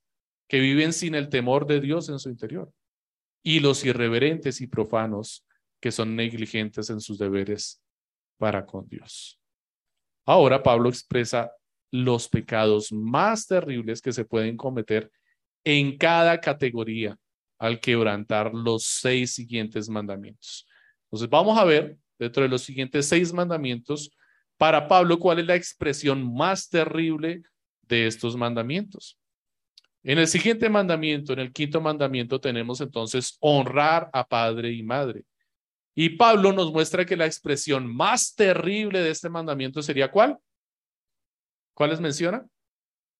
que 0.49 0.59
viven 0.59 0.93
sin 0.93 1.15
el 1.15 1.29
temor 1.29 1.69
de 1.69 1.81
Dios 1.81 2.09
en 2.09 2.19
su 2.19 2.29
interior, 2.29 2.73
y 3.45 3.61
los 3.61 3.85
irreverentes 3.85 4.61
y 4.61 4.67
profanos 4.67 5.47
que 5.81 5.93
son 5.93 6.17
negligentes 6.17 6.91
en 6.91 7.01
sus 7.01 7.19
deberes 7.19 7.81
para 8.37 8.67
con 8.67 8.89
Dios. 8.89 9.41
Ahora 10.27 10.61
Pablo 10.61 10.89
expresa 10.89 11.53
los 11.91 12.29
pecados 12.29 12.93
más 12.93 13.47
terribles 13.47 14.01
que 14.01 14.13
se 14.13 14.25
pueden 14.25 14.57
cometer 14.57 15.11
en 15.65 15.97
cada 15.99 16.41
categoría 16.41 17.17
al 17.59 17.81
quebrantar 17.81 18.55
los 18.55 18.85
seis 18.85 19.35
siguientes 19.35 19.89
mandamientos. 19.89 20.67
Entonces 21.05 21.29
vamos 21.29 21.59
a 21.59 21.65
ver 21.65 21.99
dentro 22.19 22.43
de 22.43 22.49
los 22.49 22.63
siguientes 22.63 23.07
seis 23.07 23.33
mandamientos 23.33 24.11
para 24.57 24.87
Pablo 24.89 25.19
cuál 25.19 25.41
es 25.41 25.47
la 25.47 25.57
expresión 25.57 26.35
más 26.35 26.69
terrible 26.69 27.43
de 27.83 28.07
estos 28.07 28.37
mandamientos. 28.37 29.19
En 30.03 30.19
el 30.19 30.29
siguiente 30.29 30.69
mandamiento, 30.71 31.33
en 31.35 31.41
el 31.41 31.53
quinto 31.53 31.81
mandamiento, 31.81 32.41
tenemos 32.41 32.81
entonces 32.81 33.37
honrar 33.41 34.09
a 34.13 34.27
padre 34.27 34.73
y 34.73 34.83
madre. 34.83 35.25
Y 35.95 36.11
Pablo 36.11 36.53
nos 36.53 36.73
muestra 36.73 37.05
que 37.05 37.17
la 37.17 37.27
expresión 37.27 37.87
más 37.95 38.35
terrible 38.35 39.01
de 39.01 39.11
este 39.11 39.29
mandamiento 39.29 39.83
sería 39.83 40.11
¿cuál? 40.11 40.39
¿Cuáles 41.81 41.99
menciona? 41.99 42.47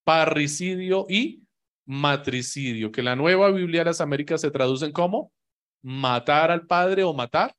Parricidio 0.05 1.07
y 1.09 1.43
matricidio, 1.87 2.93
que 2.93 3.03
la 3.03 3.17
nueva 3.17 3.51
Biblia 3.51 3.81
de 3.81 3.85
las 3.87 4.03
Américas 4.03 4.43
se 4.43 4.51
traduce 4.51 4.93
como 4.93 5.33
matar 5.81 6.51
al 6.51 6.67
padre 6.67 7.03
o 7.03 7.15
matar 7.15 7.57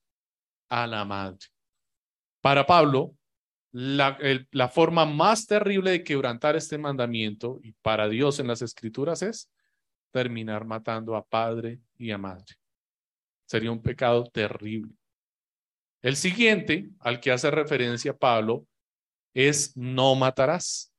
a 0.69 0.85
la 0.85 1.03
madre. 1.03 1.39
Para 2.39 2.67
Pablo, 2.67 3.15
la, 3.71 4.15
la, 4.51 4.69
forma 4.69 5.07
más 5.07 5.47
terrible 5.47 5.89
de 5.89 6.03
quebrantar 6.03 6.55
este 6.55 6.77
mandamiento 6.77 7.59
y 7.63 7.71
para 7.81 8.07
Dios 8.07 8.39
en 8.39 8.45
las 8.45 8.61
escrituras 8.61 9.23
es 9.23 9.49
terminar 10.11 10.65
matando 10.65 11.15
a 11.15 11.25
padre 11.25 11.81
y 11.97 12.11
a 12.11 12.19
madre. 12.19 12.59
Sería 13.47 13.71
un 13.71 13.81
pecado 13.81 14.25
terrible. 14.25 14.93
El 16.03 16.15
siguiente 16.15 16.91
al 16.99 17.19
que 17.19 17.31
hace 17.31 17.49
referencia 17.49 18.15
Pablo 18.15 18.67
es 19.33 19.75
no 19.75 20.13
matarás. 20.13 20.90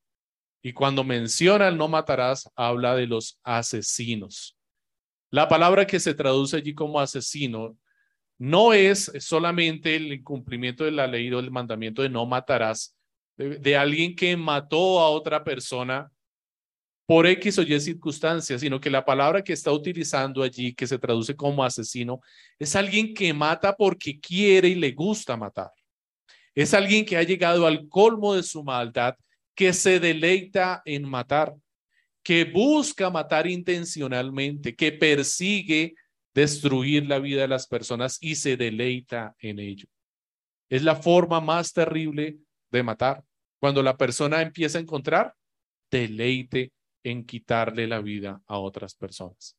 Y 0.65 0.71
cuando 0.71 1.03
menciona 1.03 1.67
el 1.67 1.77
no 1.77 1.89
matarás, 1.89 2.49
habla 2.55 2.95
de 2.95 3.05
los 3.05 3.37
asesinos. 3.43 4.57
La 5.29 5.49
palabra 5.49 5.85
que 5.85 5.99
se 5.99 6.13
traduce 6.13 6.55
allí 6.55 6.73
como 6.73 7.01
asesino 7.01 7.77
no 8.39 8.73
es 8.73 9.11
solamente 9.19 9.95
el 9.95 10.13
incumplimiento 10.13 10.85
de 10.85 10.91
la 10.91 11.05
ley 11.05 11.31
o 11.33 11.39
el 11.39 11.51
mandamiento 11.51 12.01
de 12.01 12.09
no 12.09 12.25
matarás, 12.25 12.95
de, 13.35 13.75
alguien 13.75 14.15
que 14.15 14.37
mató 14.37 14.99
a 14.99 15.09
otra 15.09 15.43
persona 15.43 16.09
por 17.05 17.27
X 17.27 17.59
o 17.59 17.63
Y 17.63 17.79
circunstancias, 17.79 18.61
sino 18.61 18.79
que 18.79 18.89
la 18.89 19.03
palabra 19.03 19.43
que 19.43 19.53
está 19.53 19.71
utilizando 19.71 20.43
allí, 20.43 20.73
que 20.73 20.87
se 20.87 20.97
traduce 20.97 21.35
como 21.35 21.63
asesino, 21.63 22.21
es 22.57 22.75
alguien 22.75 23.13
que 23.13 23.33
mata 23.33 23.75
porque 23.75 24.19
quiere 24.19 24.69
y 24.69 24.75
le 24.75 24.91
gusta 24.91 25.35
matar. 25.35 25.71
Es 26.55 26.73
alguien 26.73 27.03
que 27.03 27.17
ha 27.17 27.23
llegado 27.23 27.65
al 27.65 27.89
colmo 27.89 28.35
de 28.35 28.43
su 28.43 28.63
maldad, 28.63 29.15
que 29.55 29.73
se 29.73 29.99
deleita 29.99 30.81
en 30.85 31.07
matar, 31.07 31.55
que 32.23 32.45
busca 32.45 33.09
matar 33.09 33.47
intencionalmente, 33.47 34.75
que 34.75 34.91
persigue 34.91 35.95
destruir 36.33 37.05
la 37.07 37.19
vida 37.19 37.41
de 37.41 37.47
las 37.47 37.67
personas 37.67 38.17
y 38.21 38.35
se 38.35 38.57
deleita 38.57 39.35
en 39.39 39.59
ello. 39.59 39.87
Es 40.69 40.83
la 40.83 40.95
forma 40.95 41.39
más 41.41 41.73
terrible 41.73 42.37
de 42.71 42.83
matar. 42.83 43.23
Cuando 43.59 43.83
la 43.83 43.97
persona 43.97 44.41
empieza 44.41 44.77
a 44.77 44.81
encontrar 44.81 45.35
deleite 45.91 46.73
en 47.03 47.25
quitarle 47.25 47.87
la 47.87 48.01
vida 48.01 48.41
a 48.47 48.57
otras 48.57 48.95
personas. 48.95 49.55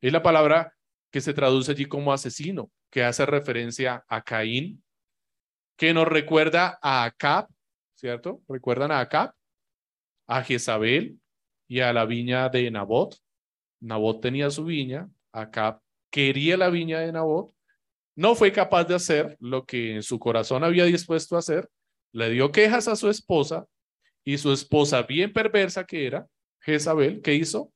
Es 0.00 0.12
la 0.12 0.22
palabra 0.22 0.74
que 1.10 1.20
se 1.20 1.34
traduce 1.34 1.70
allí 1.70 1.84
como 1.84 2.12
asesino, 2.12 2.70
que 2.90 3.04
hace 3.04 3.24
referencia 3.26 4.04
a 4.08 4.22
Caín, 4.22 4.82
que 5.76 5.94
nos 5.94 6.08
recuerda 6.08 6.78
a 6.82 7.04
Acab, 7.04 7.46
¿cierto? 8.02 8.42
¿Recuerdan 8.48 8.90
a 8.90 8.98
Acab? 8.98 9.32
A 10.26 10.42
Jezabel 10.42 11.20
y 11.68 11.80
a 11.80 11.92
la 11.92 12.04
viña 12.04 12.48
de 12.48 12.68
Nabot. 12.68 13.16
Nabot 13.80 14.20
tenía 14.20 14.50
su 14.50 14.64
viña, 14.64 15.08
Acab 15.30 15.80
quería 16.10 16.56
la 16.56 16.68
viña 16.68 16.98
de 16.98 17.12
Nabot, 17.12 17.54
no 18.16 18.34
fue 18.34 18.52
capaz 18.52 18.84
de 18.84 18.96
hacer 18.96 19.36
lo 19.40 19.64
que 19.64 19.94
en 19.94 20.02
su 20.02 20.18
corazón 20.18 20.64
había 20.64 20.84
dispuesto 20.84 21.36
a 21.36 21.38
hacer, 21.38 21.70
le 22.12 22.28
dio 22.30 22.50
quejas 22.50 22.88
a 22.88 22.96
su 22.96 23.08
esposa 23.08 23.66
y 24.24 24.36
su 24.38 24.52
esposa, 24.52 25.02
bien 25.02 25.32
perversa 25.32 25.84
que 25.84 26.06
era, 26.06 26.26
Jezabel, 26.60 27.22
¿qué 27.22 27.34
hizo? 27.34 27.72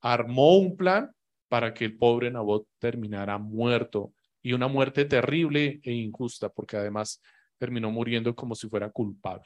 Armó 0.00 0.58
un 0.58 0.76
plan 0.76 1.12
para 1.48 1.72
que 1.72 1.86
el 1.86 1.96
pobre 1.96 2.30
Nabot 2.30 2.66
terminara 2.78 3.38
muerto 3.38 4.12
y 4.42 4.52
una 4.52 4.68
muerte 4.68 5.06
terrible 5.06 5.80
e 5.82 5.92
injusta, 5.92 6.50
porque 6.50 6.76
además 6.76 7.20
terminó 7.60 7.90
muriendo 7.90 8.34
como 8.34 8.54
si 8.54 8.68
fuera 8.68 8.90
culpable. 8.90 9.44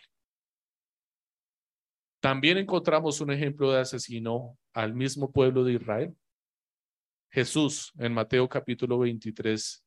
También 2.20 2.58
encontramos 2.58 3.20
un 3.20 3.32
ejemplo 3.32 3.72
de 3.72 3.80
asesino 3.80 4.56
al 4.72 4.94
mismo 4.94 5.32
pueblo 5.32 5.64
de 5.64 5.74
Israel. 5.74 6.16
Jesús 7.30 7.92
en 7.98 8.14
Mateo 8.14 8.48
capítulo 8.48 9.00
23 9.00 9.84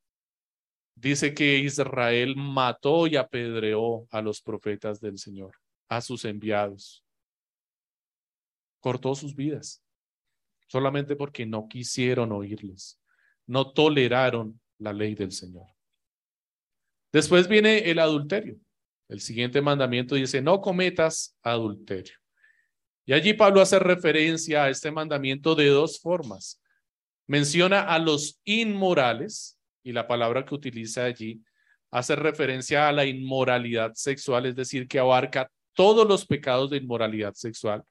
dice 0.93 1.33
que 1.33 1.57
Israel 1.59 2.35
mató 2.35 3.07
y 3.07 3.15
apedreó 3.15 4.05
a 4.11 4.21
los 4.21 4.41
profetas 4.41 4.99
del 4.99 5.17
Señor, 5.17 5.55
a 5.87 6.01
sus 6.01 6.25
enviados. 6.25 7.05
Cortó 8.81 9.15
sus 9.15 9.33
vidas 9.33 9.81
solamente 10.67 11.15
porque 11.15 11.45
no 11.45 11.69
quisieron 11.69 12.33
oírles, 12.33 12.99
no 13.45 13.71
toleraron 13.71 14.59
la 14.79 14.91
ley 14.91 15.15
del 15.15 15.31
Señor. 15.31 15.76
Después 17.17 17.47
viene 17.47 17.89
el 17.89 17.97
adulterio. 17.97 18.59
El 19.09 19.21
siguiente 19.21 19.59
mandamiento 19.59 20.13
dice, 20.13 20.39
no 20.39 20.61
cometas 20.61 21.35
adulterio. 21.41 22.13
Y 23.07 23.13
allí 23.13 23.33
Pablo 23.33 23.59
hace 23.59 23.79
referencia 23.79 24.65
a 24.65 24.69
este 24.69 24.91
mandamiento 24.91 25.55
de 25.55 25.65
dos 25.69 25.99
formas. 25.99 26.61
Menciona 27.25 27.81
a 27.81 27.97
los 27.97 28.39
inmorales, 28.43 29.59
y 29.83 29.93
la 29.93 30.07
palabra 30.07 30.45
que 30.45 30.53
utiliza 30.53 31.05
allí 31.05 31.41
hace 31.89 32.15
referencia 32.15 32.87
a 32.87 32.91
la 32.91 33.03
inmoralidad 33.03 33.93
sexual, 33.95 34.45
es 34.45 34.55
decir, 34.55 34.87
que 34.87 34.99
abarca 34.99 35.49
todos 35.73 36.07
los 36.07 36.23
pecados 36.23 36.69
de 36.69 36.77
inmoralidad 36.77 37.33
sexual, 37.33 37.83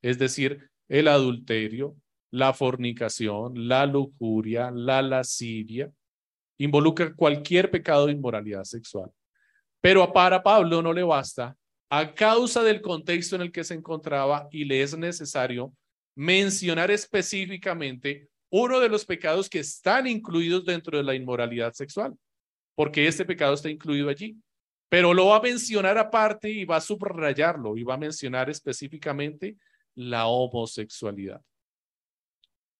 es 0.00 0.16
decir, 0.16 0.70
el 0.88 1.08
adulterio, 1.08 1.96
la 2.30 2.52
fornicación, 2.52 3.66
la 3.66 3.84
lujuria, 3.84 4.70
la 4.70 5.02
lascivia, 5.02 5.90
involucra 6.60 7.14
cualquier 7.14 7.70
pecado 7.70 8.06
de 8.06 8.12
inmoralidad 8.12 8.64
sexual. 8.64 9.10
Pero 9.80 10.12
para 10.12 10.42
Pablo 10.42 10.82
no 10.82 10.92
le 10.92 11.02
basta 11.02 11.56
a 11.88 12.14
causa 12.14 12.62
del 12.62 12.82
contexto 12.82 13.34
en 13.36 13.42
el 13.42 13.52
que 13.52 13.64
se 13.64 13.74
encontraba 13.74 14.46
y 14.52 14.64
le 14.64 14.82
es 14.82 14.96
necesario 14.96 15.72
mencionar 16.14 16.90
específicamente 16.90 18.28
uno 18.50 18.78
de 18.78 18.90
los 18.90 19.06
pecados 19.06 19.48
que 19.48 19.60
están 19.60 20.06
incluidos 20.06 20.66
dentro 20.66 20.98
de 20.98 21.04
la 21.04 21.14
inmoralidad 21.14 21.72
sexual, 21.72 22.14
porque 22.74 23.06
este 23.06 23.24
pecado 23.24 23.54
está 23.54 23.70
incluido 23.70 24.08
allí. 24.08 24.36
Pero 24.90 25.14
lo 25.14 25.26
va 25.26 25.36
a 25.36 25.42
mencionar 25.42 25.96
aparte 25.96 26.50
y 26.50 26.64
va 26.64 26.76
a 26.76 26.80
subrayarlo 26.80 27.76
y 27.76 27.84
va 27.84 27.94
a 27.94 27.98
mencionar 27.98 28.50
específicamente 28.50 29.56
la 29.94 30.26
homosexualidad. 30.26 31.40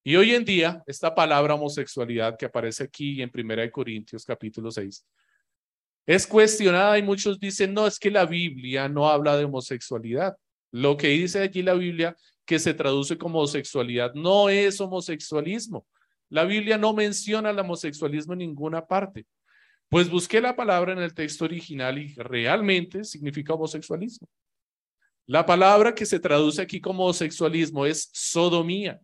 Y 0.02 0.16
hoy 0.16 0.34
en 0.34 0.44
día, 0.46 0.82
esta 0.86 1.14
palabra 1.14 1.54
homosexualidad 1.54 2.36
que 2.38 2.46
aparece 2.46 2.84
aquí 2.84 3.20
en 3.20 3.30
Primera 3.30 3.60
de 3.60 3.70
Corintios 3.70 4.24
capítulo 4.24 4.70
6 4.70 5.06
es 6.06 6.26
cuestionada 6.26 6.98
y 6.98 7.02
muchos 7.02 7.38
dicen, 7.38 7.74
no, 7.74 7.86
es 7.86 7.98
que 7.98 8.10
la 8.10 8.24
Biblia 8.24 8.88
no 8.88 9.08
habla 9.08 9.36
de 9.36 9.44
homosexualidad. 9.44 10.36
Lo 10.72 10.96
que 10.96 11.08
dice 11.08 11.40
allí 11.40 11.62
la 11.62 11.74
Biblia 11.74 12.16
que 12.46 12.58
se 12.58 12.72
traduce 12.72 13.18
como 13.18 13.38
homosexualidad 13.40 14.14
no 14.14 14.48
es 14.48 14.80
homosexualismo. 14.80 15.86
La 16.30 16.44
Biblia 16.44 16.78
no 16.78 16.94
menciona 16.94 17.50
el 17.50 17.58
homosexualismo 17.58 18.32
en 18.32 18.38
ninguna 18.38 18.86
parte. 18.86 19.26
Pues 19.90 20.08
busqué 20.08 20.40
la 20.40 20.56
palabra 20.56 20.94
en 20.94 21.00
el 21.00 21.12
texto 21.12 21.44
original 21.44 21.98
y 21.98 22.14
realmente 22.14 23.04
significa 23.04 23.52
homosexualismo. 23.52 24.26
La 25.26 25.44
palabra 25.44 25.94
que 25.94 26.06
se 26.06 26.18
traduce 26.18 26.62
aquí 26.62 26.80
como 26.80 27.04
homosexualismo 27.04 27.84
es 27.84 28.08
sodomía 28.12 28.98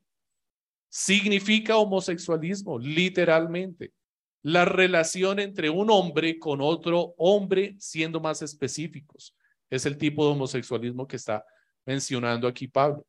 significa 0.96 1.76
homosexualismo, 1.76 2.78
literalmente. 2.78 3.92
La 4.40 4.64
relación 4.64 5.38
entre 5.40 5.68
un 5.68 5.90
hombre 5.90 6.38
con 6.38 6.62
otro 6.62 7.14
hombre, 7.18 7.76
siendo 7.78 8.18
más 8.18 8.40
específicos, 8.40 9.36
es 9.68 9.84
el 9.84 9.98
tipo 9.98 10.24
de 10.24 10.32
homosexualismo 10.32 11.06
que 11.06 11.16
está 11.16 11.44
mencionando 11.84 12.48
aquí 12.48 12.66
Pablo. 12.66 13.06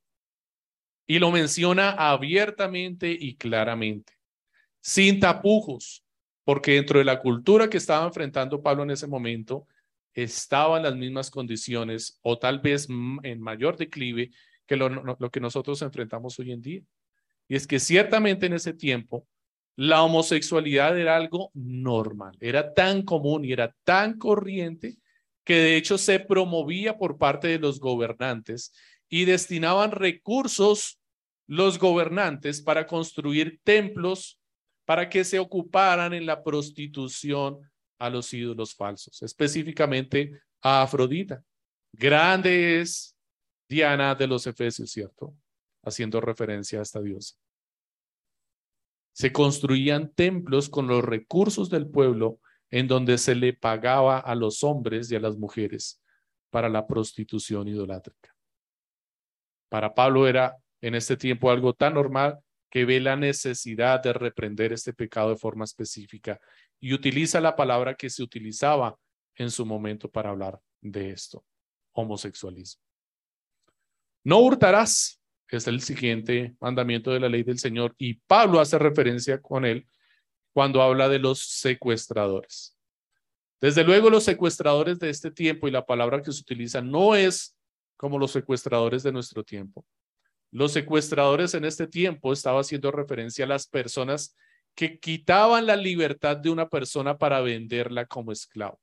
Y 1.08 1.18
lo 1.18 1.32
menciona 1.32 1.92
abiertamente 1.92 3.10
y 3.10 3.38
claramente, 3.38 4.12
sin 4.82 5.22
tapujos, 5.22 6.04
porque 6.44 6.74
dentro 6.74 7.00
de 7.00 7.06
la 7.06 7.22
cultura 7.22 7.70
que 7.70 7.78
estaba 7.78 8.06
enfrentando 8.06 8.62
Pablo 8.62 8.84
en 8.84 8.92
ese 8.92 9.08
momento, 9.08 9.66
estaban 10.14 10.84
las 10.84 10.96
mismas 10.98 11.32
condiciones 11.32 12.20
o 12.22 12.38
tal 12.38 12.60
vez 12.60 12.90
en 12.90 13.40
mayor 13.40 13.78
declive 13.78 14.32
que 14.66 14.76
lo, 14.76 14.90
lo 14.90 15.32
que 15.32 15.40
nosotros 15.40 15.82
enfrentamos 15.82 16.38
hoy 16.40 16.52
en 16.52 16.62
día. 16.62 16.82
Y 17.48 17.56
es 17.56 17.68
que 17.68 17.80
ciertamente 17.80 18.46
en 18.46 18.54
ese 18.54 18.74
tiempo 18.74 19.28
la 19.76 20.04
homosexualidad 20.04 20.98
era 20.98 21.16
algo 21.16 21.52
normal, 21.54 22.36
era 22.40 22.74
tan 22.74 23.04
común 23.04 23.46
y 23.46 23.52
era 23.52 23.76
tan 23.84 24.18
corriente 24.18 24.98
que 25.44 25.56
de 25.56 25.78
hecho 25.78 25.98
se 25.98 26.20
promovía 26.20 26.98
por 26.98 27.18
parte 27.18 27.48
de 27.48 27.60
los 27.60 27.80
gobernantes 27.80 28.74
y 29.08 29.26
destinaban 29.26 29.92
recursos 29.92 31.00
los 31.48 31.80
gobernantes 31.80 32.62
para 32.62 32.86
construir 32.86 33.60
templos 33.64 34.40
para 34.84 35.10
que 35.10 35.24
se 35.24 35.40
ocuparan 35.40 36.14
en 36.14 36.26
la 36.26 36.44
prostitución 36.44 37.60
a 38.00 38.10
los 38.10 38.34
ídolos 38.34 38.76
falsos, 38.76 39.22
específicamente 39.22 40.32
a 40.62 40.82
Afrodita. 40.82 41.44
Grande 41.94 42.82
es 42.82 43.16
Diana 43.70 44.16
de 44.16 44.28
los 44.28 44.48
Efesios, 44.48 44.92
¿cierto? 44.92 45.34
Haciendo 45.88 46.22
referencia 46.22 46.80
a 46.80 46.84
esta 46.84 47.02
diosa. 47.02 47.36
Se 49.14 49.32
construían 49.32 50.14
templos 50.14 50.70
con 50.70 50.88
los 50.88 51.04
recursos 51.04 51.70
del 51.70 51.90
pueblo 51.90 52.40
en 52.70 52.88
donde 52.88 53.18
se 53.18 53.34
le 53.34 53.54
pagaba 53.54 54.20
a 54.20 54.36
los 54.36 54.64
hombres 54.64 55.12
y 55.12 55.16
a 55.16 55.20
las 55.20 55.38
mujeres 55.38 56.02
para 56.50 56.70
la 56.70 56.86
prostitución 56.86 57.68
idolátrica. 57.68 58.36
Para 59.70 59.94
Pablo 59.94 60.28
era 60.28 60.56
en 60.82 60.96
este 60.96 61.18
tiempo 61.18 61.50
algo 61.50 61.74
tan 61.74 61.94
normal 61.96 62.40
que 62.70 62.86
ve 62.86 63.00
la 63.00 63.16
necesidad 63.16 64.02
de 64.02 64.14
reprender 64.14 64.74
este 64.74 64.94
pecado 64.94 65.30
de 65.30 65.38
forma 65.38 65.66
específica 65.66 66.40
y 66.80 66.94
utiliza 66.94 67.40
la 67.40 67.56
palabra 67.56 67.96
que 67.96 68.10
se 68.10 68.22
utilizaba 68.22 68.98
en 69.36 69.52
su 69.52 69.66
momento 69.66 70.10
para 70.10 70.30
hablar 70.30 70.60
de 70.82 71.12
esto, 71.12 71.44
homosexualismo. 71.94 72.82
No 74.24 74.40
hurtarás, 74.40 75.17
es 75.56 75.68
el 75.68 75.82
siguiente 75.82 76.56
mandamiento 76.60 77.12
de 77.12 77.22
la 77.22 77.30
ley 77.30 77.44
del 77.44 77.58
Señor 77.58 77.96
y 77.98 78.16
Pablo 78.16 78.60
hace 78.60 78.78
referencia 78.78 79.42
con 79.42 79.64
él 79.66 79.88
cuando 80.52 80.82
habla 80.82 81.08
de 81.08 81.20
los 81.20 81.40
secuestradores. 81.40 82.76
Desde 83.62 83.84
luego 83.84 84.10
los 84.10 84.24
secuestradores 84.24 85.00
de 85.00 85.10
este 85.10 85.32
tiempo 85.32 85.68
y 85.68 85.72
la 85.72 85.86
palabra 85.86 86.22
que 86.22 86.32
se 86.32 86.42
utiliza 86.42 86.82
no 86.82 87.16
es 87.16 87.56
como 87.96 88.20
los 88.20 88.32
secuestradores 88.32 89.04
de 89.04 89.12
nuestro 89.12 89.44
tiempo. 89.44 89.86
Los 90.52 90.74
secuestradores 90.74 91.54
en 91.54 91.66
este 91.66 91.88
tiempo 91.88 92.34
estaba 92.34 92.62
haciendo 92.62 92.92
referencia 92.92 93.46
a 93.46 93.48
las 93.48 93.68
personas 93.68 94.36
que 94.76 95.00
quitaban 95.00 95.66
la 95.66 95.76
libertad 95.76 96.38
de 96.38 96.50
una 96.50 96.70
persona 96.70 97.18
para 97.18 97.42
venderla 97.42 98.06
como 98.06 98.32
esclavo. 98.32 98.80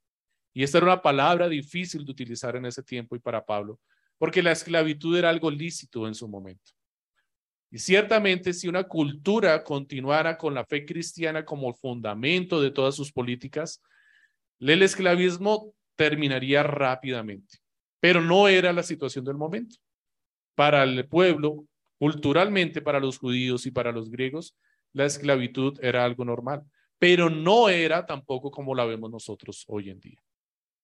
Y 0.53 0.63
esta 0.63 0.79
era 0.79 0.87
una 0.87 1.03
palabra 1.03 1.49
difícil 1.49 2.05
de 2.05 2.11
utilizar 2.11 2.57
en 2.57 2.67
ese 2.67 2.83
tiempo 2.83 3.15
y 3.17 3.21
para 3.21 3.45
Pablo, 3.45 3.79
porque 4.25 4.43
la 4.43 4.53
esclavitud 4.53 5.19
era 5.19 5.29
algo 5.29 5.51
lícito 5.51 6.09
en 6.09 6.15
su 6.15 6.27
momento. 6.27 6.73
Y 7.71 7.79
ciertamente 7.79 8.55
si 8.55 8.69
una 8.69 8.85
cultura 8.85 9.63
continuara 9.63 10.39
con 10.39 10.55
la 10.55 10.65
fe 10.65 10.87
cristiana 10.87 11.45
como 11.45 11.75
fundamento 11.75 12.59
de 12.63 12.71
todas 12.71 12.95
sus 12.95 13.13
políticas, 13.13 13.83
el 14.61 14.81
esclavismo 14.81 15.75
terminaría 15.95 16.63
rápidamente. 16.63 17.59
Pero 18.01 18.23
no 18.23 18.49
era 18.49 18.73
la 18.73 18.83
situación 18.83 19.27
del 19.27 19.37
momento. 19.37 19.77
Para 20.55 20.85
el 20.85 21.07
pueblo, 21.07 21.67
culturalmente, 21.99 22.81
para 22.81 23.01
los 23.01 23.19
judíos 23.19 23.67
y 23.67 23.73
para 23.73 23.93
los 23.93 24.11
griegos, 24.11 24.57
la 24.95 25.05
esclavitud 25.05 25.79
era 25.83 26.03
algo 26.03 26.25
normal, 26.25 26.63
pero 26.99 27.29
no 27.29 27.69
era 27.69 28.07
tampoco 28.07 28.51
como 28.51 28.75
la 28.75 28.87
vemos 28.87 29.11
nosotros 29.11 29.65
hoy 29.69 29.91
en 29.91 30.01
día. 30.01 30.23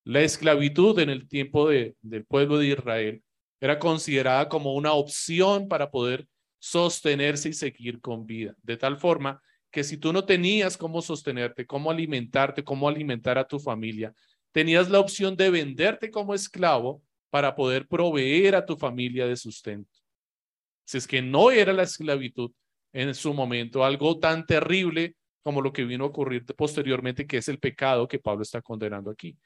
La 0.03 0.21
esclavitud 0.21 0.99
en 0.99 1.09
el 1.09 1.27
tiempo 1.27 1.69
de, 1.69 1.95
del 2.03 2.23
pueblo 2.23 2.59
de 2.59 2.67
Israel 2.67 3.23
era 3.61 3.79
considerada 3.79 4.49
como 4.49 4.73
una 4.73 4.93
opción 4.93 5.67
para 5.67 5.91
poder 5.91 6.27
sostenerse 6.59 7.49
y 7.49 7.53
seguir 7.53 8.01
con 8.01 8.25
vida, 8.25 8.55
de 8.63 8.75
tal 8.75 8.97
forma 8.97 9.41
que 9.71 9.83
si 9.83 9.97
tú 9.97 10.11
no 10.11 10.25
tenías 10.25 10.75
cómo 10.75 11.01
sostenerte, 11.01 11.65
cómo 11.65 11.89
alimentarte, 11.91 12.63
cómo 12.63 12.89
alimentar 12.89 13.37
a 13.37 13.47
tu 13.47 13.59
familia, 13.59 14.13
tenías 14.51 14.89
la 14.89 14.99
opción 14.99 15.37
de 15.37 15.49
venderte 15.49 16.11
como 16.11 16.33
esclavo 16.33 17.01
para 17.29 17.55
poder 17.55 17.87
proveer 17.87 18.55
a 18.55 18.65
tu 18.65 18.75
familia 18.75 19.25
de 19.25 19.37
sustento. 19.37 19.97
Si 20.83 20.97
es 20.97 21.07
que 21.07 21.21
no 21.21 21.51
era 21.51 21.71
la 21.71 21.83
esclavitud 21.83 22.51
en 22.91 23.15
su 23.15 23.33
momento, 23.33 23.85
algo 23.85 24.19
tan 24.19 24.45
terrible 24.45 25.15
como 25.41 25.61
lo 25.61 25.71
que 25.71 25.85
vino 25.85 26.03
a 26.03 26.07
ocurrir 26.07 26.45
posteriormente, 26.45 27.25
que 27.25 27.37
es 27.37 27.47
el 27.47 27.59
pecado 27.59 28.07
que 28.07 28.19
Pablo 28.19 28.43
está 28.43 28.61
condenando 28.61 29.09
aquí. 29.09 29.37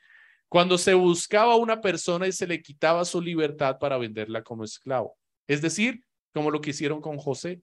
Cuando 0.49 0.77
se 0.77 0.93
buscaba 0.93 1.53
a 1.53 1.57
una 1.57 1.81
persona 1.81 2.27
y 2.27 2.31
se 2.31 2.47
le 2.47 2.61
quitaba 2.61 3.03
su 3.05 3.21
libertad 3.21 3.77
para 3.79 3.97
venderla 3.97 4.43
como 4.43 4.63
esclavo. 4.63 5.17
Es 5.47 5.61
decir, 5.61 6.03
como 6.33 6.51
lo 6.51 6.61
que 6.61 6.71
hicieron 6.71 7.01
con 7.01 7.17
José. 7.17 7.61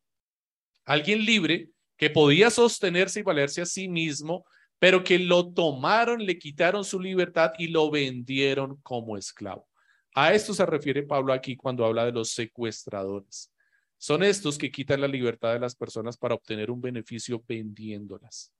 Alguien 0.84 1.24
libre 1.24 1.68
que 1.96 2.10
podía 2.10 2.50
sostenerse 2.50 3.20
y 3.20 3.22
valerse 3.22 3.62
a 3.62 3.66
sí 3.66 3.88
mismo, 3.88 4.44
pero 4.78 5.04
que 5.04 5.18
lo 5.18 5.52
tomaron, 5.52 6.24
le 6.24 6.38
quitaron 6.38 6.84
su 6.84 6.98
libertad 6.98 7.52
y 7.58 7.68
lo 7.68 7.90
vendieron 7.90 8.76
como 8.82 9.16
esclavo. 9.16 9.68
A 10.14 10.32
esto 10.32 10.54
se 10.54 10.66
refiere 10.66 11.02
Pablo 11.02 11.32
aquí 11.32 11.54
cuando 11.54 11.84
habla 11.84 12.04
de 12.04 12.12
los 12.12 12.30
secuestradores. 12.30 13.52
Son 13.98 14.22
estos 14.22 14.58
que 14.58 14.70
quitan 14.70 15.00
la 15.00 15.06
libertad 15.06 15.52
de 15.52 15.60
las 15.60 15.76
personas 15.76 16.16
para 16.16 16.34
obtener 16.34 16.70
un 16.70 16.80
beneficio 16.80 17.42
vendiéndolas. 17.46 18.52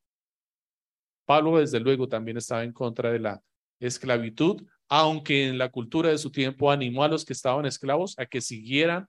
Pablo, 1.24 1.58
desde 1.58 1.80
luego, 1.80 2.06
también 2.08 2.36
estaba 2.36 2.64
en 2.64 2.72
contra 2.72 3.10
de 3.10 3.18
la 3.18 3.42
esclavitud, 3.86 4.62
aunque 4.88 5.48
en 5.48 5.58
la 5.58 5.70
cultura 5.70 6.10
de 6.10 6.18
su 6.18 6.30
tiempo 6.30 6.70
animó 6.70 7.04
a 7.04 7.08
los 7.08 7.24
que 7.24 7.32
estaban 7.32 7.66
esclavos 7.66 8.18
a 8.18 8.26
que 8.26 8.40
siguieran 8.40 9.06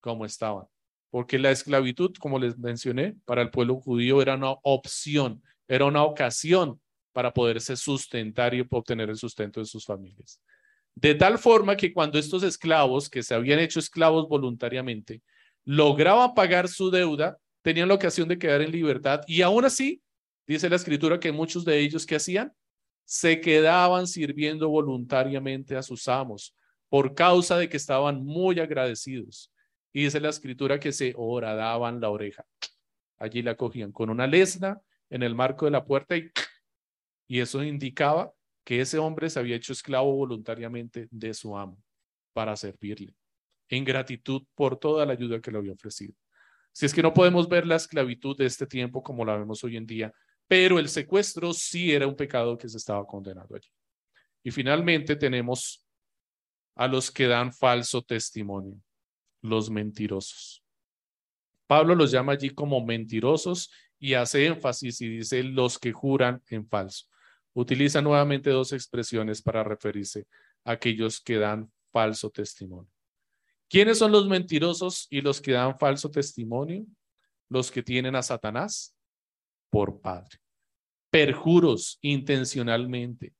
como 0.00 0.24
estaban. 0.24 0.66
Porque 1.10 1.38
la 1.38 1.50
esclavitud, 1.50 2.12
como 2.18 2.38
les 2.38 2.58
mencioné, 2.58 3.16
para 3.24 3.42
el 3.42 3.50
pueblo 3.50 3.76
judío 3.76 4.20
era 4.20 4.34
una 4.34 4.52
opción, 4.62 5.42
era 5.68 5.84
una 5.84 6.02
ocasión 6.02 6.80
para 7.12 7.32
poderse 7.32 7.76
sustentar 7.76 8.54
y 8.54 8.66
obtener 8.68 9.10
el 9.10 9.16
sustento 9.16 9.60
de 9.60 9.66
sus 9.66 9.84
familias. 9.84 10.40
De 10.96 11.14
tal 11.14 11.38
forma 11.38 11.76
que 11.76 11.92
cuando 11.92 12.18
estos 12.18 12.42
esclavos, 12.42 13.08
que 13.08 13.22
se 13.22 13.34
habían 13.34 13.58
hecho 13.58 13.78
esclavos 13.78 14.28
voluntariamente, 14.28 15.22
lograban 15.64 16.34
pagar 16.34 16.68
su 16.68 16.90
deuda, 16.90 17.38
tenían 17.62 17.88
la 17.88 17.94
ocasión 17.94 18.28
de 18.28 18.38
quedar 18.38 18.62
en 18.62 18.70
libertad 18.70 19.20
y 19.26 19.42
aún 19.42 19.64
así, 19.64 20.02
dice 20.46 20.68
la 20.68 20.76
escritura 20.76 21.18
que 21.18 21.32
muchos 21.32 21.64
de 21.64 21.78
ellos 21.80 22.06
que 22.06 22.16
hacían, 22.16 22.52
se 23.04 23.40
quedaban 23.40 24.06
sirviendo 24.06 24.68
voluntariamente 24.68 25.76
a 25.76 25.82
sus 25.82 26.08
amos 26.08 26.56
por 26.88 27.14
causa 27.14 27.58
de 27.58 27.68
que 27.68 27.76
estaban 27.76 28.24
muy 28.24 28.60
agradecidos. 28.60 29.52
Y 29.92 30.04
dice 30.04 30.20
la 30.20 30.30
escritura 30.30 30.80
que 30.80 30.92
se 30.92 31.14
horadaban 31.16 32.00
la 32.00 32.10
oreja. 32.10 32.44
Allí 33.18 33.42
la 33.42 33.56
cogían 33.56 33.92
con 33.92 34.10
una 34.10 34.26
lesna 34.26 34.80
en 35.10 35.22
el 35.22 35.34
marco 35.34 35.64
de 35.64 35.70
la 35.70 35.84
puerta 35.84 36.16
y, 36.16 36.30
y 37.28 37.40
eso 37.40 37.62
indicaba 37.62 38.32
que 38.64 38.80
ese 38.80 38.98
hombre 38.98 39.28
se 39.30 39.38
había 39.38 39.56
hecho 39.56 39.72
esclavo 39.72 40.14
voluntariamente 40.16 41.06
de 41.10 41.34
su 41.34 41.56
amo 41.56 41.78
para 42.32 42.56
servirle, 42.56 43.14
en 43.68 43.84
gratitud 43.84 44.42
por 44.54 44.78
toda 44.78 45.06
la 45.06 45.12
ayuda 45.12 45.40
que 45.40 45.50
le 45.50 45.58
había 45.58 45.72
ofrecido. 45.72 46.14
Si 46.72 46.86
es 46.86 46.92
que 46.92 47.02
no 47.02 47.14
podemos 47.14 47.48
ver 47.48 47.66
la 47.66 47.76
esclavitud 47.76 48.36
de 48.36 48.46
este 48.46 48.66
tiempo 48.66 49.02
como 49.02 49.24
la 49.24 49.36
vemos 49.36 49.62
hoy 49.62 49.76
en 49.76 49.86
día, 49.86 50.12
pero 50.46 50.78
el 50.78 50.88
secuestro 50.88 51.52
sí 51.52 51.92
era 51.92 52.06
un 52.06 52.16
pecado 52.16 52.56
que 52.58 52.68
se 52.68 52.76
estaba 52.76 53.06
condenando 53.06 53.56
allí. 53.56 53.68
Y 54.42 54.50
finalmente 54.50 55.16
tenemos 55.16 55.84
a 56.74 56.86
los 56.86 57.10
que 57.10 57.26
dan 57.26 57.52
falso 57.52 58.02
testimonio, 58.02 58.80
los 59.40 59.70
mentirosos. 59.70 60.62
Pablo 61.66 61.94
los 61.94 62.10
llama 62.10 62.32
allí 62.32 62.50
como 62.50 62.84
mentirosos 62.84 63.70
y 63.98 64.14
hace 64.14 64.46
énfasis 64.46 65.00
y 65.00 65.08
dice 65.08 65.42
los 65.42 65.78
que 65.78 65.92
juran 65.92 66.42
en 66.48 66.68
falso. 66.68 67.06
Utiliza 67.54 68.02
nuevamente 68.02 68.50
dos 68.50 68.72
expresiones 68.72 69.40
para 69.40 69.64
referirse 69.64 70.26
a 70.64 70.72
aquellos 70.72 71.20
que 71.20 71.38
dan 71.38 71.72
falso 71.90 72.28
testimonio. 72.28 72.90
¿Quiénes 73.68 73.98
son 73.98 74.12
los 74.12 74.28
mentirosos 74.28 75.06
y 75.08 75.20
los 75.20 75.40
que 75.40 75.52
dan 75.52 75.78
falso 75.78 76.10
testimonio? 76.10 76.84
Los 77.48 77.70
que 77.70 77.82
tienen 77.82 78.14
a 78.16 78.22
Satanás 78.22 78.93
por 79.74 80.00
padre. 80.00 80.38
Perjuros 81.10 81.98
intencionalmente. 82.00 83.34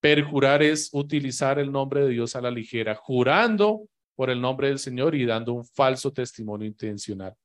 Perjurar 0.00 0.64
es 0.64 0.90
utilizar 0.92 1.60
el 1.60 1.70
nombre 1.70 2.00
de 2.04 2.08
Dios 2.08 2.34
a 2.34 2.40
la 2.40 2.50
ligera, 2.50 2.96
jurando 2.96 3.86
por 4.16 4.30
el 4.30 4.40
nombre 4.40 4.66
del 4.66 4.80
Señor 4.80 5.14
y 5.14 5.24
dando 5.24 5.52
un 5.52 5.64
falso 5.64 6.12
testimonio 6.12 6.66
intencional. 6.66 7.36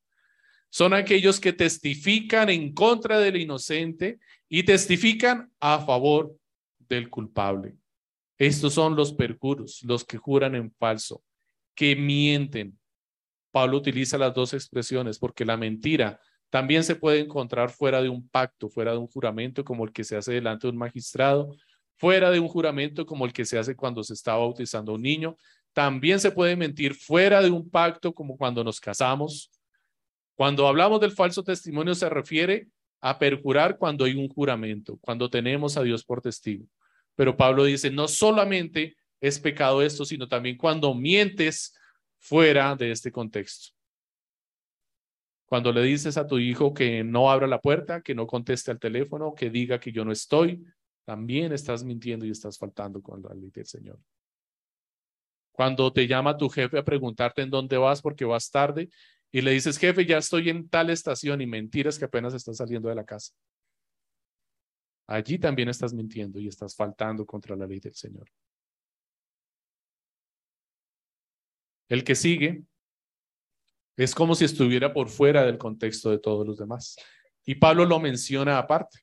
Son 0.71 0.95
aquellos 0.95 1.39
que 1.39 1.53
testifican 1.53 2.49
en 2.49 2.73
contra 2.73 3.19
del 3.19 3.36
inocente 3.36 4.17
y 4.49 4.63
testifican 4.63 5.51
a 5.59 5.86
favor 5.86 6.36
del 6.80 7.11
culpable. 7.11 7.76
Estos 8.39 8.73
son 8.73 8.95
los 8.95 9.13
perjuros, 9.13 9.84
los 9.84 10.03
que 10.03 10.17
juran 10.17 10.55
en 10.55 10.71
falso, 10.71 11.23
que 11.76 11.95
mienten. 11.95 12.76
Pablo 13.51 13.78
utiliza 13.78 14.17
las 14.17 14.34
dos 14.34 14.55
expresiones 14.55 15.19
porque 15.19 15.45
la 15.45 15.57
mentira 15.57 16.19
también 16.56 16.86
se 16.86 16.95
puede 16.95 17.20
encontrar 17.20 17.70
fuera 17.70 18.01
de 18.01 18.08
un 18.08 18.30
pacto, 18.30 18.70
fuera 18.70 18.93
de 18.93 18.97
un 18.97 19.08
juramento 19.08 19.66
como 19.66 19.84
el 19.84 19.91
que 19.91 20.06
se 20.06 20.16
hace 20.16 20.32
delante 20.32 20.68
de 20.68 20.72
un 20.72 20.78
magistrado, 20.78 21.53
fuera 21.97 22.32
de 22.32 22.39
un 22.39 22.47
juramento 22.47 23.06
como 23.06 23.26
el 23.26 23.34
que 23.34 23.43
se 23.43 23.60
hace 23.60 23.76
cuando 23.76 24.01
se 24.06 24.14
está 24.14 24.36
bautizando 24.36 24.93
a 24.93 24.95
un 24.95 25.01
niño. 25.01 25.36
También 25.74 26.18
se 26.18 26.32
puede 26.32 26.56
mentir 26.56 26.95
fuera 26.95 27.41
de 27.41 27.51
un 27.51 27.70
pacto 27.70 28.14
como 28.14 28.38
cuando 28.38 28.64
nos 28.64 28.80
casamos. 28.80 29.51
Cuando 30.34 30.66
hablamos 30.66 31.01
del 31.01 31.12
falso 31.12 31.43
testimonio 31.43 31.93
se 31.93 32.08
refiere 32.08 32.70
a 33.01 33.20
perjurar 33.20 33.78
cuando 33.78 34.06
hay 34.06 34.16
un 34.16 34.30
juramento, 34.30 34.97
cuando 35.01 35.30
tenemos 35.30 35.76
a 35.76 35.84
Dios 35.84 36.06
por 36.06 36.22
testigo. 36.22 36.66
Pero 37.16 37.36
Pablo 37.36 37.66
dice, 37.66 37.91
no 37.91 38.08
solamente 38.08 38.95
es 39.20 39.41
pecado 39.41 39.82
esto, 39.82 40.06
sino 40.06 40.30
también 40.30 40.56
cuando 40.56 40.93
mientes 40.93 41.76
fuera 42.18 42.78
de 42.78 42.91
este 42.91 43.12
contexto. 43.12 43.74
Cuando 45.56 45.72
le 45.72 45.84
dices 45.84 46.18
a 46.18 46.28
tu 46.28 46.38
hijo 46.38 46.74
que 46.74 47.01
no 47.06 47.32
abra 47.32 47.47
la 47.47 47.62
puerta, 47.62 48.01
que 48.01 48.14
no 48.14 48.28
conteste 48.28 48.72
al 48.72 48.78
teléfono, 48.78 49.34
que 49.34 49.49
diga 49.49 49.80
que 49.80 49.93
yo 49.93 50.03
no 50.03 50.12
estoy, 50.12 50.66
también 51.06 51.53
estás 51.53 51.82
mintiendo 51.82 52.26
y 52.26 52.32
estás 52.32 52.58
faltando 52.58 53.01
con 53.01 53.24
la 53.24 53.34
ley 53.34 53.51
del 53.51 53.66
Señor. 53.66 53.97
Cuando 55.53 55.93
te 55.93 56.08
llama 56.08 56.36
tu 56.36 56.49
jefe 56.49 56.78
a 56.78 56.84
preguntarte 56.84 57.41
en 57.41 57.49
dónde 57.49 57.78
vas 57.78 58.01
porque 58.01 58.26
vas 58.26 58.51
tarde 58.51 58.89
y 59.32 59.39
le 59.39 59.51
dices, 59.51 59.78
jefe, 59.78 60.06
ya 60.06 60.18
estoy 60.18 60.49
en 60.49 60.68
tal 60.68 60.89
estación 60.89 61.39
y 61.39 61.47
mentiras 61.47 61.97
que 61.97 62.03
apenas 62.03 62.34
estás 62.34 62.58
saliendo 62.58 62.89
de 62.89 62.95
la 62.95 63.06
casa. 63.06 63.32
Allí 65.08 65.39
también 65.39 65.70
estás 65.70 65.93
mintiendo 65.93 66.38
y 66.38 66.49
estás 66.49 66.76
faltando 66.76 67.26
contra 67.26 67.56
la 67.56 67.66
ley 67.66 67.80
del 67.80 67.95
Señor. 67.95 68.30
El 71.88 72.03
que 72.03 72.16
sigue 72.16 72.66
es 73.97 74.13
como 74.13 74.35
si 74.35 74.45
estuviera 74.45 74.93
por 74.93 75.09
fuera 75.09 75.45
del 75.45 75.57
contexto 75.57 76.11
de 76.11 76.19
todos 76.19 76.45
los 76.45 76.57
demás. 76.57 76.95
Y 77.45 77.55
Pablo 77.55 77.85
lo 77.85 77.99
menciona 77.99 78.57
aparte. 78.57 78.99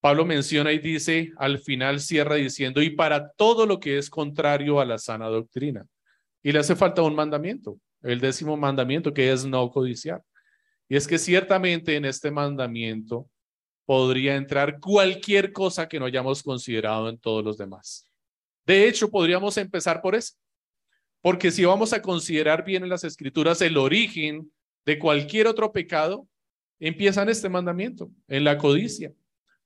Pablo 0.00 0.24
menciona 0.24 0.72
y 0.72 0.78
dice, 0.78 1.32
al 1.38 1.58
final 1.58 2.00
cierra 2.00 2.34
diciendo, 2.34 2.82
y 2.82 2.90
para 2.90 3.30
todo 3.32 3.64
lo 3.64 3.80
que 3.80 3.96
es 3.96 4.10
contrario 4.10 4.80
a 4.80 4.84
la 4.84 4.98
sana 4.98 5.28
doctrina. 5.28 5.86
Y 6.42 6.52
le 6.52 6.58
hace 6.58 6.76
falta 6.76 7.00
un 7.02 7.14
mandamiento, 7.14 7.78
el 8.02 8.20
décimo 8.20 8.56
mandamiento, 8.56 9.14
que 9.14 9.32
es 9.32 9.46
no 9.46 9.70
codiciar. 9.70 10.22
Y 10.88 10.96
es 10.96 11.06
que 11.06 11.16
ciertamente 11.16 11.96
en 11.96 12.04
este 12.04 12.30
mandamiento 12.30 13.30
podría 13.86 14.36
entrar 14.36 14.78
cualquier 14.78 15.52
cosa 15.52 15.88
que 15.88 15.98
no 15.98 16.06
hayamos 16.06 16.42
considerado 16.42 17.08
en 17.08 17.18
todos 17.18 17.42
los 17.42 17.56
demás. 17.56 18.06
De 18.66 18.86
hecho, 18.88 19.10
podríamos 19.10 19.56
empezar 19.56 20.02
por 20.02 20.14
eso. 20.14 20.34
Porque 21.24 21.50
si 21.50 21.64
vamos 21.64 21.94
a 21.94 22.02
considerar 22.02 22.66
bien 22.66 22.82
en 22.82 22.90
las 22.90 23.02
escrituras 23.02 23.62
el 23.62 23.78
origen 23.78 24.52
de 24.84 24.98
cualquier 24.98 25.46
otro 25.46 25.72
pecado, 25.72 26.28
empieza 26.78 27.22
en 27.22 27.30
este 27.30 27.48
mandamiento, 27.48 28.10
en 28.28 28.44
la 28.44 28.58
codicia. 28.58 29.10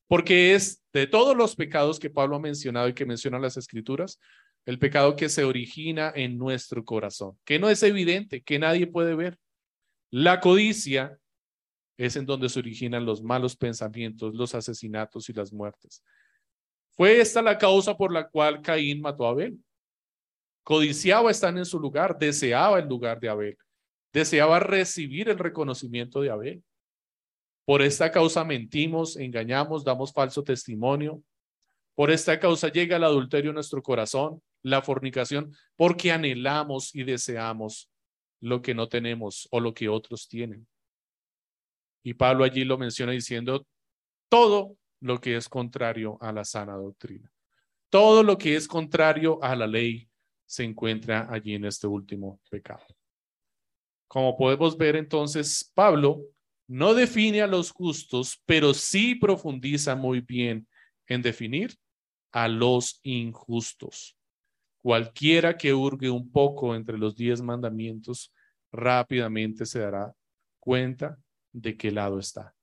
Porque 0.06 0.54
es 0.54 0.84
de 0.92 1.08
todos 1.08 1.36
los 1.36 1.56
pecados 1.56 1.98
que 1.98 2.10
Pablo 2.10 2.36
ha 2.36 2.38
mencionado 2.38 2.88
y 2.88 2.94
que 2.94 3.04
mencionan 3.04 3.42
las 3.42 3.56
escrituras, 3.56 4.20
el 4.66 4.78
pecado 4.78 5.16
que 5.16 5.28
se 5.28 5.42
origina 5.42 6.12
en 6.14 6.38
nuestro 6.38 6.84
corazón, 6.84 7.36
que 7.44 7.58
no 7.58 7.68
es 7.68 7.82
evidente, 7.82 8.40
que 8.40 8.60
nadie 8.60 8.86
puede 8.86 9.16
ver. 9.16 9.36
La 10.12 10.38
codicia 10.38 11.18
es 11.96 12.14
en 12.14 12.24
donde 12.24 12.50
se 12.50 12.60
originan 12.60 13.04
los 13.04 13.20
malos 13.20 13.56
pensamientos, 13.56 14.32
los 14.32 14.54
asesinatos 14.54 15.28
y 15.28 15.32
las 15.32 15.52
muertes. 15.52 16.04
Fue 16.92 17.20
esta 17.20 17.42
la 17.42 17.58
causa 17.58 17.96
por 17.96 18.12
la 18.12 18.28
cual 18.28 18.62
Caín 18.62 19.00
mató 19.00 19.26
a 19.26 19.30
Abel. 19.30 19.58
Codiciaba 20.68 21.30
estar 21.30 21.56
en 21.56 21.64
su 21.64 21.80
lugar, 21.80 22.18
deseaba 22.18 22.78
el 22.78 22.86
lugar 22.86 23.18
de 23.18 23.30
Abel, 23.30 23.56
deseaba 24.12 24.60
recibir 24.60 25.30
el 25.30 25.38
reconocimiento 25.38 26.20
de 26.20 26.28
Abel. 26.28 26.62
Por 27.64 27.80
esta 27.80 28.12
causa 28.12 28.44
mentimos, 28.44 29.16
engañamos, 29.16 29.82
damos 29.82 30.12
falso 30.12 30.44
testimonio. 30.44 31.22
Por 31.94 32.10
esta 32.10 32.38
causa 32.38 32.68
llega 32.68 32.96
el 32.96 33.04
adulterio 33.04 33.52
a 33.52 33.54
nuestro 33.54 33.82
corazón, 33.82 34.42
la 34.62 34.82
fornicación, 34.82 35.56
porque 35.74 36.12
anhelamos 36.12 36.94
y 36.94 37.02
deseamos 37.02 37.90
lo 38.38 38.60
que 38.60 38.74
no 38.74 38.90
tenemos 38.90 39.48
o 39.50 39.60
lo 39.60 39.72
que 39.72 39.88
otros 39.88 40.28
tienen. 40.28 40.68
Y 42.02 42.12
Pablo 42.12 42.44
allí 42.44 42.64
lo 42.64 42.76
menciona 42.76 43.12
diciendo 43.12 43.66
todo 44.28 44.76
lo 45.00 45.18
que 45.18 45.36
es 45.36 45.48
contrario 45.48 46.18
a 46.20 46.30
la 46.30 46.44
sana 46.44 46.74
doctrina. 46.74 47.32
Todo 47.88 48.22
lo 48.22 48.36
que 48.36 48.54
es 48.54 48.68
contrario 48.68 49.42
a 49.42 49.56
la 49.56 49.66
ley 49.66 50.07
se 50.48 50.64
encuentra 50.64 51.28
allí 51.30 51.54
en 51.54 51.66
este 51.66 51.86
último 51.86 52.40
pecado. 52.50 52.84
Como 54.08 54.34
podemos 54.34 54.78
ver 54.78 54.96
entonces, 54.96 55.70
Pablo 55.74 56.22
no 56.66 56.94
define 56.94 57.42
a 57.42 57.46
los 57.46 57.70
justos, 57.70 58.42
pero 58.46 58.72
sí 58.72 59.14
profundiza 59.14 59.94
muy 59.94 60.22
bien 60.22 60.66
en 61.06 61.20
definir 61.20 61.76
a 62.32 62.48
los 62.48 63.00
injustos. 63.02 64.16
Cualquiera 64.80 65.58
que 65.58 65.74
hurgue 65.74 66.08
un 66.08 66.30
poco 66.32 66.74
entre 66.74 66.96
los 66.96 67.14
diez 67.14 67.42
mandamientos 67.42 68.32
rápidamente 68.72 69.66
se 69.66 69.80
dará 69.80 70.14
cuenta 70.58 71.18
de 71.52 71.76
qué 71.76 71.90
lado 71.90 72.18
está. 72.18 72.54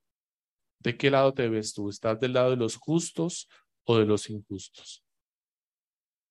¿De 0.80 0.98
qué 0.98 1.12
lado 1.12 1.36
te 1.36 1.48
ves 1.50 1.74
tú? 1.74 1.90
¿Estás 1.90 2.20
del 2.20 2.34
lado 2.34 2.50
de 2.52 2.58
los 2.58 2.78
justos 2.78 3.48
o 3.84 4.00
de 4.00 4.06
los 4.06 4.28
injustos? 4.30 5.05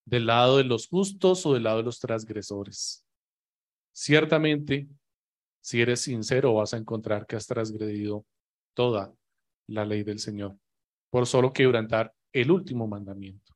¿Del 0.04 0.26
lado 0.26 0.58
de 0.58 0.64
los 0.64 0.88
justos 0.88 1.46
o 1.46 1.54
del 1.54 1.64
lado 1.64 1.78
de 1.78 1.84
los 1.84 1.98
transgresores? 1.98 3.06
Ciertamente, 3.92 4.88
si 5.60 5.80
eres 5.80 6.02
sincero, 6.02 6.54
vas 6.54 6.74
a 6.74 6.76
encontrar 6.76 7.26
que 7.26 7.36
has 7.36 7.46
transgredido 7.46 8.26
toda 8.74 9.14
la 9.66 9.84
ley 9.84 10.02
del 10.02 10.18
Señor 10.18 10.58
por 11.10 11.26
solo 11.26 11.52
quebrantar 11.52 12.12
el 12.32 12.50
último 12.50 12.86
mandamiento. 12.86 13.54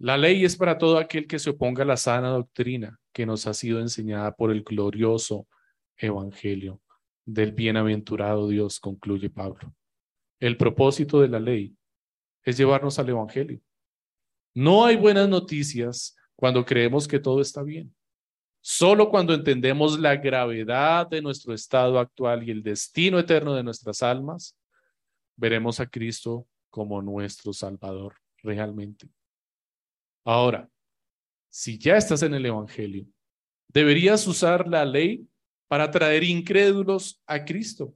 La 0.00 0.16
ley 0.16 0.44
es 0.44 0.56
para 0.56 0.76
todo 0.76 0.98
aquel 0.98 1.26
que 1.26 1.38
se 1.38 1.50
oponga 1.50 1.82
a 1.82 1.86
la 1.86 1.96
sana 1.96 2.28
doctrina 2.28 3.00
que 3.12 3.26
nos 3.26 3.46
ha 3.46 3.54
sido 3.54 3.80
enseñada 3.80 4.34
por 4.34 4.50
el 4.50 4.62
glorioso 4.62 5.46
Evangelio 5.96 6.80
del 7.28 7.52
bienaventurado 7.52 8.48
Dios, 8.48 8.80
concluye 8.80 9.28
Pablo. 9.28 9.74
El 10.40 10.56
propósito 10.56 11.20
de 11.20 11.28
la 11.28 11.38
ley 11.38 11.76
es 12.42 12.56
llevarnos 12.56 12.98
al 12.98 13.10
Evangelio. 13.10 13.60
No 14.58 14.84
hay 14.84 14.96
buenas 14.96 15.28
noticias 15.28 16.16
cuando 16.34 16.64
creemos 16.64 17.06
que 17.06 17.20
todo 17.20 17.40
está 17.40 17.62
bien. 17.62 17.94
Solo 18.60 19.08
cuando 19.08 19.32
entendemos 19.32 20.00
la 20.00 20.16
gravedad 20.16 21.06
de 21.06 21.22
nuestro 21.22 21.54
estado 21.54 21.96
actual 21.96 22.42
y 22.42 22.50
el 22.50 22.64
destino 22.64 23.20
eterno 23.20 23.54
de 23.54 23.62
nuestras 23.62 24.02
almas, 24.02 24.58
veremos 25.36 25.78
a 25.78 25.86
Cristo 25.86 26.48
como 26.70 27.00
nuestro 27.00 27.52
Salvador 27.52 28.16
realmente. 28.42 29.08
Ahora, 30.24 30.68
si 31.48 31.78
ya 31.78 31.96
estás 31.96 32.24
en 32.24 32.34
el 32.34 32.44
Evangelio, 32.44 33.06
deberías 33.68 34.26
usar 34.26 34.66
la 34.66 34.84
ley 34.84 35.24
para 35.68 35.88
traer 35.88 36.24
incrédulos 36.24 37.22
a 37.28 37.44
Cristo. 37.44 37.94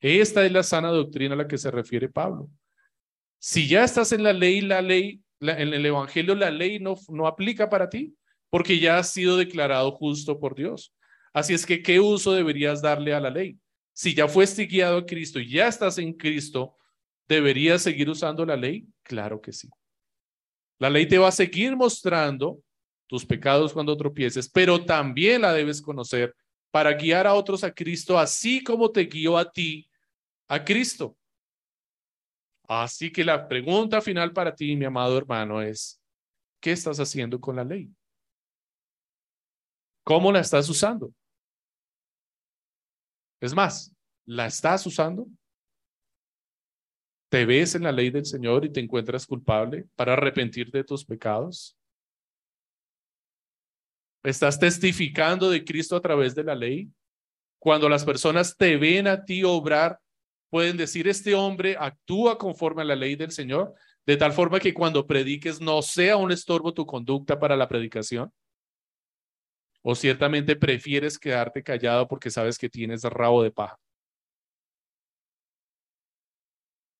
Esta 0.00 0.44
es 0.44 0.52
la 0.52 0.64
sana 0.64 0.90
doctrina 0.90 1.32
a 1.32 1.38
la 1.38 1.48
que 1.48 1.56
se 1.56 1.70
refiere 1.70 2.10
Pablo. 2.10 2.50
Si 3.38 3.66
ya 3.66 3.84
estás 3.84 4.12
en 4.12 4.22
la 4.22 4.34
ley, 4.34 4.60
la 4.60 4.82
ley, 4.82 5.23
en 5.40 5.74
el 5.74 5.84
Evangelio, 5.84 6.34
la 6.34 6.50
ley 6.50 6.78
no, 6.78 6.94
no 7.08 7.26
aplica 7.26 7.68
para 7.68 7.88
ti, 7.88 8.14
porque 8.50 8.78
ya 8.78 8.98
has 8.98 9.10
sido 9.10 9.36
declarado 9.36 9.92
justo 9.92 10.38
por 10.38 10.54
Dios. 10.54 10.94
Así 11.32 11.54
es 11.54 11.66
que, 11.66 11.82
¿qué 11.82 11.98
uso 12.00 12.32
deberías 12.32 12.80
darle 12.80 13.12
a 13.12 13.20
la 13.20 13.30
ley? 13.30 13.58
Si 13.92 14.14
ya 14.14 14.28
fuiste 14.28 14.66
guiado 14.66 14.98
a 14.98 15.06
Cristo 15.06 15.40
y 15.40 15.50
ya 15.50 15.68
estás 15.68 15.98
en 15.98 16.12
Cristo, 16.12 16.76
¿deberías 17.28 17.82
seguir 17.82 18.08
usando 18.08 18.44
la 18.46 18.56
ley? 18.56 18.86
Claro 19.02 19.40
que 19.40 19.52
sí. 19.52 19.68
La 20.78 20.90
ley 20.90 21.06
te 21.06 21.18
va 21.18 21.28
a 21.28 21.32
seguir 21.32 21.76
mostrando 21.76 22.60
tus 23.06 23.24
pecados 23.24 23.72
cuando 23.72 23.96
tropieces, 23.96 24.48
pero 24.48 24.84
también 24.84 25.42
la 25.42 25.52
debes 25.52 25.80
conocer 25.80 26.34
para 26.70 26.92
guiar 26.94 27.26
a 27.26 27.34
otros 27.34 27.62
a 27.62 27.72
Cristo, 27.72 28.18
así 28.18 28.62
como 28.62 28.90
te 28.90 29.04
guió 29.04 29.38
a 29.38 29.50
ti 29.50 29.88
a 30.48 30.64
Cristo. 30.64 31.16
Así 32.66 33.12
que 33.12 33.24
la 33.24 33.46
pregunta 33.46 34.00
final 34.00 34.32
para 34.32 34.54
ti, 34.54 34.74
mi 34.76 34.84
amado 34.84 35.18
hermano, 35.18 35.60
es, 35.60 36.00
¿qué 36.60 36.72
estás 36.72 36.98
haciendo 36.98 37.38
con 37.40 37.56
la 37.56 37.64
ley? 37.64 37.90
¿Cómo 40.02 40.32
la 40.32 40.40
estás 40.40 40.68
usando? 40.68 41.12
Es 43.40 43.54
más, 43.54 43.94
¿la 44.26 44.46
estás 44.46 44.86
usando? 44.86 45.26
¿Te 47.30 47.44
ves 47.44 47.74
en 47.74 47.82
la 47.82 47.92
ley 47.92 48.10
del 48.10 48.24
Señor 48.24 48.64
y 48.64 48.72
te 48.72 48.80
encuentras 48.80 49.26
culpable 49.26 49.86
para 49.94 50.14
arrepentirte 50.14 50.78
de 50.78 50.84
tus 50.84 51.04
pecados? 51.04 51.76
¿Estás 54.22 54.58
testificando 54.58 55.50
de 55.50 55.64
Cristo 55.64 55.96
a 55.96 56.00
través 56.00 56.34
de 56.34 56.44
la 56.44 56.54
ley? 56.54 56.90
Cuando 57.58 57.88
las 57.88 58.04
personas 58.04 58.56
te 58.56 58.76
ven 58.76 59.06
a 59.06 59.24
ti 59.24 59.42
obrar, 59.42 60.00
pueden 60.54 60.76
decir, 60.76 61.08
este 61.08 61.34
hombre 61.34 61.74
actúa 61.76 62.38
conforme 62.38 62.82
a 62.82 62.84
la 62.84 62.94
ley 62.94 63.16
del 63.16 63.32
Señor, 63.32 63.74
de 64.06 64.16
tal 64.16 64.32
forma 64.32 64.60
que 64.60 64.72
cuando 64.72 65.04
prediques 65.04 65.60
no 65.60 65.82
sea 65.82 66.16
un 66.16 66.30
estorbo 66.30 66.72
tu 66.72 66.86
conducta 66.86 67.40
para 67.40 67.56
la 67.56 67.66
predicación. 67.66 68.32
O 69.82 69.96
ciertamente 69.96 70.54
prefieres 70.54 71.18
quedarte 71.18 71.64
callado 71.64 72.06
porque 72.06 72.30
sabes 72.30 72.56
que 72.56 72.68
tienes 72.68 73.02
rabo 73.02 73.42
de 73.42 73.50
paja. 73.50 73.80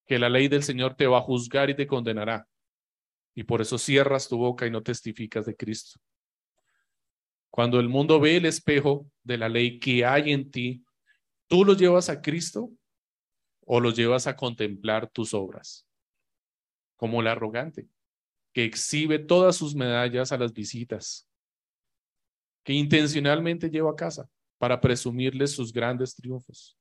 Que 0.04 0.18
la 0.18 0.28
ley 0.28 0.48
del 0.48 0.64
Señor 0.64 0.96
te 0.96 1.06
va 1.06 1.18
a 1.18 1.22
juzgar 1.22 1.70
y 1.70 1.76
te 1.76 1.86
condenará. 1.86 2.48
Y 3.36 3.44
por 3.44 3.60
eso 3.60 3.78
cierras 3.78 4.28
tu 4.28 4.36
boca 4.36 4.66
y 4.66 4.70
no 4.72 4.82
testificas 4.82 5.46
de 5.46 5.54
Cristo. 5.54 6.00
Cuando 7.50 7.78
el 7.78 7.88
mundo 7.88 8.18
ve 8.18 8.38
el 8.38 8.46
espejo 8.46 9.08
de 9.22 9.38
la 9.38 9.48
ley 9.48 9.78
que 9.78 10.04
hay 10.04 10.32
en 10.32 10.50
ti, 10.50 10.84
¿tú 11.46 11.64
los 11.64 11.78
llevas 11.78 12.08
a 12.08 12.20
Cristo 12.20 12.72
o 13.66 13.80
los 13.80 13.96
llevas 13.96 14.26
a 14.26 14.36
contemplar 14.36 15.08
tus 15.10 15.34
obras? 15.34 15.86
Como 16.96 17.20
el 17.20 17.26
arrogante, 17.26 17.88
que 18.52 18.64
exhibe 18.64 19.18
todas 19.18 19.56
sus 19.56 19.74
medallas 19.74 20.32
a 20.32 20.38
las 20.38 20.52
visitas, 20.52 21.28
que 22.64 22.72
intencionalmente 22.72 23.68
lleva 23.68 23.90
a 23.90 23.96
casa 23.96 24.28
para 24.58 24.80
presumirles 24.80 25.52
sus 25.52 25.72
grandes 25.72 26.14
triunfos. 26.14 26.78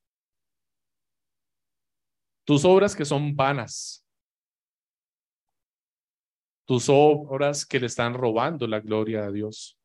Tus 2.46 2.64
obras 2.66 2.96
que 2.96 3.06
son 3.06 3.36
vanas, 3.36 4.06
tus 6.66 6.88
obras 6.90 7.66
que 7.66 7.80
le 7.80 7.88
están 7.88 8.14
robando 8.14 8.68
la 8.68 8.80
gloria 8.80 9.26
a 9.26 9.32
Dios. 9.32 9.78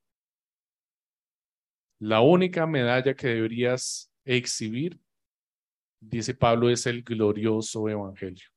La 2.00 2.20
única 2.20 2.66
medalla 2.66 3.14
que 3.14 3.28
deberías 3.28 4.12
exhibir, 4.24 5.00
dice 6.00 6.34
Pablo, 6.34 6.70
es 6.70 6.86
el 6.86 7.02
glorioso 7.02 7.88
evangelio. 7.88 8.48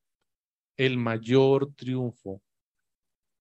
El 0.78 0.98
mayor 0.98 1.74
triunfo 1.76 2.42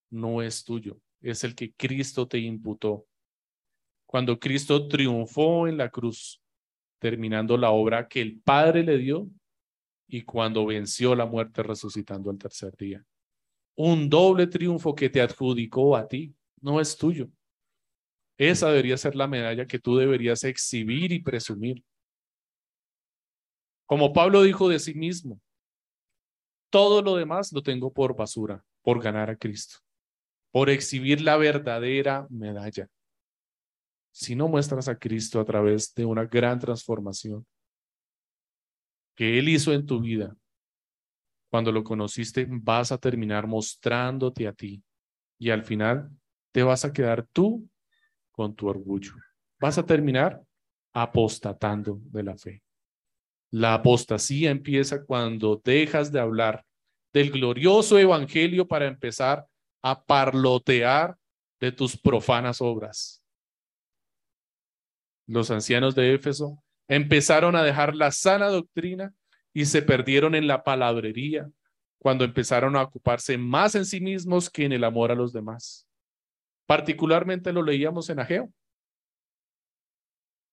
no 0.09 0.41
es 0.41 0.63
tuyo, 0.63 0.99
es 1.21 1.43
el 1.43 1.55
que 1.55 1.73
Cristo 1.73 2.27
te 2.27 2.39
imputó. 2.39 3.05
Cuando 4.05 4.37
Cristo 4.39 4.87
triunfó 4.87 5.67
en 5.67 5.77
la 5.77 5.89
cruz, 5.89 6.41
terminando 6.99 7.57
la 7.57 7.71
obra 7.71 8.07
que 8.07 8.21
el 8.21 8.39
Padre 8.41 8.83
le 8.83 8.97
dio 8.97 9.29
y 10.07 10.23
cuando 10.23 10.65
venció 10.65 11.15
la 11.15 11.25
muerte 11.25 11.63
resucitando 11.63 12.29
al 12.29 12.37
tercer 12.37 12.75
día. 12.75 13.03
Un 13.75 14.09
doble 14.09 14.47
triunfo 14.47 14.93
que 14.93 15.09
te 15.09 15.21
adjudicó 15.21 15.95
a 15.95 16.07
ti, 16.07 16.35
no 16.59 16.81
es 16.81 16.97
tuyo, 16.97 17.31
esa 18.41 18.69
debería 18.69 18.97
ser 18.97 19.15
la 19.15 19.27
medalla 19.27 19.67
que 19.67 19.77
tú 19.77 19.97
deberías 19.97 20.43
exhibir 20.43 21.11
y 21.11 21.19
presumir. 21.19 21.83
Como 23.91 24.13
Pablo 24.13 24.43
dijo 24.43 24.69
de 24.69 24.79
sí 24.79 24.93
mismo, 24.93 25.41
todo 26.69 27.01
lo 27.01 27.17
demás 27.17 27.51
lo 27.51 27.61
tengo 27.61 27.91
por 27.91 28.15
basura, 28.15 28.63
por 28.83 29.03
ganar 29.03 29.29
a 29.29 29.35
Cristo, 29.35 29.79
por 30.49 30.69
exhibir 30.69 31.19
la 31.19 31.35
verdadera 31.35 32.25
medalla. 32.29 32.87
Si 34.11 34.33
no 34.33 34.47
muestras 34.47 34.87
a 34.87 34.97
Cristo 34.97 35.41
a 35.41 35.43
través 35.43 35.93
de 35.93 36.05
una 36.05 36.23
gran 36.23 36.57
transformación 36.57 37.45
que 39.13 39.37
Él 39.37 39.49
hizo 39.49 39.73
en 39.73 39.85
tu 39.85 39.99
vida, 39.99 40.37
cuando 41.49 41.73
lo 41.73 41.83
conociste, 41.83 42.47
vas 42.49 42.93
a 42.93 42.97
terminar 42.97 43.45
mostrándote 43.45 44.47
a 44.47 44.53
ti 44.53 44.81
y 45.37 45.49
al 45.49 45.65
final 45.65 46.09
te 46.53 46.63
vas 46.63 46.85
a 46.85 46.93
quedar 46.93 47.27
tú 47.33 47.69
con 48.31 48.55
tu 48.55 48.69
orgullo. 48.69 49.11
Vas 49.59 49.77
a 49.77 49.85
terminar 49.85 50.41
apostatando 50.93 51.99
de 52.05 52.23
la 52.23 52.37
fe. 52.37 52.63
La 53.51 53.73
apostasía 53.73 54.49
empieza 54.49 55.03
cuando 55.03 55.61
dejas 55.63 56.11
de 56.11 56.21
hablar 56.21 56.65
del 57.13 57.31
glorioso 57.31 57.99
evangelio 57.99 58.67
para 58.67 58.87
empezar 58.87 59.45
a 59.81 60.01
parlotear 60.03 61.17
de 61.59 61.71
tus 61.71 61.97
profanas 61.97 62.61
obras. 62.61 63.21
Los 65.27 65.51
ancianos 65.51 65.95
de 65.95 66.13
Éfeso 66.13 66.63
empezaron 66.87 67.55
a 67.55 67.63
dejar 67.63 67.95
la 67.95 68.11
sana 68.11 68.47
doctrina 68.47 69.13
y 69.53 69.65
se 69.65 69.81
perdieron 69.81 70.35
en 70.35 70.47
la 70.47 70.63
palabrería 70.63 71.49
cuando 71.99 72.23
empezaron 72.23 72.75
a 72.75 72.83
ocuparse 72.83 73.37
más 73.37 73.75
en 73.75 73.85
sí 73.85 74.01
mismos 74.01 74.49
que 74.49 74.65
en 74.65 74.71
el 74.71 74.83
amor 74.83 75.11
a 75.11 75.15
los 75.15 75.33
demás. 75.33 75.87
Particularmente 76.65 77.53
lo 77.53 77.61
leíamos 77.61 78.09
en 78.09 78.19
Ageo. 78.19 78.51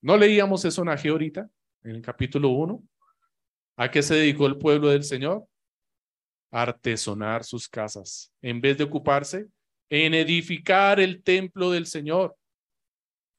¿No 0.02 0.16
leíamos 0.16 0.64
eso 0.64 0.82
en 0.82 0.90
Ageo 0.90 1.12
ahorita, 1.12 1.48
en 1.84 1.90
el 1.90 2.02
capítulo 2.02 2.50
1? 2.50 2.82
¿A 3.78 3.90
qué 3.90 4.02
se 4.02 4.16
dedicó 4.16 4.46
el 4.46 4.58
pueblo 4.58 4.88
del 4.88 5.04
Señor? 5.04 5.46
Artesonar 6.50 7.44
sus 7.44 7.68
casas, 7.68 8.32
en 8.42 8.60
vez 8.60 8.76
de 8.76 8.84
ocuparse 8.84 9.46
en 9.88 10.14
edificar 10.14 11.00
el 11.00 11.22
templo 11.22 11.70
del 11.70 11.86
Señor. 11.86 12.36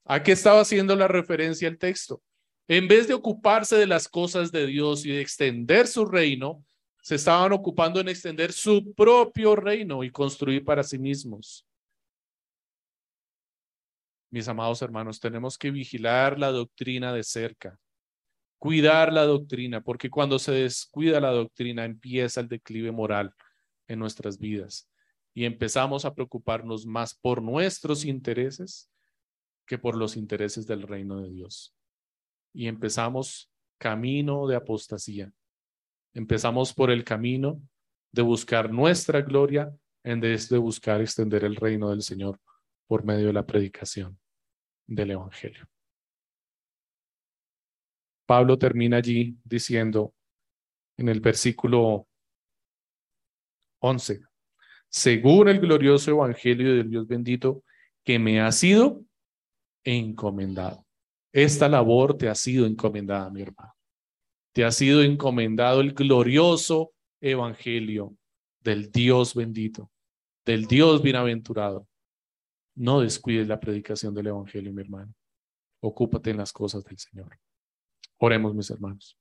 ¿A 0.05 0.23
qué 0.23 0.31
estaba 0.31 0.61
haciendo 0.61 0.95
la 0.95 1.07
referencia 1.07 1.67
el 1.67 1.77
texto? 1.77 2.21
En 2.67 2.87
vez 2.87 3.07
de 3.07 3.13
ocuparse 3.13 3.75
de 3.75 3.85
las 3.85 4.07
cosas 4.07 4.51
de 4.51 4.65
Dios 4.65 5.05
y 5.05 5.09
de 5.09 5.21
extender 5.21 5.87
su 5.87 6.05
reino, 6.05 6.63
se 7.01 7.15
estaban 7.15 7.51
ocupando 7.51 7.99
en 7.99 8.09
extender 8.09 8.53
su 8.53 8.93
propio 8.93 9.57
reino 9.57 10.03
y 10.03 10.09
construir 10.09 10.63
para 10.63 10.83
sí 10.83 10.97
mismos. 10.97 11.65
Mis 14.31 14.47
amados 14.47 14.81
hermanos, 14.81 15.19
tenemos 15.19 15.57
que 15.57 15.71
vigilar 15.71 16.39
la 16.39 16.51
doctrina 16.51 17.11
de 17.11 17.23
cerca, 17.23 17.77
cuidar 18.59 19.11
la 19.11 19.25
doctrina, 19.25 19.81
porque 19.81 20.09
cuando 20.09 20.37
se 20.37 20.51
descuida 20.51 21.19
la 21.19 21.31
doctrina 21.31 21.85
empieza 21.85 22.41
el 22.41 22.49
declive 22.49 22.91
moral 22.91 23.33
en 23.87 23.99
nuestras 23.99 24.37
vidas 24.37 24.89
y 25.33 25.45
empezamos 25.45 26.05
a 26.05 26.13
preocuparnos 26.13 26.85
más 26.85 27.15
por 27.15 27.41
nuestros 27.41 28.05
intereses 28.05 28.91
que 29.65 29.77
por 29.77 29.95
los 29.95 30.17
intereses 30.17 30.67
del 30.67 30.81
reino 30.81 31.21
de 31.21 31.29
Dios. 31.29 31.73
Y 32.53 32.67
empezamos 32.67 33.51
camino 33.77 34.47
de 34.47 34.55
apostasía. 34.55 35.31
Empezamos 36.13 36.73
por 36.73 36.91
el 36.91 37.03
camino 37.03 37.61
de 38.11 38.23
buscar 38.23 38.71
nuestra 38.71 39.21
gloria 39.21 39.73
en 40.03 40.19
vez 40.19 40.49
de 40.49 40.57
buscar 40.57 41.01
extender 41.01 41.43
el 41.43 41.55
reino 41.55 41.91
del 41.91 42.01
Señor 42.01 42.39
por 42.87 43.05
medio 43.05 43.27
de 43.27 43.33
la 43.33 43.45
predicación 43.45 44.19
del 44.87 45.11
Evangelio. 45.11 45.69
Pablo 48.29 48.59
termina 48.59 48.97
allí 48.97 49.35
diciendo 49.43 50.13
en 50.97 51.09
el 51.09 51.19
versículo 51.19 52.07
11, 53.79 54.21
según 54.87 55.49
el 55.49 55.59
glorioso 55.59 56.11
Evangelio 56.11 56.75
del 56.75 56.91
Dios 56.91 57.07
bendito 57.07 57.63
que 58.03 58.19
me 58.19 58.39
ha 58.39 58.51
sido 58.51 59.01
encomendado. 59.83 60.85
Esta 61.33 61.67
labor 61.67 62.19
te 62.19 62.29
ha 62.29 62.35
sido 62.35 62.67
encomendada, 62.67 63.31
mi 63.31 63.41
hermano. 63.41 63.73
Te 64.53 64.63
ha 64.63 64.71
sido 64.71 65.01
encomendado 65.01 65.81
el 65.81 65.95
glorioso 65.95 66.93
Evangelio 67.19 68.15
del 68.59 68.91
Dios 68.91 69.33
bendito, 69.33 69.89
del 70.45 70.67
Dios 70.67 71.01
bienaventurado, 71.01 71.87
no 72.75 73.01
descuides 73.01 73.47
la 73.47 73.59
predicación 73.59 74.13
del 74.13 74.27
Evangelio, 74.27 74.71
mi 74.71 74.83
hermano. 74.83 75.15
Ocúpate 75.81 76.29
en 76.29 76.37
las 76.37 76.53
cosas 76.53 76.83
del 76.83 76.99
Señor. 76.99 77.39
Oremos, 78.19 78.55
mis 78.55 78.69
hermanos. 78.71 79.18